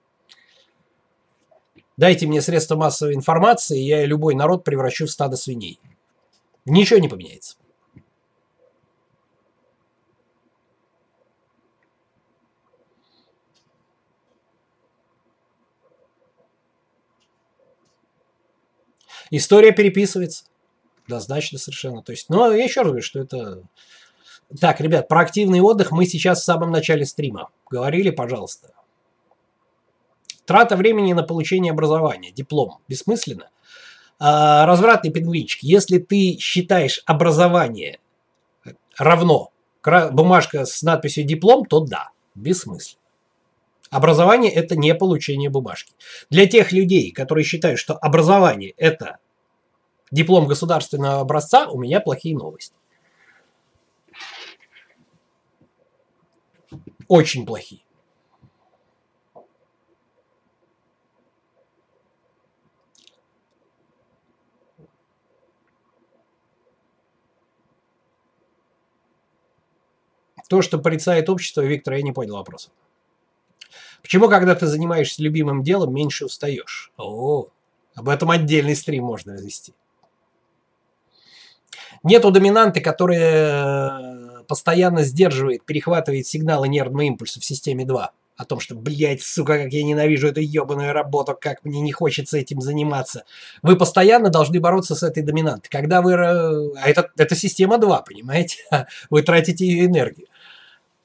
Дайте 1.97 2.27
мне 2.27 2.43
средства 2.43 2.77
массовой 2.77 3.15
информации, 3.15 3.79
я 3.79 4.05
любой 4.05 4.35
народ 4.35 4.65
превращу 4.65 5.07
в 5.07 5.11
стадо 5.11 5.37
свиней. 5.37 5.81
Ничего 6.67 6.99
не 6.99 7.09
поменяется. 7.09 7.57
История 19.31 19.73
переписывается. 19.73 20.45
Однозначно 21.05 21.59
совершенно. 21.59 22.03
То 22.03 22.13
есть, 22.13 22.29
но 22.29 22.53
я 22.53 22.65
еще 22.65 22.83
раз 22.83 22.89
говорю, 22.89 23.03
что 23.03 23.21
это 23.21 23.63
так, 24.61 24.81
ребят, 24.81 25.09
про 25.09 25.21
активный 25.21 25.61
отдых 25.61 25.91
мы 25.91 26.07
сейчас 26.07 26.41
в 26.41 26.45
самом 26.45 26.71
начале 26.71 27.05
стрима. 27.05 27.51
Говорили, 27.69 28.11
пожалуйста. 28.11 28.71
Трата 30.45 30.77
времени 30.77 31.13
на 31.13 31.25
получение 31.25 31.73
образования, 31.73 32.31
диплом. 32.31 32.79
Бессмысленно. 32.87 33.51
А, 34.19 34.65
развратный 34.67 35.11
пингвинчик. 35.11 35.63
Если 35.63 35.99
ты 35.99 36.37
считаешь 36.39 37.03
образование 37.07 37.99
равно 38.97 39.51
бумажка 40.13 40.65
с 40.65 40.83
надписью 40.83 41.25
диплом, 41.25 41.65
то 41.65 41.81
да, 41.81 42.11
бессмысленно. 42.35 43.01
Образование– 43.91 44.53
это 44.53 44.77
не 44.77 44.95
получение 44.95 45.49
бумажки. 45.49 45.93
Для 46.29 46.47
тех 46.47 46.73
людей, 46.73 47.13
которые 47.13 47.45
считают, 47.45 47.79
что 47.79 47.95
образование– 47.95 48.75
это 48.77 49.19
диплом 50.11 50.47
государственного 50.47 51.21
образца, 51.21 51.67
у 51.67 51.79
меня 51.79 52.01
плохие 52.01 52.37
новости. 52.37 52.75
Очень 57.09 57.47
плохие. 57.47 57.83
То, 70.49 70.63
что 70.63 70.79
порицает 70.79 71.29
общество, 71.29 71.61
Виктор, 71.63 71.95
я 71.95 72.03
не 72.03 72.13
понял 72.13 72.37
вопроса. 72.37 72.71
Почему, 74.01 74.29
когда 74.29 74.55
ты 74.55 74.67
занимаешься 74.67 75.23
любимым 75.23 75.63
делом, 75.65 75.93
меньше 75.93 76.25
устаешь? 76.27 76.93
О, 76.97 77.49
об 77.97 78.09
этом 78.09 78.31
отдельный 78.31 78.77
стрим 78.77 79.05
можно 79.05 79.33
развести. 79.33 79.75
Нету 82.05 82.31
доминанты, 82.31 82.81
которая 82.81 83.99
э, 83.99 84.26
постоянно 84.47 85.03
сдерживает, 85.03 85.65
перехватывает 85.65 86.27
сигналы 86.27 86.69
нервного 86.69 87.03
импульса 87.03 87.41
в 87.41 87.45
системе 87.45 87.85
2. 87.85 88.11
О 88.37 88.45
том, 88.45 88.61
что, 88.61 88.75
блядь, 88.75 89.23
сука, 89.23 89.59
как 89.59 89.73
я 89.73 89.83
ненавижу 89.83 90.29
эту 90.29 90.41
ебаную 90.41 90.93
работу, 90.93 91.37
как 91.41 91.65
мне 91.65 91.81
не 91.81 91.93
хочется 91.93 92.37
этим 92.37 92.61
заниматься. 92.61 93.25
Вы 93.63 93.77
постоянно 93.77 94.29
должны 94.29 94.61
бороться 94.61 94.95
с 94.95 95.03
этой 95.03 95.23
доминантой. 95.23 95.71
Когда 95.71 96.03
вы... 96.03 96.13
Э, 96.13 96.71
а 96.77 96.89
это, 96.89 97.11
это 97.17 97.35
система 97.35 97.79
2, 97.79 98.03
понимаете? 98.03 98.59
Вы 99.11 99.23
тратите 99.23 99.85
энергию. 99.85 100.27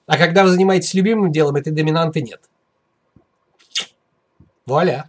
А 0.08 0.18
когда 0.18 0.44
вы 0.44 0.50
занимаетесь 0.50 0.94
любимым 0.94 1.32
делом, 1.32 1.56
этой 1.56 1.72
доминанты 1.72 2.22
нет. 2.22 2.42
Вуаля. 4.66 5.08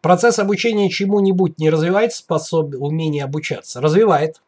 Процесс 0.00 0.38
обучения 0.38 0.88
чему-нибудь 0.88 1.58
не 1.58 1.70
развивает 1.70 2.12
способ... 2.14 2.74
умение 2.74 3.24
обучаться? 3.24 3.80
Развивает. 3.80 4.40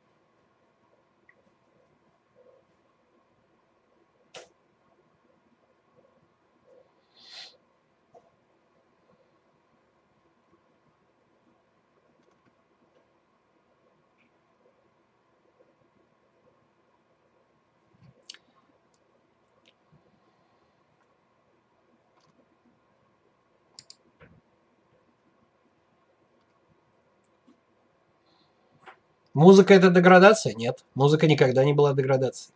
Музыка 29.35 29.75
это 29.75 29.91
деградация? 29.91 30.55
Нет. 30.55 30.85
Музыка 30.95 31.27
никогда 31.27 31.65
не 31.65 31.73
была 31.73 31.95
деградацией. 31.95 32.55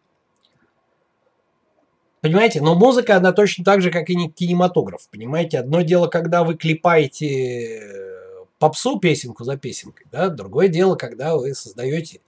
Понимаете? 2.21 2.61
Но 2.61 2.75
музыка, 2.75 3.17
она 3.17 3.33
точно 3.33 3.65
так 3.65 3.81
же, 3.81 3.91
как 3.91 4.11
и 4.11 4.29
кинематограф. 4.29 5.09
Понимаете? 5.11 5.59
Одно 5.59 5.83
дело, 5.83 6.09
когда 6.09 6.45
вы 6.45 6.57
клепаете 6.57 7.79
э, 7.79 8.45
попсу 8.59 8.99
песенку 8.99 9.45
за 9.45 9.57
песенкой, 9.57 10.07
да? 10.11 10.29
Другое 10.29 10.69
дело, 10.69 10.97
когда 10.97 11.37
вы 11.37 11.55
создаете 11.55 12.21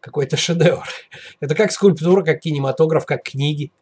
какой-то 0.00 0.36
шедевр. 0.36 0.86
Это 1.40 1.54
как 1.54 1.70
скульптура, 1.70 2.22
как 2.22 2.40
кинематограф, 2.40 3.06
как 3.06 3.24
книги. 3.24 3.72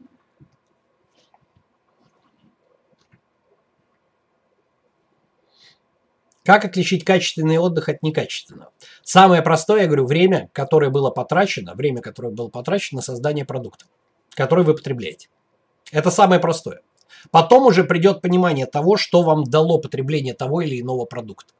Как 6.44 6.66
отличить 6.66 7.04
качественный 7.04 7.56
отдых 7.56 7.88
от 7.88 8.02
некачественного? 8.02 8.70
Самое 9.02 9.40
простое, 9.40 9.82
я 9.82 9.86
говорю, 9.86 10.06
время, 10.06 10.50
которое 10.52 10.90
было 10.90 11.10
потрачено, 11.10 11.74
время, 11.74 12.02
которое 12.02 12.30
было 12.30 12.48
потрачено 12.48 12.98
на 12.98 13.02
создание 13.02 13.46
продукта, 13.46 13.86
который 14.34 14.64
вы 14.64 14.74
потребляете. 14.74 15.28
Это 15.90 16.10
самое 16.10 16.40
простое. 16.40 16.82
Потом 17.30 17.64
уже 17.64 17.84
придет 17.84 18.20
понимание 18.20 18.66
того, 18.66 18.98
что 18.98 19.22
вам 19.22 19.44
дало 19.44 19.78
потребление 19.78 20.34
того 20.34 20.60
или 20.60 20.80
иного 20.80 21.06
продукта. 21.06 21.54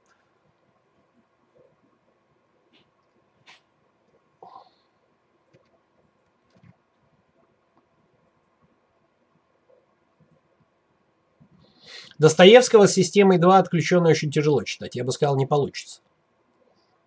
Достоевского 12.19 12.87
с 12.87 12.93
системой 12.93 13.39
2 13.39 13.59
отключенно 13.59 14.09
очень 14.09 14.31
тяжело 14.31 14.63
читать. 14.63 14.95
Я 14.95 15.05
бы 15.05 15.13
сказал, 15.13 15.37
не 15.37 15.47
получится. 15.47 16.01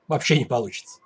Вообще 0.07 0.37
не 0.37 0.45
получится. 0.45 0.99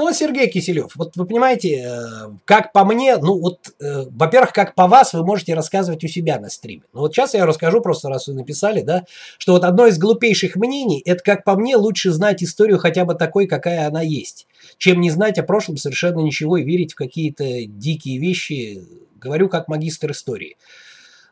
Ну 0.00 0.06
вот 0.06 0.16
Сергей 0.16 0.48
Киселев, 0.48 0.96
вот 0.96 1.14
вы 1.16 1.26
понимаете, 1.26 1.84
э, 1.86 2.30
как 2.46 2.72
по 2.72 2.86
мне, 2.86 3.18
ну 3.18 3.38
вот, 3.38 3.58
э, 3.80 4.04
во-первых, 4.10 4.54
как 4.54 4.74
по 4.74 4.86
вас 4.86 5.12
вы 5.12 5.26
можете 5.26 5.52
рассказывать 5.52 6.02
у 6.02 6.08
себя 6.08 6.40
на 6.40 6.48
стриме. 6.48 6.84
Ну 6.94 7.00
вот 7.00 7.12
сейчас 7.12 7.34
я 7.34 7.44
расскажу 7.44 7.82
просто, 7.82 8.08
раз 8.08 8.26
вы 8.26 8.32
написали, 8.32 8.80
да, 8.80 9.04
что 9.36 9.52
вот 9.52 9.62
одно 9.62 9.86
из 9.86 9.98
глупейших 9.98 10.56
мнений, 10.56 11.02
это 11.04 11.22
как 11.22 11.44
по 11.44 11.54
мне 11.54 11.76
лучше 11.76 12.12
знать 12.12 12.42
историю 12.42 12.78
хотя 12.78 13.04
бы 13.04 13.14
такой, 13.14 13.46
какая 13.46 13.86
она 13.86 14.00
есть, 14.00 14.46
чем 14.78 15.02
не 15.02 15.10
знать 15.10 15.38
о 15.38 15.42
прошлом 15.42 15.76
совершенно 15.76 16.20
ничего 16.20 16.56
и 16.56 16.64
верить 16.64 16.94
в 16.94 16.96
какие-то 16.96 17.44
дикие 17.66 18.18
вещи, 18.18 18.82
говорю 19.20 19.50
как 19.50 19.68
магистр 19.68 20.12
истории. 20.12 20.56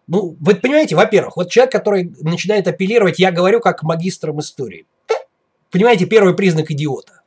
Ну, 0.09 0.37
вы 0.41 0.57
понимаете, 0.57 0.95
во-первых, 0.95 1.39
вот 1.39 1.51
человек, 1.51 1.73
который 1.73 2.13
начинает 2.21 2.69
апеллировать, 2.69 3.19
я 3.19 3.33
говорю 3.33 3.61
как 3.61 3.83
магистром 3.83 4.41
истории. 4.41 4.85
Понимаете, 5.71 6.05
первый 6.05 6.35
признак 6.35 6.71
идиота 6.71 7.18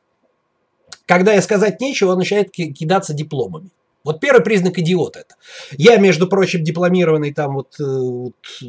когда 1.12 1.34
я 1.34 1.42
сказать 1.42 1.78
нечего, 1.78 2.12
он 2.12 2.18
начинает 2.18 2.50
кидаться 2.50 3.12
дипломами. 3.12 3.68
Вот 4.02 4.18
первый 4.18 4.42
признак 4.42 4.78
идиота 4.78 5.20
это. 5.20 5.34
Я, 5.76 5.96
между 5.98 6.26
прочим, 6.26 6.64
дипломированный 6.64 7.34
там 7.34 7.54
вот, 7.54 7.78
э, 7.78 7.84
вот... 7.84 8.34
Э, 8.62 8.66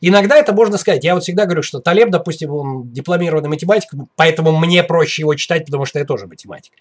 иногда 0.00 0.36
это 0.36 0.52
можно 0.52 0.78
сказать. 0.78 1.02
Я 1.02 1.14
вот 1.14 1.24
всегда 1.24 1.46
говорю, 1.46 1.62
что 1.62 1.80
Талеб, 1.80 2.10
допустим, 2.10 2.52
он 2.52 2.92
дипломированный 2.92 3.48
математик, 3.48 3.90
поэтому 4.14 4.56
мне 4.56 4.84
проще 4.84 5.22
его 5.22 5.34
читать, 5.34 5.66
потому 5.66 5.86
что 5.86 5.98
я 5.98 6.04
тоже 6.04 6.28
математик. 6.28 6.72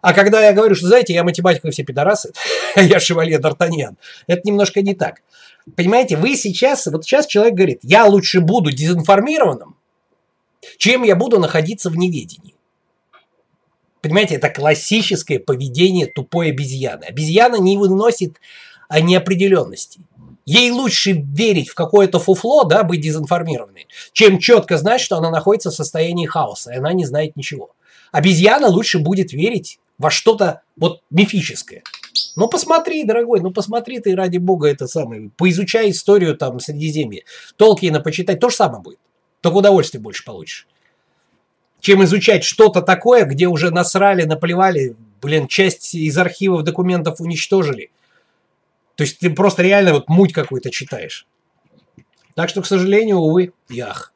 А 0.00 0.14
когда 0.14 0.42
я 0.42 0.54
говорю, 0.54 0.74
что, 0.74 0.86
знаете, 0.86 1.12
я 1.12 1.22
математик, 1.22 1.62
вы 1.62 1.70
все 1.70 1.84
пидорасы, 1.84 2.32
я 2.76 2.98
шевалье 2.98 3.38
Д'Артаньян, 3.38 3.96
это 4.26 4.40
немножко 4.44 4.80
не 4.80 4.94
так. 4.94 5.20
Понимаете, 5.76 6.16
вы 6.16 6.34
сейчас, 6.34 6.86
вот 6.86 7.04
сейчас 7.04 7.26
человек 7.26 7.54
говорит, 7.54 7.80
я 7.82 8.06
лучше 8.06 8.40
буду 8.40 8.72
дезинформированным, 8.72 9.76
чем 10.78 11.02
я 11.02 11.14
буду 11.14 11.38
находиться 11.38 11.90
в 11.90 11.96
неведении. 11.98 12.53
Понимаете, 14.04 14.34
это 14.34 14.50
классическое 14.50 15.38
поведение 15.38 16.04
тупой 16.04 16.50
обезьяны. 16.50 17.04
Обезьяна 17.04 17.56
не 17.56 17.78
выносит 17.78 18.36
а, 18.86 19.00
неопределенности. 19.00 20.02
Ей 20.44 20.70
лучше 20.72 21.12
верить 21.12 21.70
в 21.70 21.74
какое-то 21.74 22.18
фуфло, 22.18 22.64
да, 22.64 22.82
быть 22.82 23.00
дезинформированной, 23.00 23.86
чем 24.12 24.38
четко 24.40 24.76
знать, 24.76 25.00
что 25.00 25.16
она 25.16 25.30
находится 25.30 25.70
в 25.70 25.74
состоянии 25.74 26.26
хаоса, 26.26 26.74
и 26.74 26.76
она 26.76 26.92
не 26.92 27.06
знает 27.06 27.34
ничего. 27.34 27.70
Обезьяна 28.12 28.68
лучше 28.68 28.98
будет 28.98 29.32
верить 29.32 29.78
во 29.96 30.10
что-то 30.10 30.60
вот 30.76 31.00
мифическое. 31.08 31.82
Ну 32.36 32.48
посмотри, 32.48 33.04
дорогой, 33.04 33.40
ну 33.40 33.52
посмотри 33.52 34.00
ты, 34.00 34.14
ради 34.14 34.36
бога, 34.36 34.68
это 34.68 34.86
самое, 34.86 35.30
поизучай 35.38 35.90
историю 35.90 36.36
там 36.36 36.60
Средиземья. 36.60 37.22
Толкина 37.56 38.00
почитай, 38.00 38.36
то 38.36 38.50
же 38.50 38.56
самое 38.56 38.82
будет. 38.82 38.98
Только 39.40 39.56
удовольствие 39.56 40.02
больше 40.02 40.26
получишь 40.26 40.68
чем 41.84 42.02
изучать 42.04 42.44
что-то 42.44 42.80
такое, 42.80 43.26
где 43.26 43.46
уже 43.46 43.70
насрали, 43.70 44.24
наплевали, 44.24 44.96
блин, 45.20 45.46
часть 45.48 45.94
из 45.94 46.16
архивов 46.16 46.62
документов 46.62 47.20
уничтожили. 47.20 47.90
То 48.94 49.04
есть 49.04 49.18
ты 49.18 49.28
просто 49.28 49.62
реально 49.62 49.92
вот 49.92 50.08
муть 50.08 50.32
какую-то 50.32 50.70
читаешь. 50.70 51.26
Так 52.34 52.48
что, 52.48 52.62
к 52.62 52.66
сожалению, 52.66 53.18
увы, 53.18 53.52
ях. 53.68 54.13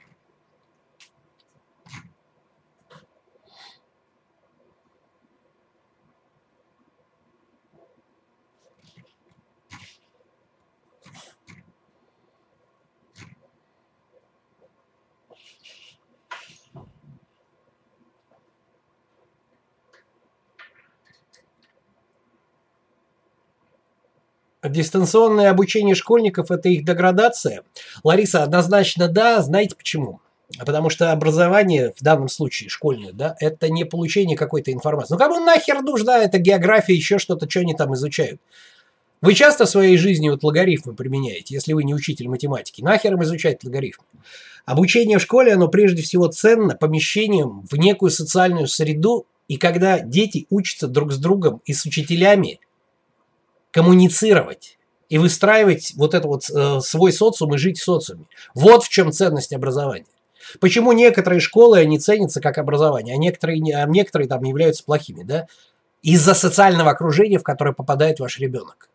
дистанционное 24.63 25.51
обучение 25.51 25.95
школьников– 25.95 26.51
это 26.51 26.69
их 26.69 26.85
деградация? 26.85 27.63
Лариса, 28.03 28.43
однозначно 28.43 29.09
да. 29.09 29.41
Знаете 29.43 29.77
почему? 29.77 30.21
Потому 30.59 30.89
что 30.89 31.13
образование, 31.13 31.93
в 31.97 32.03
данном 32.03 32.29
случае 32.29 32.71
школьное, 32.71 33.13
да, 33.13 33.37
это 33.39 33.69
не 33.69 33.85
получение 33.85 34.37
какой-то 34.37 34.73
информации. 34.73 35.15
Ну 35.15 35.19
кому 35.19 35.41
нахер 35.41 35.83
нужна 35.83 36.19
эта 36.19 36.39
география, 36.39 36.95
еще 36.95 37.19
что-то, 37.19 37.49
что 37.49 37.61
они 37.61 37.75
там 37.75 37.95
изучают? 37.95 38.41
Вы 39.21 39.35
часто 39.35 39.67
в 39.67 39.71
своей 39.71 39.97
жизни 39.99 40.29
вот 40.29 40.45
логарифмы 40.45 40.95
применяете, 40.95 41.55
если 41.55 41.73
вы 41.73 41.85
не 41.85 41.95
учитель 41.95 42.29
математики. 42.29 42.83
Нахер 42.83 43.15
им 43.15 43.23
изучать 43.25 43.63
логарифмы? 43.65 44.05
Обучение 44.65 45.19
в 45.19 45.23
школе, 45.23 45.55
оно 45.55 45.69
прежде 45.69 46.03
всего 46.03 46.29
ценно 46.29 46.75
помещением 46.75 47.67
в 47.71 47.77
некую 47.77 48.11
социальную 48.11 48.69
среду, 48.69 49.27
и 49.49 49.57
когда 49.57 49.99
дети 49.99 50.47
учатся 50.51 50.89
друг 50.89 51.13
с 51.13 51.19
другом 51.19 51.63
и 51.65 51.73
с 51.73 51.85
учителями, 51.85 52.61
коммуницировать 53.71 54.79
и 55.09 55.19
выстраивать 55.19 55.95
вот 55.97 56.15
это 56.15 56.29
вот 56.29 56.51
э, 56.51 56.81
свой 56.81 57.13
социум 57.13 57.55
и 57.55 57.59
жить 57.59 57.79
в 57.79 57.85
социуме. 57.85 58.27
Вот 58.55 58.85
в 58.85 58.89
чем 58.89 59.13
ценность 59.13 59.53
образования. 59.53 60.07
Почему 60.61 60.93
некоторые 60.93 61.41
школы, 61.41 61.79
они 61.79 61.99
ценятся 61.99 62.41
как 62.41 62.59
образование, 62.59 63.15
а 63.15 63.19
некоторые, 63.19 63.77
а 63.77 63.87
некоторые 63.87 64.29
там 64.29 64.43
являются 64.45 64.85
плохими, 64.85 65.23
да? 65.23 65.47
Из-за 66.03 66.35
социального 66.35 66.91
окружения, 66.91 67.39
в 67.39 67.43
которое 67.43 67.73
попадает 67.73 68.21
ваш 68.21 68.39
ребенок. 68.39 68.89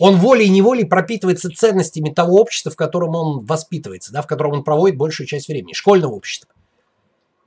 Он 0.00 0.16
волей 0.16 0.46
и 0.46 0.50
неволей 0.50 0.84
пропитывается 0.84 1.50
ценностями 1.50 2.10
того 2.10 2.40
общества, 2.40 2.72
в 2.72 2.76
котором 2.76 3.14
он 3.14 3.44
воспитывается, 3.44 4.12
да, 4.12 4.22
в 4.22 4.26
котором 4.26 4.52
он 4.52 4.64
проводит 4.64 4.96
большую 4.96 5.26
часть 5.26 5.48
времени, 5.48 5.72
школьного 5.72 6.14
общества. 6.14 6.50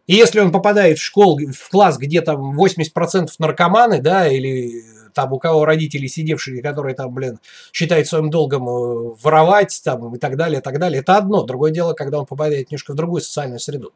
И 0.05 0.15
если 0.15 0.39
он 0.39 0.53
попадает 0.53 0.99
в 0.99 1.03
школу, 1.03 1.37
в 1.51 1.69
класс, 1.69 1.97
где 1.97 2.21
там 2.21 2.57
80% 2.57 3.27
наркоманы, 3.39 4.01
да, 4.01 4.27
или 4.27 4.81
там 5.17 5.33
у 5.33 5.39
кого 5.39 5.65
родители 5.65 6.05
сидевшие, 6.05 6.61
которые 6.61 6.93
там, 6.93 7.11
блин, 7.11 7.39
считают 7.73 8.07
своим 8.07 8.29
долгом 8.29 8.69
э, 8.69 9.15
воровать 9.23 9.81
там 9.83 10.13
и 10.15 10.19
так 10.19 10.37
далее, 10.37 10.59
и 10.59 10.61
так 10.61 10.77
далее, 10.77 10.99
это 10.99 11.17
одно. 11.17 11.41
Другое 11.41 11.71
дело, 11.71 11.93
когда 11.93 12.19
он 12.19 12.27
попадает 12.27 12.69
немножко 12.69 12.91
в 12.91 12.95
другую 12.95 13.23
социальную 13.23 13.59
среду. 13.59 13.93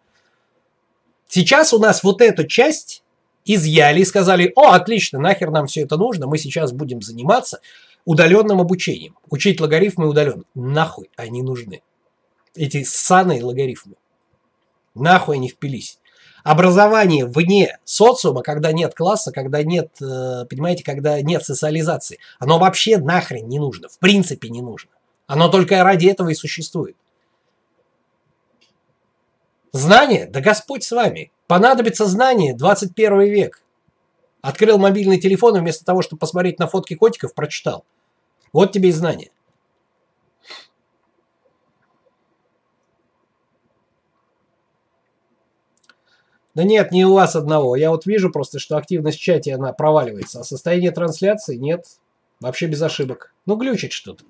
Сейчас 1.28 1.74
у 1.76 1.80
нас 1.80 2.02
вот 2.02 2.22
эту 2.24 2.48
часть 2.48 3.04
изъяли 3.46 4.00
и 4.00 4.06
сказали, 4.06 4.52
о, 4.56 4.72
отлично, 4.72 5.20
нахер 5.20 5.52
нам 5.52 5.68
все 5.68 5.82
это 5.82 5.96
нужно, 5.96 6.26
мы 6.26 6.40
сейчас 6.40 6.72
будем 6.72 7.04
заниматься 7.04 7.62
удаленным 8.04 8.60
обучением. 8.60 9.16
Учить 9.30 9.62
логарифмы 9.62 10.08
удаленно. 10.08 10.46
Нахуй 10.56 11.12
они 11.18 11.44
нужны. 11.44 11.84
Эти 12.56 12.84
ссаные 12.84 13.44
логарифмы. 13.44 13.94
Нахуй 14.96 15.36
они 15.36 15.50
впились 15.50 16.00
образование 16.44 17.26
вне 17.26 17.78
социума, 17.84 18.42
когда 18.42 18.72
нет 18.72 18.94
класса, 18.96 19.32
когда 19.32 19.64
нет, 19.64 19.90
э, 20.02 20.46
понимаете, 20.50 20.84
когда 20.84 21.22
нет 21.22 21.44
социализации, 21.44 22.20
оно 22.40 22.60
вообще 22.60 22.98
нахрен 22.98 23.48
не 23.48 23.60
нужно, 23.60 23.90
в 23.90 24.00
принципе 24.00 24.50
не 24.50 24.62
нужно. 24.62 24.92
Оно 25.28 25.50
только 25.50 25.84
ради 25.84 26.08
этого 26.08 26.30
и 26.30 26.36
существует. 26.36 26.98
Знание? 29.72 30.26
Да 30.26 30.42
Господь 30.42 30.84
с 30.84 30.92
вами. 30.92 31.32
Понадобится 31.48 32.06
знание, 32.06 32.54
21 32.54 33.22
век. 33.22 33.64
Открыл 34.42 34.78
мобильный 34.78 35.20
телефон 35.20 35.56
и 35.56 35.60
вместо 35.60 35.86
того, 35.86 36.02
чтобы 36.02 36.20
посмотреть 36.20 36.60
на 36.60 36.68
фотки 36.68 36.96
котиков, 36.96 37.34
прочитал. 37.34 37.86
Вот 38.52 38.72
тебе 38.74 38.90
и 38.90 38.92
знание. 38.92 39.32
Да 46.54 46.64
нет, 46.64 46.92
не 46.92 47.06
у 47.06 47.14
вас 47.14 47.36
одного. 47.36 47.76
Я 47.76 47.92
вот 47.92 48.06
вижу 48.06 48.30
просто, 48.30 48.60
что 48.60 48.78
активность 48.78 49.18
в 49.18 49.22
чате, 49.22 49.56
она 49.56 49.72
проваливается. 49.72 50.42
А 50.42 50.44
состояние 50.44 50.92
трансляции 50.92 51.56
нет. 51.56 51.86
Вообще 52.42 52.68
без 52.68 52.82
ошибок. 52.82 53.34
Ну, 53.46 53.56
глючит 53.56 53.94
что-то. 53.94 54.26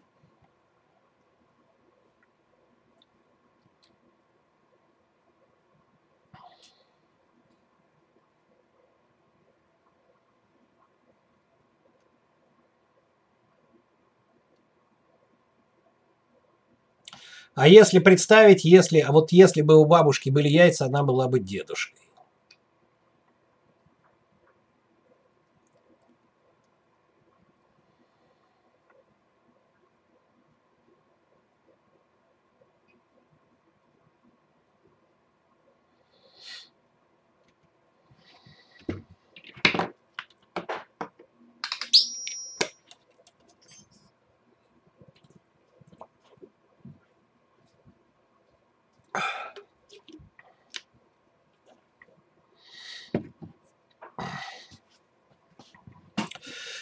А 17.53 17.67
если 17.67 17.99
представить, 17.99 18.63
если, 18.63 18.99
а 18.99 19.11
вот 19.11 19.32
если 19.32 19.61
бы 19.61 19.78
у 19.78 19.86
бабушки 19.86 20.30
были 20.30 20.47
яйца, 20.47 20.86
она 20.86 21.03
была 21.03 21.28
бы 21.28 21.39
дедушкой. 21.39 22.11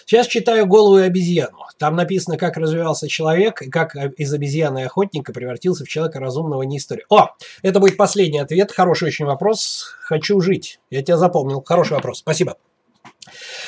Сейчас 0.10 0.26
читаю 0.26 0.66
«Голову 0.66 0.98
и 0.98 1.04
обезьяну». 1.04 1.68
Там 1.78 1.96
написано, 1.96 2.36
как 2.36 2.58
развивался 2.58 3.08
человек 3.08 3.62
и 3.62 3.70
как 3.70 3.96
из 4.18 4.34
обезьяны 4.34 4.86
охотника 4.86 5.32
превратился 5.32 5.86
в 5.86 5.88
человека 5.88 6.20
разумного 6.20 6.64
не 6.64 6.78
история. 6.78 7.06
О, 7.10 7.28
это 7.62 7.80
будет 7.80 7.96
последний 7.96 8.40
ответ. 8.40 8.72
Хороший 8.72 9.10
очень 9.10 9.26
вопрос. 9.26 9.94
Хочу 10.02 10.42
жить. 10.42 10.80
Я 10.90 11.04
тебя 11.04 11.18
запомнил. 11.18 11.62
Хороший 11.64 11.94
вопрос. 11.94 12.18
Спасибо. 12.18 12.58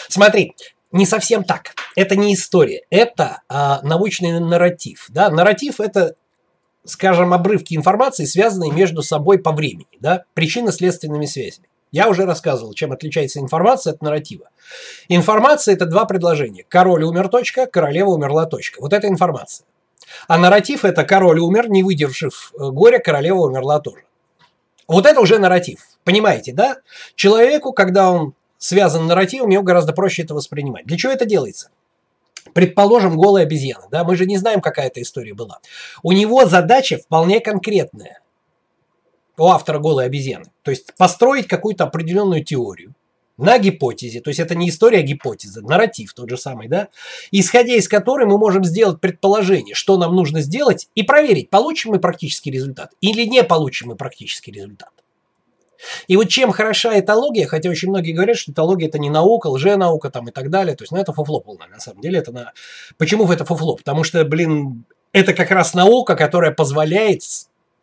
Смотри, 0.10 0.56
не 0.92 1.06
совсем 1.06 1.44
так. 1.44 1.76
Это 1.96 2.16
не 2.16 2.34
история. 2.34 2.86
Это 2.90 3.44
а, 3.48 3.80
научный 3.84 4.40
нарратив. 4.40 5.06
Да? 5.10 5.30
Нарратив– 5.30 5.80
это 5.80 6.16
скажем, 6.84 7.36
обрывки 7.36 7.76
информации, 7.76 8.26
связанные 8.26 8.72
между 8.72 9.04
собой 9.04 9.38
по 9.38 9.52
времени, 9.52 10.00
да, 10.00 10.24
причинно-следственными 10.34 11.28
связями. 11.28 11.68
Я 11.92 12.08
уже 12.08 12.26
рассказывал, 12.26 12.74
чем 12.74 12.94
отличается 12.94 13.40
информация 13.40 13.94
от 13.94 14.02
нарратива. 14.02 14.50
Информация– 15.10 15.74
это 15.76 15.86
два 15.86 16.06
предложения. 16.06 16.66
Король 16.68 17.04
умер, 17.04 17.28
точка, 17.28 17.66
королева 17.66 18.12
умерла, 18.12 18.46
точка. 18.46 18.82
Вот 18.82 18.94
это 18.94 19.08
информация. 19.08 19.66
А 20.28 20.38
нарратив– 20.38 20.86
это 20.86 21.04
король 21.04 21.40
умер, 21.40 21.70
не 21.70 21.84
выдержав 21.84 22.54
э, 22.54 22.70
горя, 22.70 23.00
королева 23.00 23.40
умерла 23.40 23.80
тоже. 23.80 24.04
Вот 24.88 25.06
это 25.06 25.20
уже 25.20 25.38
нарратив. 25.38 25.80
Понимаете, 26.06 26.54
да? 26.54 26.78
Человеку, 27.16 27.74
когда 27.74 28.12
он 28.12 28.34
связан 28.58 29.08
нарративом, 29.08 29.50
ему 29.50 29.64
гораздо 29.64 29.92
проще 29.92 30.24
это 30.24 30.34
воспринимать. 30.34 30.86
Для 30.86 30.98
чего 30.98 31.12
это 31.12 31.26
делается? 31.26 31.72
Предположим, 32.54 33.18
голая 33.18 33.44
обезьяна, 33.44 33.86
да, 33.92 34.04
мы 34.04 34.16
же 34.16 34.26
не 34.26 34.38
знаем, 34.38 34.62
какая 34.62 34.88
эта 34.88 35.02
история 35.02 35.34
была. 35.34 35.60
У 36.04 36.12
него 36.12 36.46
задача 36.46 36.98
вполне 36.98 37.40
конкретная 37.40 38.21
у 39.42 39.48
автора 39.48 39.80
голой 39.80 40.06
обезьяны. 40.06 40.46
То 40.64 40.72
есть 40.72 40.94
построить 40.98 41.48
какую-то 41.48 41.84
определенную 41.86 42.44
теорию 42.44 42.94
на 43.38 43.58
гипотезе, 43.58 44.22
то 44.22 44.30
есть 44.30 44.40
это 44.40 44.54
не 44.54 44.70
история, 44.70 45.00
а 45.00 45.02
гипотеза, 45.02 45.62
нарратив 45.62 46.14
тот 46.14 46.30
же 46.30 46.38
самый, 46.38 46.68
да, 46.68 46.90
исходя 47.32 47.74
из 47.74 47.88
которой 47.88 48.28
мы 48.28 48.38
можем 48.38 48.64
сделать 48.64 49.00
предположение, 49.00 49.74
что 49.74 49.98
нам 49.98 50.16
нужно 50.16 50.42
сделать, 50.42 50.90
и 50.94 51.02
проверить, 51.02 51.50
получим 51.50 51.92
мы 51.92 52.00
практический 52.00 52.52
результат 52.52 52.92
или 53.02 53.26
не 53.26 53.44
получим 53.44 53.90
мы 53.90 53.96
практический 53.96 54.52
результат. 54.52 54.92
И 56.08 56.16
вот 56.16 56.30
чем 56.30 56.52
хороша 56.52 57.00
этология, 57.00 57.48
хотя 57.48 57.72
очень 57.72 57.90
многие 57.90 58.12
говорят, 58.12 58.38
что 58.38 58.52
этология 58.52 58.88
это 58.88 59.00
не 59.00 59.10
наука, 59.10 59.48
лженаука 59.48 60.12
там 60.12 60.28
и 60.28 60.32
так 60.32 60.52
далее, 60.52 60.76
то 60.76 60.84
есть, 60.84 60.92
ну, 60.92 61.00
это 61.00 61.12
фуфло 61.12 61.40
полное, 61.40 61.68
на 61.68 61.80
самом 61.80 62.02
деле, 62.02 62.20
это 62.20 62.32
на... 62.32 62.54
Почему 63.00 63.28
это 63.32 63.44
фуфло? 63.46 63.76
Потому 63.76 64.04
что, 64.04 64.24
блин, 64.24 64.86
это 65.14 65.34
как 65.34 65.50
раз 65.50 65.74
наука, 65.74 66.16
которая 66.16 66.52
позволяет 66.52 67.24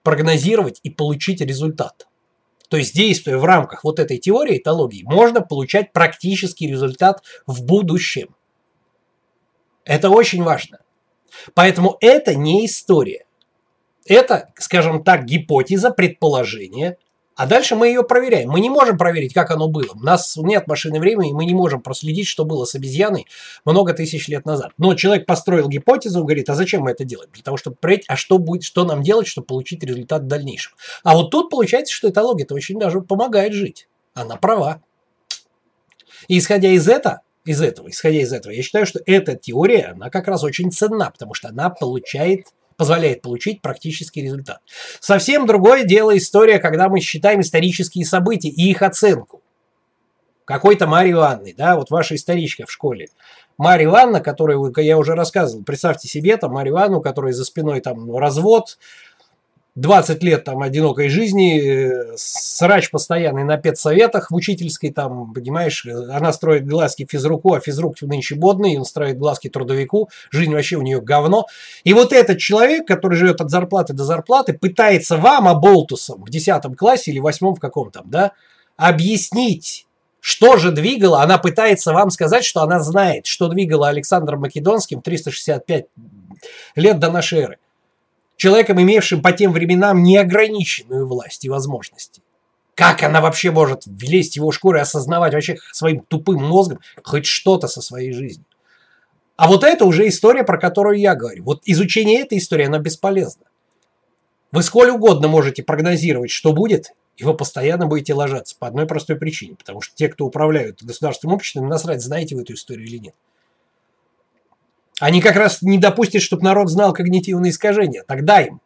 прогнозировать 0.02 0.80
и 0.82 0.90
получить 0.90 1.40
результат. 1.40 2.08
То 2.68 2.76
есть, 2.76 2.94
действуя 2.94 3.38
в 3.38 3.44
рамках 3.44 3.84
вот 3.84 3.98
этой 3.98 4.18
теории 4.18 4.58
этологии, 4.58 5.02
можно 5.04 5.40
получать 5.40 5.92
практический 5.92 6.68
результат 6.68 7.22
в 7.46 7.64
будущем. 7.64 8.34
Это 9.84 10.10
очень 10.10 10.42
важно. 10.42 10.80
Поэтому 11.54 11.96
это 12.00 12.34
не 12.34 12.66
история. 12.66 13.24
Это, 14.06 14.52
скажем 14.56 15.02
так, 15.02 15.24
гипотеза, 15.24 15.90
предположение, 15.90 16.98
а 17.38 17.46
дальше 17.46 17.76
мы 17.76 17.86
ее 17.86 18.02
проверяем. 18.02 18.50
Мы 18.50 18.58
не 18.58 18.68
можем 18.68 18.98
проверить, 18.98 19.32
как 19.32 19.52
оно 19.52 19.68
было. 19.68 19.92
У 19.94 20.00
нас 20.00 20.36
нет 20.36 20.66
машины 20.66 20.98
времени, 20.98 21.30
и 21.30 21.32
мы 21.32 21.44
не 21.44 21.54
можем 21.54 21.80
проследить, 21.80 22.26
что 22.26 22.44
было 22.44 22.64
с 22.64 22.74
обезьяной 22.74 23.26
много 23.64 23.92
тысяч 23.92 24.26
лет 24.26 24.44
назад. 24.44 24.72
Но 24.76 24.94
человек 24.96 25.24
построил 25.24 25.68
гипотезу, 25.68 26.24
говорит, 26.24 26.50
а 26.50 26.56
зачем 26.56 26.82
мы 26.82 26.90
это 26.90 27.04
делаем? 27.04 27.30
Для 27.32 27.44
того, 27.44 27.56
чтобы 27.56 27.76
проверить, 27.76 28.06
а 28.08 28.16
что 28.16 28.38
будет, 28.38 28.64
что 28.64 28.84
нам 28.84 29.04
делать, 29.04 29.28
чтобы 29.28 29.46
получить 29.46 29.84
результат 29.84 30.22
в 30.22 30.26
дальнейшем. 30.26 30.72
А 31.04 31.14
вот 31.14 31.30
тут 31.30 31.48
получается, 31.48 31.94
что 31.94 32.10
этология 32.10 32.42
это 32.42 32.54
очень 32.56 32.76
даже 32.76 33.02
помогает 33.02 33.52
жить. 33.52 33.86
Она 34.14 34.34
права. 34.34 34.82
И 36.26 36.38
исходя 36.38 36.70
из 36.70 36.88
этого, 36.88 37.20
из 37.44 37.62
этого, 37.62 37.88
исходя 37.88 38.18
из 38.20 38.32
этого, 38.32 38.52
я 38.52 38.64
считаю, 38.64 38.84
что 38.84 38.98
эта 39.06 39.36
теория, 39.36 39.92
она 39.94 40.10
как 40.10 40.26
раз 40.26 40.42
очень 40.42 40.72
ценна, 40.72 41.12
потому 41.12 41.34
что 41.34 41.50
она 41.50 41.70
получает 41.70 42.48
позволяет 42.78 43.20
получить 43.20 43.60
практический 43.60 44.22
результат. 44.22 44.60
Совсем 45.00 45.46
другое 45.46 45.84
дело 45.84 46.16
история, 46.16 46.60
когда 46.60 46.88
мы 46.88 47.00
считаем 47.00 47.40
исторические 47.40 48.06
события 48.06 48.48
и 48.48 48.70
их 48.70 48.80
оценку. 48.80 49.42
Какой-то 50.46 50.86
Марьи 50.86 51.12
Ивановны, 51.12 51.54
да, 51.58 51.76
вот 51.76 51.90
ваша 51.90 52.14
историчка 52.14 52.64
в 52.64 52.72
школе. 52.72 53.08
Марья 53.58 53.86
Ивановна, 53.86 54.20
которую 54.20 54.72
я 54.78 54.96
уже 54.96 55.14
рассказывал, 55.14 55.64
представьте 55.64 56.08
себе 56.08 56.36
там 56.36 56.52
Марью 56.52 56.74
Ивановну, 56.74 57.00
которая 57.02 57.32
за 57.32 57.44
спиной 57.44 57.80
там 57.80 58.16
развод, 58.16 58.78
20 59.78 60.24
лет 60.24 60.42
там 60.42 60.60
одинокой 60.62 61.08
жизни, 61.08 61.60
э, 61.60 62.12
срач 62.16 62.90
постоянный 62.90 63.44
на 63.44 63.58
педсоветах 63.58 64.32
в 64.32 64.34
учительской, 64.34 64.90
там, 64.90 65.32
понимаешь, 65.32 65.86
она 65.86 66.32
строит 66.32 66.66
глазки 66.66 67.06
физруку, 67.08 67.54
а 67.54 67.60
физрук 67.60 67.94
нынче 68.02 68.34
бодный, 68.34 68.76
он 68.76 68.84
строит 68.84 69.18
глазки 69.18 69.48
трудовику, 69.48 70.10
жизнь 70.32 70.52
вообще 70.52 70.76
у 70.76 70.82
нее 70.82 71.00
говно. 71.00 71.46
И 71.84 71.94
вот 71.94 72.12
этот 72.12 72.38
человек, 72.38 72.88
который 72.88 73.14
живет 73.14 73.40
от 73.40 73.50
зарплаты 73.50 73.92
до 73.92 74.02
зарплаты, 74.02 74.52
пытается 74.52 75.16
вам, 75.16 75.46
оболтусом, 75.46 76.24
в 76.24 76.28
10 76.28 76.76
классе 76.76 77.12
или 77.12 77.20
8 77.20 77.54
в 77.54 77.60
каком 77.60 77.92
там, 77.92 78.10
да, 78.10 78.32
объяснить, 78.76 79.86
что 80.18 80.56
же 80.56 80.72
двигало, 80.72 81.22
она 81.22 81.38
пытается 81.38 81.92
вам 81.92 82.10
сказать, 82.10 82.44
что 82.44 82.62
она 82.62 82.80
знает, 82.80 83.26
что 83.26 83.46
двигало 83.46 83.88
Александром 83.88 84.40
Македонским 84.40 85.02
365 85.02 85.86
лет 86.74 86.98
до 86.98 87.12
нашей 87.12 87.38
эры 87.38 87.58
человеком, 88.38 88.80
имевшим 88.80 89.20
по 89.20 89.32
тем 89.32 89.52
временам 89.52 90.02
неограниченную 90.02 91.06
власть 91.06 91.44
и 91.44 91.50
возможности. 91.50 92.22
Как 92.74 93.02
она 93.02 93.20
вообще 93.20 93.50
может 93.50 93.86
влезть 93.86 94.34
в 94.34 94.36
его 94.36 94.52
шкуру 94.52 94.78
и 94.78 94.80
осознавать 94.80 95.34
вообще 95.34 95.58
своим 95.72 96.00
тупым 96.00 96.42
мозгом 96.42 96.78
хоть 97.02 97.26
что-то 97.26 97.66
со 97.68 97.82
своей 97.82 98.12
жизнью? 98.12 98.46
А 99.36 99.48
вот 99.48 99.64
это 99.64 99.84
уже 99.84 100.08
история, 100.08 100.44
про 100.44 100.58
которую 100.58 100.98
я 100.98 101.14
говорю. 101.14 101.42
Вот 101.44 101.62
изучение 101.64 102.20
этой 102.20 102.38
истории, 102.38 102.66
она 102.66 102.78
бесполезна. 102.78 103.44
Вы 104.52 104.62
сколь 104.62 104.90
угодно 104.90 105.28
можете 105.28 105.62
прогнозировать, 105.62 106.30
что 106.30 106.52
будет, 106.52 106.92
и 107.16 107.24
вы 107.24 107.34
постоянно 107.34 107.86
будете 107.86 108.14
ложаться 108.14 108.56
по 108.58 108.68
одной 108.68 108.86
простой 108.86 109.16
причине. 109.16 109.56
Потому 109.56 109.80
что 109.80 109.94
те, 109.96 110.08
кто 110.08 110.24
управляют 110.24 110.82
государственным 110.82 111.34
обществом, 111.34 111.68
насрать, 111.68 112.00
знаете 112.00 112.36
вы 112.36 112.42
эту 112.42 112.54
историю 112.54 112.86
или 112.86 112.98
нет. 112.98 113.14
Они 115.00 115.20
как 115.20 115.36
раз 115.36 115.62
не 115.62 115.78
допустят, 115.78 116.22
чтобы 116.22 116.42
народ 116.42 116.68
знал 116.68 116.92
когнитивные 116.92 117.50
искажения. 117.50 118.04
Тогда 118.06 118.40
им. 118.40 118.60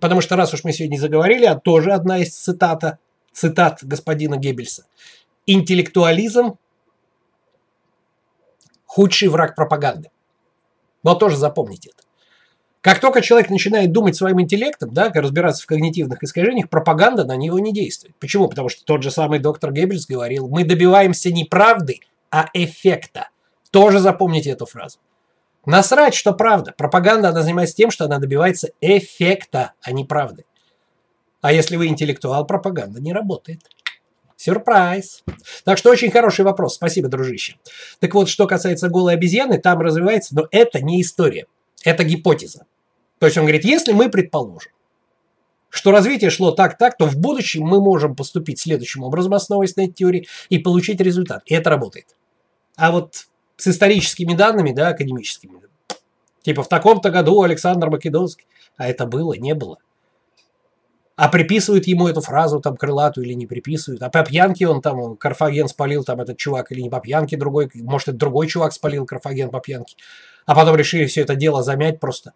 Потому 0.00 0.20
что 0.20 0.36
раз 0.36 0.52
уж 0.54 0.64
мы 0.64 0.72
сегодня 0.72 0.98
заговорили, 0.98 1.44
а 1.44 1.56
тоже 1.58 1.92
одна 1.92 2.18
из 2.18 2.34
цитата, 2.34 2.98
цитат 3.32 3.78
господина 3.82 4.36
Геббельса. 4.36 4.84
Интеллектуализм– 5.46 6.56
худший 8.86 9.28
враг 9.28 9.54
пропаганды. 9.54 10.10
Вот 11.02 11.18
тоже 11.18 11.36
запомните 11.36 11.90
это. 11.90 12.06
Как 12.82 13.00
только 13.00 13.22
человек 13.22 13.48
начинает 13.48 13.92
думать 13.92 14.16
своим 14.16 14.40
интеллектом, 14.40 14.92
да, 14.92 15.10
разбираться 15.14 15.62
в 15.62 15.66
когнитивных 15.66 16.22
искажениях, 16.22 16.68
пропаганда 16.68 17.24
на 17.24 17.36
него 17.36 17.58
не 17.58 17.72
действует. 17.72 18.14
Почему? 18.16 18.48
Потому 18.48 18.68
что 18.68 18.84
тот 18.84 19.02
же 19.02 19.10
самый 19.10 19.38
доктор 19.38 19.72
Геббельс 19.72 20.06
говорил, 20.06 20.48
мы 20.48 20.64
добиваемся 20.64 21.32
не 21.32 21.44
правды, 21.44 22.00
а 22.30 22.48
эффекта. 22.54 23.28
Тоже 23.70 24.00
запомните 24.00 24.50
эту 24.50 24.66
фразу. 24.66 24.98
Насрать, 25.64 26.14
что 26.14 26.32
правда. 26.32 26.74
Пропаганда, 26.76 27.28
она 27.28 27.42
занимается 27.42 27.76
тем, 27.76 27.90
что 27.90 28.04
она 28.06 28.18
добивается 28.18 28.70
эффекта, 28.80 29.72
а 29.82 29.92
не 29.92 30.04
правды. 30.04 30.44
А 31.40 31.52
если 31.52 31.76
вы 31.76 31.86
интеллектуал, 31.86 32.46
пропаганда 32.46 33.00
не 33.00 33.12
работает. 33.12 33.60
Сюрприз. 34.36 35.22
Так 35.64 35.78
что 35.78 35.90
очень 35.90 36.10
хороший 36.10 36.44
вопрос. 36.44 36.74
Спасибо, 36.74 37.08
дружище. 37.08 37.56
Так 38.00 38.14
вот, 38.14 38.28
что 38.28 38.48
касается 38.48 38.88
голой 38.88 39.14
обезьяны, 39.14 39.58
там 39.58 39.80
развивается, 39.80 40.34
но 40.34 40.48
это 40.50 40.80
не 40.80 41.00
история. 41.00 41.46
Это 41.84 42.02
гипотеза. 42.02 42.66
То 43.20 43.26
есть 43.26 43.38
он 43.38 43.44
говорит, 43.44 43.64
если 43.64 43.92
мы 43.92 44.08
предположим, 44.08 44.72
что 45.68 45.92
развитие 45.92 46.30
шло 46.30 46.50
так-так, 46.50 46.96
то 46.96 47.06
в 47.06 47.16
будущем 47.16 47.62
мы 47.62 47.80
можем 47.80 48.16
поступить 48.16 48.58
следующим 48.60 49.04
образом, 49.04 49.32
основываясь 49.32 49.76
на 49.76 49.82
этой 49.82 49.94
теории, 49.94 50.28
и 50.48 50.58
получить 50.58 51.00
результат. 51.00 51.42
И 51.46 51.54
это 51.54 51.70
работает. 51.70 52.16
А 52.76 52.90
вот 52.90 53.26
с 53.56 53.68
историческими 53.68 54.34
данными, 54.34 54.72
да, 54.72 54.88
академическими. 54.88 55.60
Типа 56.42 56.62
в 56.62 56.68
таком-то 56.68 57.10
году 57.10 57.42
Александр 57.42 57.88
Македонский. 57.90 58.46
А 58.76 58.88
это 58.88 59.06
было, 59.06 59.34
не 59.34 59.54
было. 59.54 59.78
А 61.14 61.28
приписывают 61.28 61.86
ему 61.86 62.08
эту 62.08 62.20
фразу 62.20 62.60
там 62.60 62.76
крылатую 62.76 63.26
или 63.26 63.34
не 63.34 63.46
приписывают. 63.46 64.02
А 64.02 64.10
по 64.10 64.24
пьянке 64.24 64.66
он 64.66 64.80
там, 64.80 65.16
Карфаген 65.16 65.68
спалил 65.68 66.04
там 66.04 66.20
этот 66.20 66.38
чувак 66.38 66.72
или 66.72 66.80
не 66.80 66.90
по 66.90 67.00
пьянке 67.00 67.36
другой. 67.36 67.70
Может, 67.74 68.08
это 68.08 68.16
другой 68.18 68.48
чувак 68.48 68.72
спалил 68.72 69.06
Карфаген 69.06 69.50
по 69.50 69.60
пьянке. 69.60 69.96
А 70.46 70.54
потом 70.54 70.74
решили 70.74 71.06
все 71.06 71.20
это 71.20 71.36
дело 71.36 71.62
замять 71.62 72.00
просто. 72.00 72.32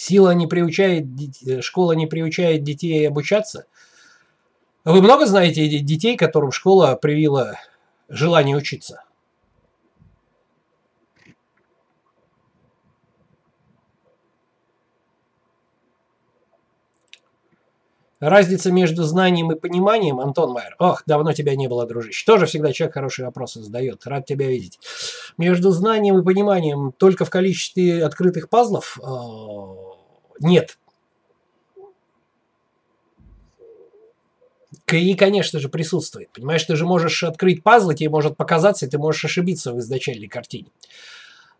Сила 0.00 0.30
не 0.30 0.46
приучает, 0.46 1.04
э, 1.46 1.60
школа 1.60 1.92
не 1.92 2.06
приучает 2.06 2.62
детей 2.62 3.06
обучаться. 3.06 3.66
Вы 4.82 5.02
много 5.02 5.26
знаете 5.26 5.68
детей, 5.68 6.16
которым 6.16 6.52
школа 6.52 6.94
привила 6.94 7.60
желание 8.08 8.56
учиться? 8.56 9.04
Разница 18.20 18.72
между 18.72 19.02
знанием 19.02 19.52
и 19.52 19.54
пониманием, 19.58 20.18
Антон 20.18 20.52
Майер. 20.52 20.76
Ох, 20.78 21.02
давно 21.06 21.34
тебя 21.34 21.56
не 21.56 21.68
было, 21.68 21.86
дружище. 21.86 22.24
Тоже 22.24 22.46
всегда 22.46 22.72
человек 22.72 22.94
хорошие 22.94 23.26
вопросы 23.26 23.62
задает. 23.62 24.06
Рад 24.06 24.24
тебя 24.24 24.48
видеть. 24.48 24.78
Между 25.36 25.70
знанием 25.72 26.18
и 26.18 26.24
пониманием 26.24 26.92
только 26.92 27.26
в 27.26 27.30
количестве 27.30 28.02
открытых 28.04 28.48
пазлов 28.48 28.98
э, 29.02 29.89
нет. 30.40 30.76
И, 34.92 35.14
конечно 35.14 35.60
же, 35.60 35.68
присутствует. 35.68 36.30
Понимаешь, 36.32 36.64
ты 36.64 36.74
же 36.74 36.84
можешь 36.84 37.22
открыть 37.22 37.62
пазлы, 37.62 37.94
тебе 37.94 38.10
может 38.10 38.36
показаться, 38.36 38.86
и 38.86 38.88
ты 38.88 38.98
можешь 38.98 39.24
ошибиться 39.24 39.72
в 39.72 39.78
изначальной 39.78 40.26
картине. 40.26 40.68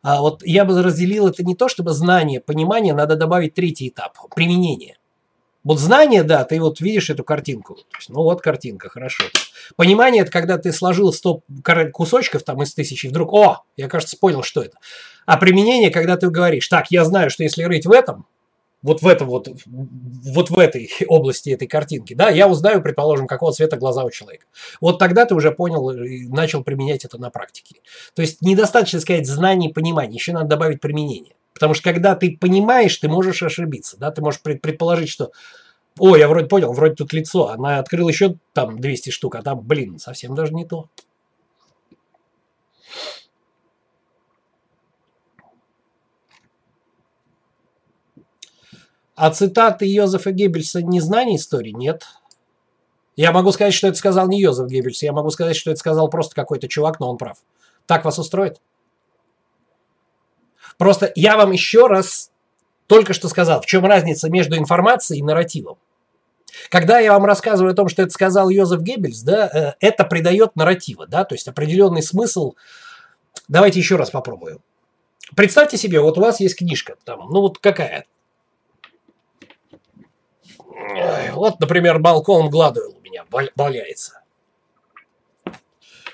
А 0.02 0.20
вот 0.20 0.42
я 0.44 0.64
бы 0.64 0.82
разделил 0.82 1.28
это 1.28 1.44
не 1.44 1.54
то, 1.54 1.68
чтобы 1.68 1.92
знание, 1.92 2.40
понимание, 2.40 2.94
надо 2.94 3.16
добавить 3.16 3.54
третий 3.54 3.88
этап– 3.88 4.16
применение. 4.34 4.96
Вот 5.62 5.78
знание, 5.78 6.22
да, 6.22 6.42
ты 6.44 6.58
вот 6.58 6.80
видишь 6.80 7.10
эту 7.10 7.22
картинку. 7.22 7.76
Ну 8.08 8.22
вот 8.22 8.40
картинка, 8.40 8.88
хорошо. 8.88 9.24
Понимание– 9.76 10.22
это 10.22 10.30
когда 10.30 10.56
ты 10.56 10.72
сложил 10.72 11.12
100 11.12 11.42
кусочков 11.92 12.42
там 12.44 12.62
из 12.62 12.72
тысячи, 12.72 13.06
и 13.06 13.08
вдруг, 13.10 13.34
о, 13.34 13.62
я, 13.76 13.88
кажется, 13.88 14.16
понял, 14.16 14.42
что 14.42 14.62
это. 14.62 14.78
А 15.26 15.36
применение, 15.36 15.90
когда 15.90 16.16
ты 16.16 16.30
говоришь, 16.30 16.66
так, 16.66 16.90
я 16.90 17.04
знаю, 17.04 17.28
что 17.28 17.42
если 17.42 17.64
рыть 17.64 17.84
в 17.84 17.92
этом, 17.92 18.26
вот 18.82 19.02
в 19.02 19.06
этом 19.06 19.28
вот, 19.28 19.48
вот 19.66 20.50
в 20.50 20.58
этой 20.58 20.90
области 21.08 21.50
этой 21.50 21.68
картинки, 21.68 22.14
да, 22.14 22.30
я 22.30 22.48
узнаю, 22.48 22.82
предположим, 22.82 23.26
какого 23.26 23.52
цвета 23.52 23.76
глаза 23.76 24.04
у 24.04 24.10
человека. 24.10 24.46
Вот 24.80 24.98
тогда 24.98 25.26
ты 25.26 25.34
уже 25.34 25.50
понял 25.50 25.90
и 25.90 26.26
начал 26.28 26.62
применять 26.62 27.04
это 27.04 27.18
на 27.18 27.30
практике. 27.30 27.76
То 28.14 28.22
есть 28.22 28.42
недостаточно 28.42 29.00
сказать 29.00 29.26
знание 29.26 29.70
и 29.70 29.72
понимание, 29.72 30.14
еще 30.14 30.32
надо 30.32 30.48
добавить 30.48 30.80
применение. 30.80 31.34
Потому 31.52 31.74
что 31.74 31.84
когда 31.84 32.14
ты 32.14 32.36
понимаешь, 32.40 32.96
ты 32.96 33.08
можешь 33.08 33.42
ошибиться, 33.42 33.98
да, 33.98 34.10
ты 34.10 34.22
можешь 34.22 34.40
предположить, 34.40 35.10
что 35.10 35.32
о, 35.98 36.16
я 36.16 36.28
вроде 36.28 36.46
понял, 36.46 36.72
вроде 36.72 36.94
тут 36.94 37.12
лицо, 37.12 37.48
она 37.48 37.78
открыла 37.78 38.08
еще 38.08 38.36
там 38.54 38.78
200 38.80 39.10
штук, 39.10 39.34
а 39.34 39.42
там, 39.42 39.60
блин, 39.60 39.98
совсем 39.98 40.34
даже 40.34 40.54
не 40.54 40.64
то. 40.64 40.88
А 49.20 49.30
цитаты 49.30 49.84
Йозефа 49.84 50.30
Геббельса 50.30 50.80
не 50.80 50.98
знание 50.98 51.36
истории? 51.36 51.72
Нет. 51.72 52.06
Я 53.16 53.32
могу 53.32 53.52
сказать, 53.52 53.74
что 53.74 53.86
это 53.86 53.98
сказал 53.98 54.26
не 54.28 54.40
Йозеф 54.40 54.66
Геббельс, 54.66 55.02
я 55.02 55.12
могу 55.12 55.28
сказать, 55.28 55.56
что 55.56 55.70
это 55.70 55.78
сказал 55.78 56.08
просто 56.08 56.34
какой-то 56.34 56.68
чувак, 56.68 57.00
но 57.00 57.10
он 57.10 57.18
прав. 57.18 57.36
Так 57.84 58.06
вас 58.06 58.18
устроит? 58.18 58.62
Просто 60.78 61.12
я 61.16 61.36
вам 61.36 61.52
еще 61.52 61.86
раз 61.86 62.30
только 62.86 63.12
что 63.12 63.28
сказал, 63.28 63.60
в 63.60 63.66
чем 63.66 63.84
разница 63.84 64.30
между 64.30 64.56
информацией 64.56 65.20
и 65.20 65.22
нарративом. 65.22 65.76
Когда 66.70 66.98
я 66.98 67.12
вам 67.12 67.26
рассказываю 67.26 67.72
о 67.72 67.76
том, 67.76 67.90
что 67.90 68.00
это 68.00 68.12
сказал 68.12 68.48
Йозеф 68.48 68.80
Геббельс, 68.80 69.20
да, 69.20 69.50
э, 69.52 69.86
это 69.86 70.04
придает 70.04 70.56
нарратива, 70.56 71.06
да, 71.06 71.26
то 71.26 71.34
есть 71.34 71.46
определенный 71.46 72.02
смысл. 72.02 72.54
Давайте 73.48 73.80
еще 73.80 73.96
раз 73.96 74.08
попробую. 74.08 74.62
Представьте 75.36 75.76
себе, 75.76 76.00
вот 76.00 76.16
у 76.16 76.22
вас 76.22 76.40
есть 76.40 76.56
книжка, 76.56 76.96
там, 77.04 77.28
ну 77.28 77.42
вот 77.42 77.58
какая, 77.58 78.06
вот, 81.32 81.60
например, 81.60 81.98
балкон 81.98 82.50
Гладуэлл 82.50 82.96
у 82.96 83.00
меня 83.00 83.24
валяется. 83.56 84.22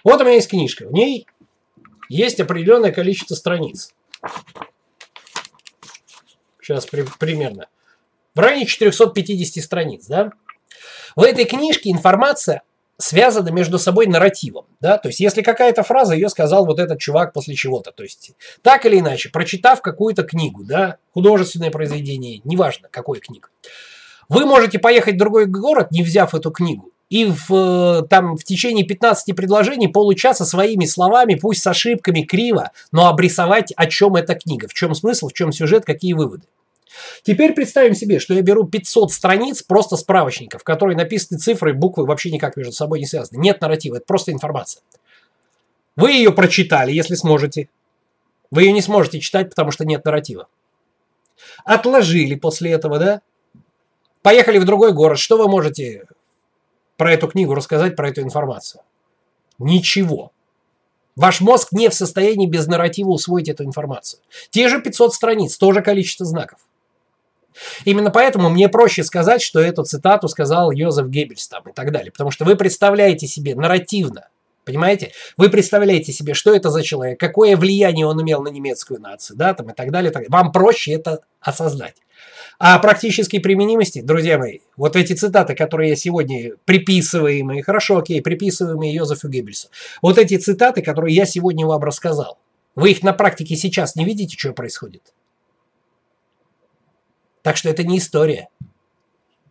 Вот 0.05 0.21
у 0.21 0.25
меня 0.25 0.35
есть 0.35 0.51
книжка. 0.51 0.87
В 0.87 0.93
ней 0.93 1.27
есть 2.09 2.41
определенное 2.41 2.93
количество 2.93 3.35
страниц. 3.35 3.93
Сейчас 6.61 6.87
при, 6.87 7.05
примерно. 7.19 7.69
В 8.35 8.41
районе 8.41 8.67
450 8.67 9.63
страниц, 9.63 10.07
да? 10.07 10.31
В 11.15 11.23
этой 11.23 11.45
книжке 11.45 11.91
информация 11.91 12.63
связаны 12.99 13.51
между 13.51 13.79
собой 13.79 14.07
нарративом. 14.07 14.67
Да? 14.81 14.99
То 14.99 15.09
есть, 15.09 15.21
если 15.21 15.43
какая-то 15.43 15.83
фраза, 15.83 16.15
ее 16.15 16.29
сказал 16.29 16.67
вот 16.67 16.79
этот 16.79 16.99
чувак 16.99 17.33
после 17.33 17.55
чего-то. 17.55 17.93
То 17.93 18.03
есть, 18.03 18.33
так 18.63 18.87
или 18.87 18.99
иначе, 18.99 19.31
прочитав 19.31 19.83
какую-то 19.83 20.23
книгу, 20.23 20.65
да, 20.65 20.99
художественное 21.13 21.71
произведение, 21.71 22.41
неважно, 22.45 22.89
какой 22.91 23.21
книгу, 23.21 23.49
вы 24.29 24.47
можете 24.47 24.79
поехать 24.79 25.15
в 25.15 25.19
другой 25.19 25.47
город, 25.47 25.91
не 25.91 26.03
взяв 26.03 26.35
эту 26.35 26.51
книгу, 26.51 26.91
и 27.09 27.27
в, 27.27 28.07
там, 28.11 28.37
в 28.37 28.45
течение 28.45 28.85
15 28.85 29.35
предложений 29.37 29.89
получаса 29.89 30.45
своими 30.45 30.85
словами, 30.87 31.37
пусть 31.37 31.63
с 31.63 31.67
ошибками, 31.67 32.23
криво, 32.23 32.73
но 32.91 33.09
обрисовать, 33.09 33.73
о 33.77 33.87
чем 33.87 34.17
эта 34.17 34.35
книга, 34.35 34.67
в 34.69 34.75
чем 34.75 34.95
смысл, 34.95 35.29
в 35.29 35.33
чем 35.33 35.53
сюжет, 35.53 35.85
какие 35.85 36.15
выводы. 36.15 36.47
Теперь 37.23 37.53
представим 37.53 37.95
себе, 37.95 38.19
что 38.19 38.35
я 38.35 38.43
беру 38.43 38.65
500 38.65 39.13
страниц 39.13 39.63
просто 39.63 39.97
справочников, 39.97 40.65
которые 40.65 40.97
написаны 40.97 41.39
цифры 41.39 41.75
буквы 41.75 42.07
вообще 42.07 42.31
никак 42.31 42.57
между 42.57 42.73
собой 42.73 42.99
не 42.99 43.07
связаны. 43.07 43.39
Нет 43.39 43.61
нарратива, 43.61 43.97
это 43.97 44.07
просто 44.07 44.33
информация. 44.33 44.83
Вы 45.95 46.13
ее 46.13 46.33
прочитали, 46.33 46.93
если 46.93 47.15
сможете. 47.15 47.69
Вы 48.51 48.63
ее 48.63 48.73
не 48.73 48.83
сможете 48.83 49.21
читать, 49.21 49.51
потому 49.51 49.71
что 49.71 49.85
нет 49.85 50.05
нарратива. 50.05 50.49
Отложили 51.65 52.35
после 52.35 52.73
этого, 52.73 52.99
да? 52.99 53.21
Поехали 54.27 54.59
в 54.59 54.65
другой 54.65 54.93
город. 54.93 55.21
Что 55.21 55.39
вы 55.39 55.47
можете 55.47 56.03
про 56.97 57.13
эту 57.13 57.29
книгу 57.29 57.55
рассказать, 57.55 57.95
про 57.95 58.09
эту 58.09 58.23
информацию? 58.23 58.83
Ничего. 59.61 60.33
Ваш 61.15 61.41
мозг 61.41 61.69
не 61.71 61.89
в 61.89 61.95
состоянии 61.95 62.49
без 62.49 62.67
нарратива 62.67 63.11
усвоить 63.11 63.49
эту 63.49 63.63
информацию. 63.63 64.19
Те 64.51 64.69
же 64.69 64.83
500 64.83 65.15
страниц, 65.15 65.57
тоже 65.57 65.81
количество 65.81 66.27
знаков. 66.27 66.59
Именно 67.85 68.11
поэтому 68.11 68.51
мне 68.51 68.69
проще 68.69 69.05
сказать, 69.05 69.43
что 69.43 69.61
эту 69.61 69.85
цитату 69.85 70.27
сказал 70.27 70.73
Йозеф 70.73 71.07
Геббельс 71.07 71.47
там 71.47 71.63
и 71.69 71.73
так 71.73 71.93
далее. 71.93 72.11
Потому 72.11 72.33
что 72.33 72.45
вы 72.45 72.57
представляете 72.57 73.29
себе 73.29 73.55
нарративно, 73.55 74.27
понимаете? 74.65 75.13
Вы 75.37 75.51
представляете 75.51 76.11
себе, 76.11 76.35
что 76.35 76.53
это 76.53 76.71
за 76.71 76.83
человек, 76.83 77.21
какое 77.21 77.57
влияние 77.57 78.09
он 78.09 78.21
имел 78.21 78.43
на 78.43 78.49
немецкую 78.49 79.01
нацию, 79.01 79.37
да, 79.37 79.55
там 79.55 79.71
и 79.71 79.73
так 79.73 79.93
далее. 79.93 80.11
Так 80.11 80.23
далее. 80.23 80.31
Вам 80.33 80.51
проще 80.51 80.95
это 80.95 81.21
осознать. 81.41 81.95
А 82.59 82.79
практической 82.79 83.39
применимости, 83.39 84.01
друзья 84.01 84.39
мои, 84.39 84.61
вот 84.77 84.97
эти 84.97 85.13
цитаты, 85.13 85.55
которые 85.55 85.91
я 85.91 85.97
сегодня 85.97 86.53
приписываемые, 86.65 87.63
хорошо, 87.63 87.99
окей, 87.99 88.23
приписываемые 88.23 88.95
Йозефу 88.95 89.29
Геббельсу, 89.29 89.69
вот 90.01 90.17
эти 90.17 90.39
цитаты, 90.39 90.81
которые 90.81 91.15
я 91.15 91.27
сегодня 91.27 91.67
вам 91.67 91.83
рассказал, 91.83 92.39
вы 92.75 92.93
их 92.93 93.03
на 93.03 93.13
практике 93.13 93.57
сейчас 93.57 93.95
не 93.95 94.05
видите, 94.05 94.37
что 94.39 94.53
происходит? 94.53 95.03
Так 97.43 97.57
что 97.57 97.69
это 97.69 97.85
не 97.85 97.99
история. 97.99 98.49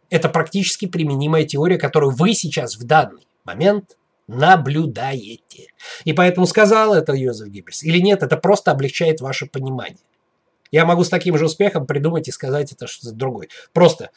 Это 0.10 0.28
практически 0.28 0.86
применимая 0.86 1.46
теория, 1.46 1.78
которую 1.78 2.12
вы 2.12 2.34
сейчас 2.34 2.76
в 2.76 2.84
данный 2.86 3.28
момент 3.44 3.98
наблюдаете. 4.28 5.68
И 6.04 6.14
поэтому 6.14 6.48
сказал 6.48 6.94
это 6.94 7.14
Йозеф 7.14 7.50
Гиббельс. 7.50 7.84
Или 7.84 8.00
нет, 8.00 8.24
это 8.24 8.38
просто 8.38 8.72
облегчает 8.72 9.22
ваше 9.22 9.46
понимание. 9.46 10.00
Я 10.76 10.86
могу 10.86 11.06
с 11.06 11.10
таким 11.10 11.38
же 11.38 11.46
успехом 11.46 11.88
придумать 11.88 12.28
и 12.28 12.34
сказать 12.34 12.74
это 12.74 12.86
что-то 12.86 13.16
другое. 13.16 13.48
Просто 13.72 14.10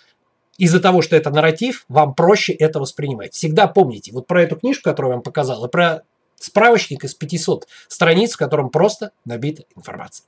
из-за 0.57 0.81
того, 0.81 1.03
что 1.03 1.15
это 1.15 1.31
нарратив, 1.31 1.85
вам 1.89 2.17
проще 2.17 2.53
это 2.53 2.81
воспринимать. 2.81 3.33
Всегда 3.33 3.69
помните, 3.69 4.11
вот 4.11 4.27
про 4.27 4.43
эту 4.43 4.57
книжку, 4.57 4.91
которую 4.91 5.13
я 5.13 5.17
вам 5.19 5.23
показал, 5.23 5.65
и 5.65 5.71
про 5.71 6.03
Справочник 6.35 7.05
из 7.05 7.15
500 7.15 7.69
страниц, 7.87 8.33
в 8.33 8.39
котором 8.39 8.71
просто 8.71 9.13
набита 9.25 9.63
информация. 9.77 10.27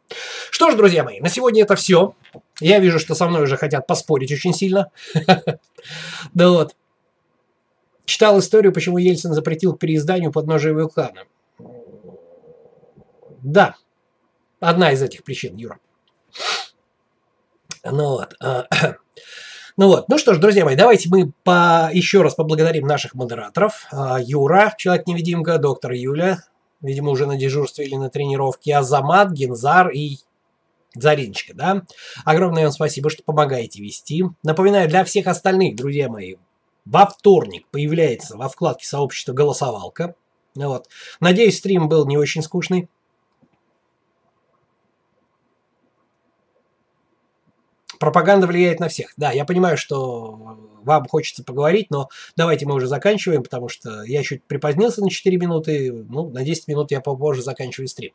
Что 0.52 0.70
ж, 0.70 0.76
друзья 0.76 1.02
мои, 1.02 1.18
на 1.18 1.28
сегодня 1.28 1.62
это 1.62 1.74
все. 1.74 2.14
Я 2.60 2.78
вижу, 2.78 3.00
что 3.00 3.16
со 3.16 3.26
мной 3.26 3.42
уже 3.42 3.56
хотят 3.56 3.88
поспорить 3.88 4.30
очень 4.30 4.54
сильно. 4.54 4.92
Да 6.32 6.50
вот. 6.50 6.76
Читал 8.04 8.38
историю, 8.38 8.72
почему 8.72 8.98
Ельцин 8.98 9.32
запретил 9.32 9.74
переизданию 9.74 10.30
подножия 10.30 10.74
вулкана. 10.74 11.24
Да, 13.42 13.74
одна 14.60 14.92
из 14.92 15.02
этих 15.02 15.24
причин, 15.24 15.56
Юра. 15.56 15.80
Ну 17.84 18.08
вот. 18.08 18.34
А, 18.40 18.66
Ну 19.76 19.86
вот, 19.86 20.10
ну 20.10 20.18
что 20.18 20.34
ж, 20.34 20.38
друзья 20.38 20.66
мои, 20.66 20.76
давайте 20.76 21.08
мы 21.08 21.32
по... 21.42 21.88
еще 21.90 22.20
раз 22.20 22.34
поблагодарим 22.34 22.86
наших 22.86 23.14
модераторов. 23.14 23.86
А, 23.90 24.18
Юра, 24.20 24.74
Человек-невидимка, 24.76 25.56
доктор 25.56 25.92
Юля, 25.92 26.42
видимо, 26.82 27.10
уже 27.12 27.26
на 27.26 27.36
дежурстве 27.36 27.86
или 27.86 27.94
на 27.96 28.10
тренировке, 28.10 28.76
Азамат, 28.76 29.30
Гензар 29.30 29.88
и 29.88 30.18
Заринчика, 30.94 31.54
да? 31.54 31.82
Огромное 32.26 32.64
вам 32.64 32.72
спасибо, 32.72 33.08
что 33.08 33.22
помогаете 33.22 33.80
вести. 33.80 34.24
Напоминаю, 34.42 34.86
для 34.86 35.02
всех 35.04 35.28
остальных, 35.28 35.76
друзья 35.76 36.10
мои, 36.10 36.34
во 36.84 37.06
вторник 37.06 37.66
появляется 37.70 38.36
во 38.36 38.48
вкладке 38.48 38.86
сообщества 38.86 39.32
голосовалка. 39.32 40.14
Вот. 40.54 40.88
Надеюсь, 41.20 41.58
стрим 41.58 41.88
был 41.88 42.06
не 42.06 42.18
очень 42.18 42.42
скучный. 42.42 42.88
Пропаганда 48.00 48.46
влияет 48.46 48.80
на 48.80 48.88
всех. 48.88 49.12
Да, 49.16 49.30
я 49.30 49.44
понимаю, 49.44 49.76
что 49.76 50.58
вам 50.82 51.06
хочется 51.06 51.44
поговорить, 51.44 51.88
но 51.90 52.08
давайте 52.34 52.66
мы 52.66 52.74
уже 52.74 52.88
заканчиваем, 52.88 53.42
потому 53.42 53.68
что 53.68 54.02
я 54.04 54.22
чуть 54.22 54.42
припозднился 54.44 55.02
на 55.02 55.10
4 55.10 55.36
минуты, 55.36 55.92
ну, 55.92 56.30
на 56.30 56.42
10 56.42 56.66
минут 56.66 56.90
я 56.90 57.00
попозже 57.00 57.42
заканчиваю 57.42 57.86
стрим. 57.86 58.12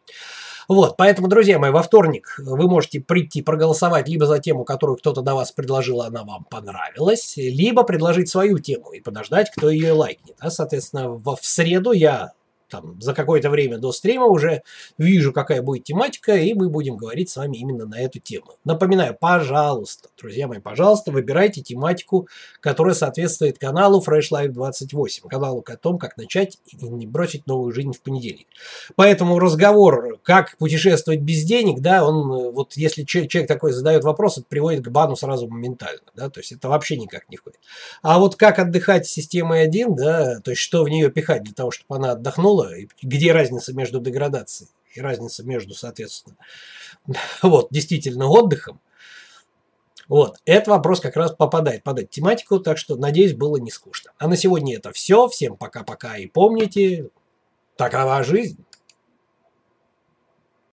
Вот, 0.67 0.97
поэтому, 0.97 1.27
друзья 1.27 1.59
мои, 1.59 1.69
во 1.69 1.83
вторник 1.83 2.35
вы 2.39 2.67
можете 2.67 2.99
прийти 2.99 3.43
проголосовать 3.43 4.09
либо 4.09 4.25
за 4.25 4.39
тему, 4.39 4.65
которую 4.65 4.97
кто-то 4.97 5.21
до 5.21 5.35
вас 5.35 5.51
предложил, 5.51 6.01
она 6.01 6.23
вам 6.23 6.45
понравилась, 6.45 7.35
либо 7.37 7.83
предложить 7.83 8.29
свою 8.29 8.57
тему 8.57 8.91
и 8.91 8.99
подождать, 8.99 9.51
кто 9.55 9.69
ее 9.69 9.91
лайкнет. 9.91 10.35
А, 10.39 10.49
соответственно, 10.49 11.09
в, 11.09 11.37
среду 11.41 11.91
я 11.91 12.31
там, 12.69 13.01
за 13.01 13.13
какое-то 13.13 13.49
время 13.49 13.77
до 13.77 13.91
стрима 13.91 14.25
уже 14.25 14.61
вижу, 14.97 15.33
какая 15.33 15.61
будет 15.61 15.83
тематика, 15.83 16.35
и 16.35 16.53
мы 16.53 16.69
будем 16.69 16.97
говорить 16.97 17.29
с 17.29 17.37
вами 17.37 17.57
именно 17.57 17.85
на 17.85 17.99
эту 17.99 18.19
тему. 18.19 18.53
Напоминаю, 18.63 19.15
пожалуйста, 19.19 20.09
друзья 20.17 20.47
мои, 20.47 20.59
пожалуйста, 20.59 21.11
выбирайте 21.11 21.61
тематику, 21.61 22.27
которая 22.59 22.95
соответствует 22.95 23.57
каналу 23.57 24.03
Fresh 24.05 24.31
Life 24.31 24.49
28, 24.49 25.27
каналу 25.27 25.63
о 25.65 25.77
том, 25.77 25.97
как 25.97 26.17
начать 26.17 26.57
и 26.67 26.75
не 26.87 27.07
бросить 27.07 27.47
новую 27.47 27.73
жизнь 27.73 27.91
в 27.91 28.01
понедельник. 28.01 28.47
Поэтому 28.95 29.39
разговор, 29.39 30.19
как 30.23 30.57
путешествовать 30.57 31.21
без 31.21 31.43
денег, 31.43 31.79
да, 31.81 32.05
он, 32.05 32.51
вот 32.51 32.73
если 32.73 33.03
человек 33.03 33.47
такой 33.47 33.71
задает 33.71 34.03
вопрос, 34.03 34.37
это 34.37 34.47
приводит 34.47 34.85
к 34.85 34.89
бану 34.89 35.15
сразу 35.15 35.47
моментально, 35.47 36.01
да, 36.15 36.29
то 36.29 36.39
есть 36.39 36.51
это 36.51 36.69
вообще 36.69 36.97
никак 36.97 37.29
не 37.29 37.37
входит. 37.37 37.59
А 38.01 38.19
вот 38.19 38.35
как 38.35 38.59
отдыхать 38.59 39.05
с 39.05 39.11
системой 39.11 39.63
1, 39.63 39.95
да, 39.95 40.39
то 40.39 40.51
есть 40.51 40.61
что 40.61 40.83
в 40.83 40.89
нее 40.89 41.09
пихать 41.09 41.43
для 41.43 41.53
того, 41.53 41.71
чтобы 41.71 41.95
она 41.95 42.11
отдохнула, 42.11 42.54
было, 42.55 42.73
где 43.01 43.31
разница 43.31 43.73
между 43.73 43.99
деградацией 43.99 44.69
и 44.93 45.01
разница 45.01 45.43
между, 45.43 45.73
соответственно, 45.73 46.37
вот, 47.41 47.67
действительно 47.69 48.27
отдыхом, 48.27 48.79
вот, 50.07 50.37
этот 50.45 50.67
вопрос 50.67 50.99
как 50.99 51.15
раз 51.15 51.31
попадает 51.31 51.83
под 51.83 51.99
эту 51.99 52.07
тематику, 52.07 52.59
так 52.59 52.77
что, 52.77 52.95
надеюсь, 52.95 53.33
было 53.33 53.57
не 53.57 53.71
скучно. 53.71 54.11
А 54.19 54.27
на 54.27 54.37
сегодня 54.37 54.75
это 54.75 54.91
все. 54.91 55.27
Всем 55.27 55.57
пока-пока 55.57 56.17
и 56.17 56.27
помните, 56.27 57.09
такова 57.75 58.23
жизнь. 58.23 58.63